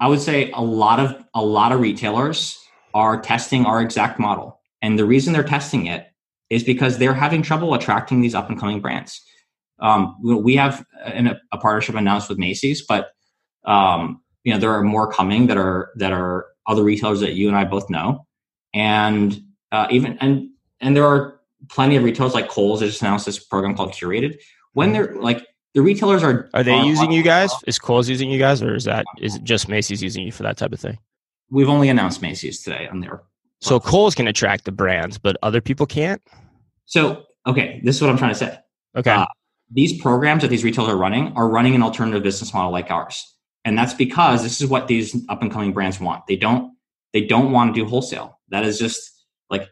I 0.00 0.08
would 0.08 0.20
say 0.20 0.50
a 0.52 0.62
lot 0.62 1.00
of 1.00 1.24
a 1.34 1.42
lot 1.42 1.72
of 1.72 1.80
retailers 1.80 2.58
are 2.94 3.20
testing 3.20 3.64
our 3.64 3.80
exact 3.80 4.18
model, 4.18 4.60
and 4.82 4.98
the 4.98 5.06
reason 5.06 5.32
they're 5.32 5.42
testing 5.42 5.86
it 5.86 6.06
is 6.50 6.62
because 6.62 6.98
they're 6.98 7.14
having 7.14 7.42
trouble 7.42 7.74
attracting 7.74 8.20
these 8.20 8.34
up 8.34 8.48
and 8.48 8.58
coming 8.58 8.80
brands. 8.80 9.20
Um, 9.78 10.16
we 10.22 10.56
have 10.56 10.84
a, 11.04 11.36
a, 11.52 11.58
partnership 11.58 11.96
announced 11.96 12.30
with 12.30 12.38
Macy's, 12.38 12.84
but 12.86 13.08
um, 13.64 14.22
you 14.44 14.52
know 14.52 14.58
there 14.58 14.72
are 14.72 14.82
more 14.82 15.10
coming 15.10 15.46
that 15.48 15.56
are 15.56 15.90
that 15.96 16.12
are 16.12 16.46
other 16.66 16.82
retailers 16.82 17.20
that 17.20 17.34
you 17.34 17.48
and 17.48 17.56
I 17.56 17.64
both 17.64 17.88
know, 17.88 18.26
and 18.74 19.38
uh, 19.72 19.86
even 19.90 20.18
and 20.18 20.50
and 20.80 20.94
there 20.94 21.06
are 21.06 21.40
plenty 21.68 21.96
of 21.96 22.04
retailers 22.04 22.34
like 22.34 22.48
Kohl's 22.48 22.80
that 22.80 22.86
just 22.86 23.02
announced 23.02 23.26
this 23.26 23.38
program 23.38 23.74
called 23.74 23.92
Curated, 23.92 24.38
when 24.76 24.92
they're 24.92 25.14
like 25.16 25.46
the 25.74 25.80
retailers 25.80 26.22
are 26.22 26.50
are 26.52 26.62
they 26.62 26.78
using 26.82 27.10
you 27.10 27.22
guys? 27.22 27.50
Is 27.66 27.78
Kohl's 27.78 28.10
using 28.10 28.30
you 28.30 28.38
guys, 28.38 28.62
or 28.62 28.74
is 28.74 28.84
that 28.84 29.06
is 29.18 29.36
it 29.36 29.44
just 29.44 29.68
Macy's 29.68 30.02
using 30.02 30.22
you 30.22 30.30
for 30.30 30.42
that 30.42 30.58
type 30.58 30.72
of 30.72 30.78
thing? 30.78 30.98
We've 31.50 31.68
only 31.68 31.88
announced 31.88 32.20
Macy's 32.20 32.62
today 32.62 32.86
on 32.86 33.00
their. 33.00 33.22
So 33.62 33.80
Kohl's 33.80 34.14
can 34.14 34.28
attract 34.28 34.66
the 34.66 34.72
brands, 34.72 35.16
but 35.16 35.38
other 35.42 35.62
people 35.62 35.86
can't. 35.86 36.20
So 36.84 37.24
okay, 37.46 37.80
this 37.84 37.96
is 37.96 38.02
what 38.02 38.10
I'm 38.10 38.18
trying 38.18 38.32
to 38.32 38.38
say. 38.38 38.58
Okay, 38.96 39.12
uh, 39.12 39.26
these 39.70 39.98
programs 40.00 40.42
that 40.42 40.48
these 40.48 40.62
retailers 40.62 40.90
are 40.90 40.96
running 40.96 41.32
are 41.36 41.48
running 41.48 41.74
an 41.74 41.82
alternative 41.82 42.22
business 42.22 42.52
model 42.52 42.70
like 42.70 42.90
ours, 42.90 43.34
and 43.64 43.78
that's 43.78 43.94
because 43.94 44.42
this 44.42 44.60
is 44.60 44.68
what 44.68 44.88
these 44.88 45.16
up 45.30 45.40
and 45.40 45.50
coming 45.50 45.72
brands 45.72 45.98
want. 45.98 46.26
They 46.26 46.36
don't 46.36 46.74
they 47.14 47.22
don't 47.22 47.50
want 47.50 47.74
to 47.74 47.80
do 47.80 47.88
wholesale. 47.88 48.40
That 48.50 48.64
is 48.64 48.78
just 48.78 49.10
like 49.48 49.70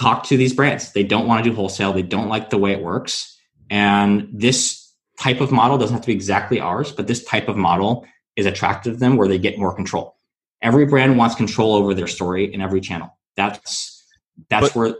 talk 0.00 0.24
to 0.28 0.38
these 0.38 0.54
brands. 0.54 0.92
They 0.94 1.04
don't 1.04 1.26
want 1.26 1.44
to 1.44 1.50
do 1.50 1.54
wholesale. 1.54 1.92
They 1.92 2.00
don't 2.00 2.28
like 2.28 2.48
the 2.48 2.58
way 2.58 2.72
it 2.72 2.82
works 2.82 3.34
and 3.70 4.28
this 4.32 4.92
type 5.20 5.40
of 5.40 5.50
model 5.50 5.78
doesn't 5.78 5.94
have 5.94 6.02
to 6.02 6.06
be 6.06 6.12
exactly 6.12 6.60
ours, 6.60 6.92
but 6.92 7.06
this 7.06 7.24
type 7.24 7.48
of 7.48 7.56
model 7.56 8.06
is 8.36 8.46
attractive 8.46 8.94
to 8.94 8.98
them 8.98 9.16
where 9.16 9.28
they 9.28 9.38
get 9.38 9.58
more 9.58 9.74
control. 9.74 10.16
Every 10.62 10.86
brand 10.86 11.18
wants 11.18 11.34
control 11.34 11.74
over 11.74 11.94
their 11.94 12.06
story 12.06 12.52
in 12.52 12.60
every 12.60 12.80
channel. 12.80 13.16
That's 13.36 14.04
that's 14.48 14.68
but, 14.68 14.76
where 14.76 14.94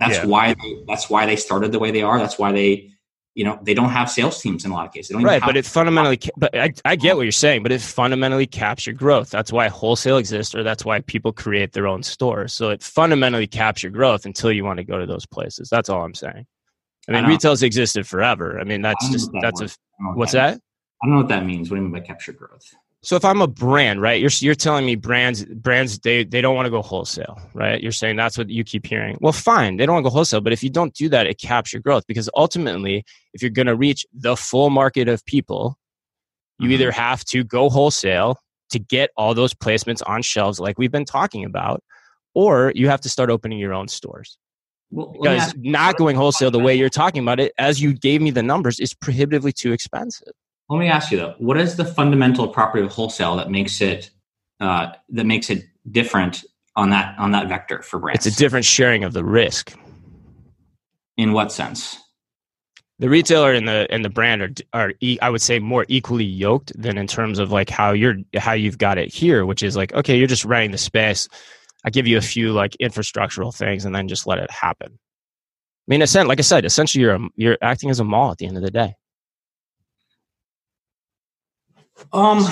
that's 0.00 0.18
yeah. 0.18 0.26
why 0.26 0.54
they, 0.54 0.84
that's 0.86 1.10
why 1.10 1.26
they 1.26 1.36
started 1.36 1.72
the 1.72 1.78
way 1.78 1.90
they 1.90 2.02
are. 2.02 2.18
That's 2.18 2.38
why 2.38 2.52
they 2.52 2.92
you 3.36 3.44
know 3.44 3.58
they 3.62 3.74
don't 3.74 3.90
have 3.90 4.10
sales 4.10 4.40
teams 4.40 4.64
in 4.64 4.72
a 4.72 4.74
lot 4.74 4.86
of 4.86 4.92
cases 4.92 5.14
right 5.22 5.42
but 5.44 5.56
it 5.56 5.66
fundamentally 5.66 6.18
but 6.36 6.56
I, 6.56 6.72
I 6.86 6.96
get 6.96 7.16
what 7.16 7.22
you're 7.22 7.32
saying 7.32 7.62
but 7.62 7.70
it 7.70 7.82
fundamentally 7.82 8.46
caps 8.46 8.86
your 8.86 8.94
growth 8.94 9.30
that's 9.30 9.52
why 9.52 9.68
wholesale 9.68 10.16
exists 10.16 10.54
or 10.54 10.62
that's 10.62 10.84
why 10.84 11.00
people 11.02 11.32
create 11.32 11.72
their 11.72 11.86
own 11.86 12.02
stores 12.02 12.54
so 12.54 12.70
it 12.70 12.82
fundamentally 12.82 13.46
caps 13.46 13.82
your 13.82 13.92
growth 13.92 14.24
until 14.24 14.50
you 14.50 14.64
want 14.64 14.78
to 14.78 14.84
go 14.84 14.98
to 14.98 15.06
those 15.06 15.26
places 15.26 15.68
that's 15.68 15.90
all 15.90 16.02
i'm 16.02 16.14
saying 16.14 16.46
i 17.08 17.12
mean 17.12 17.24
I 17.24 17.28
retail's 17.28 17.62
existed 17.62 18.06
forever 18.06 18.58
i 18.60 18.64
mean 18.64 18.82
that's 18.82 19.08
just 19.10 19.30
that 19.32 19.40
that's 19.42 19.60
a 19.60 19.68
what's 20.14 20.32
that, 20.32 20.54
that 20.54 20.60
i 21.02 21.06
don't 21.06 21.14
know 21.14 21.20
what 21.20 21.28
that 21.28 21.44
means 21.46 21.70
what 21.70 21.76
do 21.76 21.82
you 21.82 21.88
mean 21.88 22.00
by 22.00 22.06
capture 22.06 22.32
growth 22.32 22.64
so 23.06 23.14
if 23.14 23.24
I'm 23.24 23.40
a 23.40 23.46
brand, 23.46 24.02
right? 24.02 24.20
You're 24.20 24.32
you're 24.40 24.56
telling 24.56 24.84
me 24.84 24.96
brands 24.96 25.44
brands 25.44 26.00
they 26.00 26.24
they 26.24 26.40
don't 26.40 26.56
want 26.56 26.66
to 26.66 26.70
go 26.70 26.82
wholesale, 26.82 27.40
right? 27.54 27.80
You're 27.80 27.92
saying 27.92 28.16
that's 28.16 28.36
what 28.36 28.50
you 28.50 28.64
keep 28.64 28.84
hearing. 28.84 29.16
Well, 29.20 29.32
fine, 29.32 29.76
they 29.76 29.86
don't 29.86 29.94
want 29.94 30.04
to 30.04 30.10
go 30.10 30.12
wholesale, 30.12 30.40
but 30.40 30.52
if 30.52 30.64
you 30.64 30.70
don't 30.70 30.92
do 30.92 31.08
that, 31.10 31.24
it 31.24 31.38
caps 31.38 31.72
your 31.72 31.80
growth 31.80 32.04
because 32.08 32.28
ultimately, 32.34 33.04
if 33.32 33.42
you're 33.42 33.52
going 33.52 33.68
to 33.68 33.76
reach 33.76 34.04
the 34.12 34.36
full 34.36 34.70
market 34.70 35.08
of 35.08 35.24
people, 35.24 35.78
you 36.58 36.64
mm-hmm. 36.64 36.72
either 36.72 36.90
have 36.90 37.24
to 37.26 37.44
go 37.44 37.68
wholesale 37.68 38.40
to 38.70 38.80
get 38.80 39.10
all 39.16 39.34
those 39.34 39.54
placements 39.54 40.02
on 40.04 40.20
shelves 40.20 40.58
like 40.58 40.76
we've 40.76 40.90
been 40.90 41.04
talking 41.04 41.44
about, 41.44 41.84
or 42.34 42.72
you 42.74 42.88
have 42.88 43.02
to 43.02 43.08
start 43.08 43.30
opening 43.30 43.60
your 43.60 43.72
own 43.72 43.86
stores. 43.86 44.36
Well, 44.90 45.12
because 45.20 45.54
not 45.56 45.96
going 45.96 46.16
wholesale 46.16 46.50
the 46.50 46.60
way 46.60 46.74
you're 46.74 46.88
talking 46.88 47.22
about 47.22 47.40
it, 47.40 47.52
as 47.58 47.80
you 47.80 47.92
gave 47.92 48.22
me 48.22 48.30
the 48.30 48.42
numbers, 48.42 48.78
is 48.78 48.94
prohibitively 48.94 49.52
too 49.52 49.72
expensive. 49.72 50.32
Let 50.68 50.78
me 50.78 50.88
ask 50.88 51.10
you 51.10 51.18
though, 51.18 51.34
what 51.38 51.58
is 51.58 51.76
the 51.76 51.84
fundamental 51.84 52.48
property 52.48 52.84
of 52.84 52.92
wholesale 52.92 53.36
that 53.36 53.50
makes 53.50 53.80
it 53.80 54.10
uh, 54.60 54.92
that 55.10 55.24
makes 55.24 55.50
it 55.50 55.64
different 55.90 56.44
on 56.74 56.90
that 56.90 57.18
on 57.18 57.32
that 57.32 57.48
vector 57.48 57.82
for 57.82 57.98
brands? 57.98 58.26
It's 58.26 58.36
a 58.36 58.38
different 58.38 58.64
sharing 58.64 59.04
of 59.04 59.12
the 59.12 59.24
risk. 59.24 59.76
In 61.16 61.32
what 61.32 61.52
sense? 61.52 61.98
The 62.98 63.08
retailer 63.08 63.52
and 63.52 63.68
the 63.68 63.86
and 63.90 64.04
the 64.04 64.08
brand 64.08 64.42
are 64.42 64.50
are 64.72 64.92
I 65.20 65.30
would 65.30 65.42
say 65.42 65.58
more 65.58 65.84
equally 65.88 66.24
yoked 66.24 66.72
than 66.80 66.96
in 66.96 67.06
terms 67.06 67.38
of 67.38 67.52
like 67.52 67.70
how 67.70 67.92
you're 67.92 68.16
how 68.36 68.52
you've 68.52 68.78
got 68.78 68.98
it 68.98 69.12
here, 69.12 69.46
which 69.46 69.62
is 69.62 69.76
like 69.76 69.92
okay, 69.94 70.16
you're 70.16 70.26
just 70.26 70.44
renting 70.44 70.70
the 70.72 70.78
space. 70.78 71.28
I 71.86 71.90
give 71.90 72.08
you 72.08 72.18
a 72.18 72.22
few 72.22 72.52
like 72.52 72.76
infrastructural 72.82 73.54
things 73.54 73.84
and 73.84 73.94
then 73.94 74.08
just 74.08 74.26
let 74.26 74.38
it 74.38 74.50
happen. 74.50 74.88
I 74.92 75.86
mean, 75.86 76.00
like 76.00 76.40
I 76.40 76.42
said, 76.42 76.64
essentially 76.64 77.02
you're 77.02 77.14
a, 77.14 77.20
you're 77.36 77.58
acting 77.62 77.90
as 77.90 78.00
a 78.00 78.04
mall 78.04 78.32
at 78.32 78.38
the 78.38 78.46
end 78.46 78.56
of 78.56 78.64
the 78.64 78.72
day. 78.72 78.96
Um. 82.12 82.44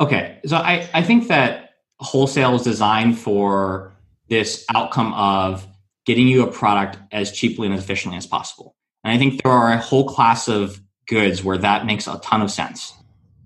Okay, 0.00 0.40
so 0.44 0.56
I 0.56 0.88
I 0.92 1.02
think 1.02 1.28
that 1.28 1.74
wholesale 1.98 2.56
is 2.56 2.62
designed 2.62 3.18
for 3.18 3.92
this 4.28 4.64
outcome 4.74 5.14
of 5.14 5.66
getting 6.04 6.26
you 6.26 6.42
a 6.42 6.50
product 6.50 6.98
as 7.12 7.30
cheaply 7.30 7.66
and 7.66 7.74
as 7.74 7.84
efficiently 7.84 8.16
as 8.18 8.26
possible. 8.26 8.74
And 9.04 9.12
I 9.12 9.18
think 9.18 9.42
there 9.42 9.52
are 9.52 9.72
a 9.72 9.78
whole 9.78 10.08
class 10.08 10.48
of 10.48 10.80
goods 11.06 11.44
where 11.44 11.58
that 11.58 11.86
makes 11.86 12.06
a 12.06 12.18
ton 12.18 12.42
of 12.42 12.50
sense. 12.50 12.92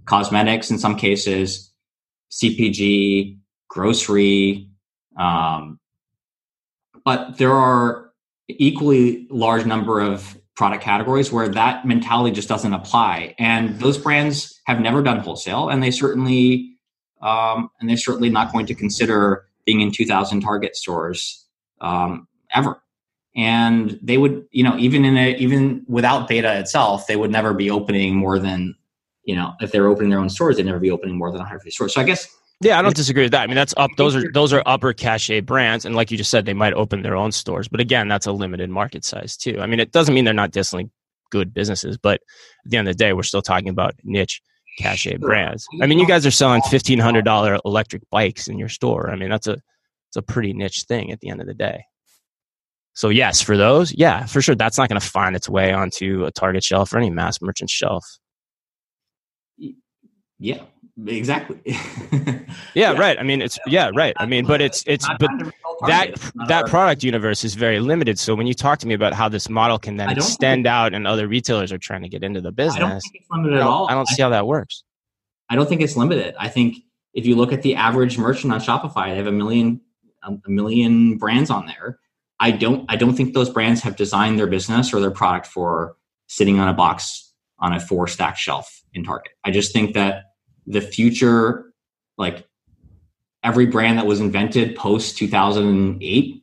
Cosmetics, 0.07 0.71
in 0.71 0.79
some 0.79 0.97
cases, 0.97 1.74
CPG, 2.43 3.39
grocery, 3.69 4.69
um, 5.17 5.79
but 7.05 7.39
there 7.39 7.53
are 7.53 8.11
equally 8.49 9.27
large 9.31 9.65
number 9.67 10.01
of 10.01 10.37
product 10.57 10.83
categories 10.83 11.33
where 11.33 11.49
that 11.49 11.85
mentality 11.87 12.35
just 12.35 12.49
doesn't 12.49 12.73
apply. 12.73 13.35
And 13.39 13.79
those 13.81 13.99
brands 13.99 14.61
have 14.67 14.81
never 14.81 15.03
done 15.03 15.19
wholesale, 15.19 15.69
and 15.69 15.83
they 15.83 15.91
certainly 15.91 16.75
um, 17.25 17.71
and 17.81 17.89
they're 17.89 17.97
certainly 17.97 18.29
not 18.29 18.53
going 18.53 18.67
to 18.67 18.75
consider 18.75 19.47
being 19.65 19.81
in 19.81 19.91
2,000 19.91 20.43
Target 20.43 20.77
stores 20.77 21.47
um, 21.81 22.29
ever. 22.55 22.83
And 23.35 23.99
they 24.03 24.19
would, 24.19 24.47
you 24.51 24.63
know, 24.63 24.77
even 24.77 25.05
in 25.05 25.17
a 25.17 25.35
even 25.37 25.85
without 25.89 26.29
b8ta 26.29 26.61
itself, 26.61 27.07
they 27.07 27.17
would 27.17 27.33
never 27.33 27.53
be 27.53 27.71
opening 27.71 28.15
more 28.15 28.39
than, 28.39 28.77
you 29.25 29.35
know, 29.35 29.55
if 29.61 29.73
they're 29.73 29.89
opening 29.89 30.11
their 30.11 30.21
own 30.21 30.29
stores, 30.29 30.57
they'd 30.57 30.67
never 30.67 30.79
be 30.79 30.91
opening 30.91 31.17
more 31.17 31.31
than 31.31 31.39
150 31.39 31.71
stores. 31.71 31.95
So 31.95 32.01
I 32.01 32.05
guess 32.05 32.29
yeah, 32.61 32.79
I 32.79 32.83
don't 32.83 32.95
disagree 32.95 33.25
with 33.25 33.33
that. 33.33 33.43
I 33.43 33.47
mean, 33.47 33.57
that's 33.57 33.75
up. 33.77 33.91
Those 33.97 34.15
are 34.15 34.31
those 34.33 34.53
are 34.53 34.63
upper 34.65 34.93
cachet 34.93 35.41
brands, 35.41 35.85
and 35.85 35.97
like 35.97 36.11
you 36.11 36.17
just 36.17 36.31
said, 36.31 36.47
they 36.47 36.55
might 36.55 36.73
open 36.73 37.03
their 37.03 37.17
own 37.17 37.33
stores. 37.33 37.69
But 37.69 37.81
again, 37.81 38.09
that's 38.09 38.27
a 38.27 38.33
limited 38.33 38.71
market 38.71 39.05
size 39.05 39.37
too. 39.37 39.59
I 39.61 39.67
mean, 39.67 39.81
it 39.81 39.93
doesn't 39.93 40.15
mean 40.15 40.25
they're 40.25 40.33
not 40.33 40.53
distantly 40.53 40.91
good 41.31 41.53
businesses, 41.53 41.99
but 41.99 42.21
at 42.65 42.71
the 42.71 42.77
end 42.77 42.89
of 42.89 42.97
the 42.97 42.99
day, 42.99 43.13
we're 43.13 43.25
still 43.25 43.43
talking 43.43 43.69
about 43.69 43.95
niche 44.05 44.41
cachet 44.79 45.17
brands. 45.17 45.67
I 45.83 45.87
mean, 45.87 45.99
you 45.99 46.07
guys 46.07 46.25
are 46.25 46.31
selling 46.31 46.63
fifteen 46.63 46.99
hundred 46.99 47.25
dollar 47.25 47.59
electric 47.65 48.03
bikes 48.11 48.47
in 48.47 48.59
your 48.59 48.69
store. 48.69 49.11
I 49.11 49.17
mean, 49.17 49.31
that's 49.31 49.49
a 49.49 49.57
it's 50.09 50.17
a 50.17 50.23
pretty 50.23 50.53
niche 50.53 50.85
thing 50.87 51.11
at 51.11 51.21
the 51.21 51.31
end 51.31 51.41
of 51.41 51.47
the 51.49 51.55
day. 51.55 51.85
So 52.95 53.09
yes, 53.09 53.41
for 53.41 53.57
those, 53.57 53.93
yeah, 53.93 54.25
for 54.27 54.41
sure, 54.41 54.55
that's 54.55 54.79
not 54.79 54.89
going 54.89 55.01
to 55.01 55.07
find 55.07 55.35
its 55.35 55.49
way 55.49 55.73
onto 55.73 56.25
a 56.25 56.31
Target 56.31 56.63
shelf 56.63 56.93
or 56.93 56.99
any 56.99 57.11
mass 57.11 57.43
merchant 57.43 57.69
shelf. 57.69 58.07
Yeah, 60.45 60.63
exactly. 61.07 61.59
Yeah, 62.75 62.93
yeah, 62.93 62.99
right. 62.99 63.19
I 63.19 63.23
mean 63.23 63.41
it's 63.41 63.59
yeah 63.67 63.91
right. 63.95 64.15
I 64.19 64.27
mean 64.27 64.47
but 64.47 64.61
it's 64.61 64.85
it's 64.87 65.09
but 65.19 65.31
that 65.87 66.15
that 66.49 66.67
product 66.67 67.03
universe 67.03 67.45
is 67.45 67.55
very 67.55 67.81
limited. 67.81 68.19
So 68.19 68.35
when 68.35 68.47
you 68.47 68.55
talk 68.55 68.79
to 68.81 68.87
me 68.87 68.95
about 68.95 69.13
how 69.13 69.29
this 69.29 69.49
model 69.49 69.79
can 69.79 69.97
then 69.97 70.11
extend 70.11 70.67
out 70.67 70.93
and 70.93 71.07
other 71.07 71.27
retailers 71.27 71.73
are 71.73 71.79
trying 71.79 72.03
to 72.03 72.09
get 72.09 72.23
into 72.23 72.41
the 72.41 72.53
business 72.53 72.77
i 72.77 72.81
don't 72.81 73.01
think 73.01 73.15
it's 73.15 73.27
limited 73.31 73.57
at 73.57 73.63
all. 73.63 73.89
I 73.89 73.95
don't 73.95 74.09
see 74.09 74.23
how 74.23 74.29
that 74.31 74.47
works. 74.47 74.85
I 75.49 75.57
don't 75.57 75.69
think 75.69 75.81
it's 75.81 75.97
limited. 75.97 76.35
I 76.39 76.49
think 76.49 76.77
if 77.13 77.27
you 77.27 77.37
look 77.37 77.53
at 77.53 77.63
the 77.63 77.75
average 77.77 78.19
merchant 78.19 78.53
on 78.53 78.61
shopify 78.61 79.11
they 79.11 79.17
have 79.17 79.27
a 79.27 79.33
million 79.33 79.81
a 80.23 80.37
million 80.49 81.17
brands 81.17 81.51
on 81.51 81.67
there. 81.67 81.99
I 82.39 82.51
don't 82.51 82.85
i 82.89 82.97
don't 82.97 83.15
think 83.15 83.35
those 83.35 83.51
brands 83.51 83.81
have 83.83 83.97
designed 83.97 84.39
their 84.39 84.49
business 84.49 84.93
or 84.93 85.01
their 85.01 85.13
product 85.13 85.47
for 85.47 85.97
sitting 86.27 86.61
on 86.61 86.69
a 86.69 86.75
box 86.75 87.33
on 87.59 87.73
a 87.73 87.81
four 87.81 88.07
stack 88.09 88.37
shelf 88.37 88.83
in 88.93 89.05
target. 89.05 89.33
I 89.45 89.51
just 89.51 89.73
think 89.73 89.95
that 89.95 90.34
the 90.67 90.81
future, 90.81 91.73
like 92.17 92.47
every 93.43 93.67
brand 93.67 93.99
that 93.99 94.07
was 94.07 94.21
invented 94.21 94.75
post 94.77 95.19
2008 95.19 96.43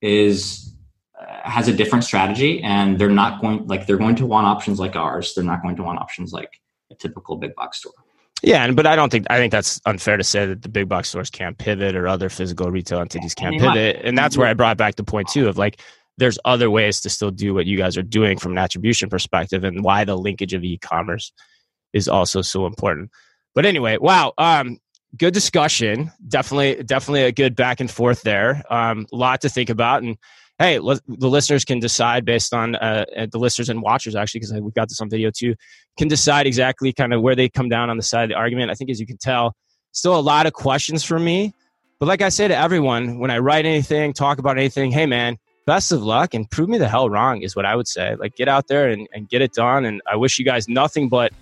is 0.00 0.74
uh, 1.20 1.48
has 1.48 1.68
a 1.68 1.72
different 1.72 2.04
strategy 2.04 2.62
and 2.62 2.98
they're 2.98 3.10
not 3.10 3.40
going 3.40 3.66
like 3.66 3.86
they're 3.86 3.98
going 3.98 4.16
to 4.16 4.26
want 4.26 4.46
options 4.46 4.78
like 4.78 4.96
ours. 4.96 5.34
They're 5.34 5.44
not 5.44 5.62
going 5.62 5.76
to 5.76 5.82
want 5.82 5.98
options 5.98 6.32
like 6.32 6.60
a 6.90 6.94
typical 6.94 7.36
big 7.36 7.54
box 7.54 7.78
store. 7.78 7.92
Yeah 8.42 8.64
and 8.64 8.76
but 8.76 8.86
i 8.86 8.94
don't 8.94 9.10
think 9.10 9.26
i 9.30 9.36
think 9.36 9.50
that's 9.50 9.80
unfair 9.84 10.16
to 10.16 10.22
say 10.22 10.46
that 10.46 10.62
the 10.62 10.68
big 10.68 10.88
box 10.88 11.08
stores 11.08 11.28
can't 11.28 11.58
pivot 11.58 11.96
or 11.96 12.06
other 12.06 12.28
physical 12.28 12.70
retail 12.70 13.00
entities 13.00 13.34
can't 13.34 13.54
and 13.54 13.60
pivot 13.60 13.96
might. 13.96 14.04
and 14.04 14.16
that's 14.16 14.36
where 14.36 14.46
i 14.46 14.54
brought 14.54 14.76
back 14.76 14.94
the 14.94 15.02
point 15.02 15.26
too 15.28 15.48
of 15.48 15.58
like 15.58 15.80
there's 16.18 16.38
other 16.44 16.70
ways 16.70 17.00
to 17.00 17.10
still 17.10 17.32
do 17.32 17.52
what 17.52 17.66
you 17.66 17.76
guys 17.76 17.96
are 17.96 18.02
doing 18.02 18.38
from 18.38 18.52
an 18.52 18.58
attribution 18.58 19.08
perspective 19.08 19.64
and 19.64 19.82
why 19.82 20.04
the 20.04 20.16
linkage 20.16 20.54
of 20.54 20.62
e-commerce 20.62 21.32
is 21.92 22.06
also 22.06 22.40
so 22.40 22.64
important 22.64 23.10
but 23.58 23.66
anyway, 23.66 23.98
wow. 23.98 24.34
Um, 24.38 24.78
good 25.16 25.34
discussion. 25.34 26.12
Definitely, 26.28 26.84
definitely 26.84 27.24
a 27.24 27.32
good 27.32 27.56
back 27.56 27.80
and 27.80 27.90
forth 27.90 28.22
there. 28.22 28.62
Um, 28.70 29.04
a 29.12 29.16
lot 29.16 29.40
to 29.40 29.48
think 29.48 29.68
about. 29.68 30.04
And 30.04 30.16
hey, 30.60 30.76
the 30.76 31.28
listeners 31.28 31.64
can 31.64 31.80
decide 31.80 32.24
based 32.24 32.54
on 32.54 32.76
uh, 32.76 33.04
uh, 33.16 33.26
the 33.28 33.40
listeners 33.40 33.68
and 33.68 33.82
watchers, 33.82 34.14
actually, 34.14 34.38
because 34.38 34.52
we've 34.60 34.72
got 34.74 34.88
this 34.88 35.00
on 35.00 35.10
video 35.10 35.32
too, 35.36 35.56
can 35.98 36.06
decide 36.06 36.46
exactly 36.46 36.92
kind 36.92 37.12
of 37.12 37.20
where 37.20 37.34
they 37.34 37.48
come 37.48 37.68
down 37.68 37.90
on 37.90 37.96
the 37.96 38.02
side 38.04 38.22
of 38.22 38.28
the 38.28 38.36
argument. 38.36 38.70
I 38.70 38.74
think, 38.74 38.90
as 38.90 39.00
you 39.00 39.06
can 39.06 39.18
tell, 39.18 39.56
still 39.90 40.16
a 40.16 40.22
lot 40.22 40.46
of 40.46 40.52
questions 40.52 41.02
for 41.02 41.18
me. 41.18 41.52
But 41.98 42.06
like 42.06 42.22
I 42.22 42.28
say 42.28 42.46
to 42.46 42.56
everyone, 42.56 43.18
when 43.18 43.32
I 43.32 43.38
write 43.38 43.66
anything, 43.66 44.12
talk 44.12 44.38
about 44.38 44.56
anything, 44.56 44.92
hey, 44.92 45.06
man, 45.06 45.36
best 45.66 45.90
of 45.90 46.04
luck 46.04 46.32
and 46.32 46.48
prove 46.48 46.68
me 46.68 46.78
the 46.78 46.88
hell 46.88 47.10
wrong 47.10 47.42
is 47.42 47.56
what 47.56 47.66
I 47.66 47.74
would 47.74 47.88
say. 47.88 48.14
Like, 48.14 48.36
get 48.36 48.46
out 48.46 48.68
there 48.68 48.88
and, 48.88 49.08
and 49.12 49.28
get 49.28 49.42
it 49.42 49.52
done. 49.52 49.84
And 49.84 50.00
I 50.06 50.14
wish 50.14 50.38
you 50.38 50.44
guys 50.44 50.68
nothing 50.68 51.08
but 51.08 51.32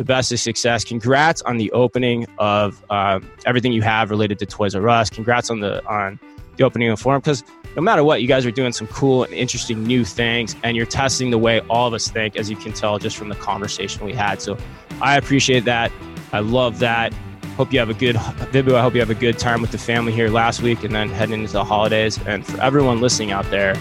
the 0.00 0.04
best 0.04 0.32
of 0.32 0.40
success. 0.40 0.82
Congrats 0.82 1.42
on 1.42 1.58
the 1.58 1.70
opening 1.72 2.26
of 2.38 2.82
uh, 2.88 3.20
everything 3.44 3.70
you 3.70 3.82
have 3.82 4.08
related 4.08 4.38
to 4.38 4.46
Toys 4.46 4.74
R 4.74 4.88
Us. 4.88 5.10
Congrats 5.10 5.50
on 5.50 5.60
the 5.60 5.84
on 5.86 6.18
the 6.56 6.64
opening 6.64 6.88
of 6.88 6.96
the 6.96 7.02
forum 7.02 7.20
because 7.20 7.44
no 7.76 7.82
matter 7.82 8.02
what, 8.02 8.22
you 8.22 8.26
guys 8.26 8.46
are 8.46 8.50
doing 8.50 8.72
some 8.72 8.86
cool 8.86 9.24
and 9.24 9.34
interesting 9.34 9.84
new 9.84 10.02
things, 10.06 10.56
and 10.62 10.74
you're 10.74 10.86
testing 10.86 11.30
the 11.30 11.36
way 11.36 11.60
all 11.68 11.86
of 11.86 11.92
us 11.92 12.08
think, 12.08 12.34
as 12.36 12.48
you 12.48 12.56
can 12.56 12.72
tell 12.72 12.98
just 12.98 13.14
from 13.14 13.28
the 13.28 13.34
conversation 13.34 14.02
we 14.06 14.14
had. 14.14 14.40
So 14.40 14.56
I 15.02 15.18
appreciate 15.18 15.66
that. 15.66 15.92
I 16.32 16.38
love 16.38 16.78
that. 16.78 17.12
Hope 17.58 17.70
you 17.70 17.78
have 17.78 17.90
a 17.90 17.94
good 17.94 18.16
Vibhu. 18.16 18.76
I 18.76 18.80
hope 18.80 18.94
you 18.94 19.00
have 19.00 19.10
a 19.10 19.14
good 19.14 19.38
time 19.38 19.60
with 19.60 19.70
the 19.70 19.78
family 19.78 20.12
here 20.12 20.30
last 20.30 20.62
week, 20.62 20.82
and 20.82 20.94
then 20.94 21.10
heading 21.10 21.40
into 21.40 21.52
the 21.52 21.64
holidays. 21.64 22.18
And 22.26 22.46
for 22.46 22.58
everyone 22.62 23.02
listening 23.02 23.32
out 23.32 23.44
there, 23.50 23.76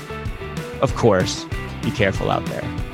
of 0.81 0.93
course, 0.95 1.45
be 1.81 1.91
careful 1.91 2.29
out 2.29 2.45
there. 2.47 2.88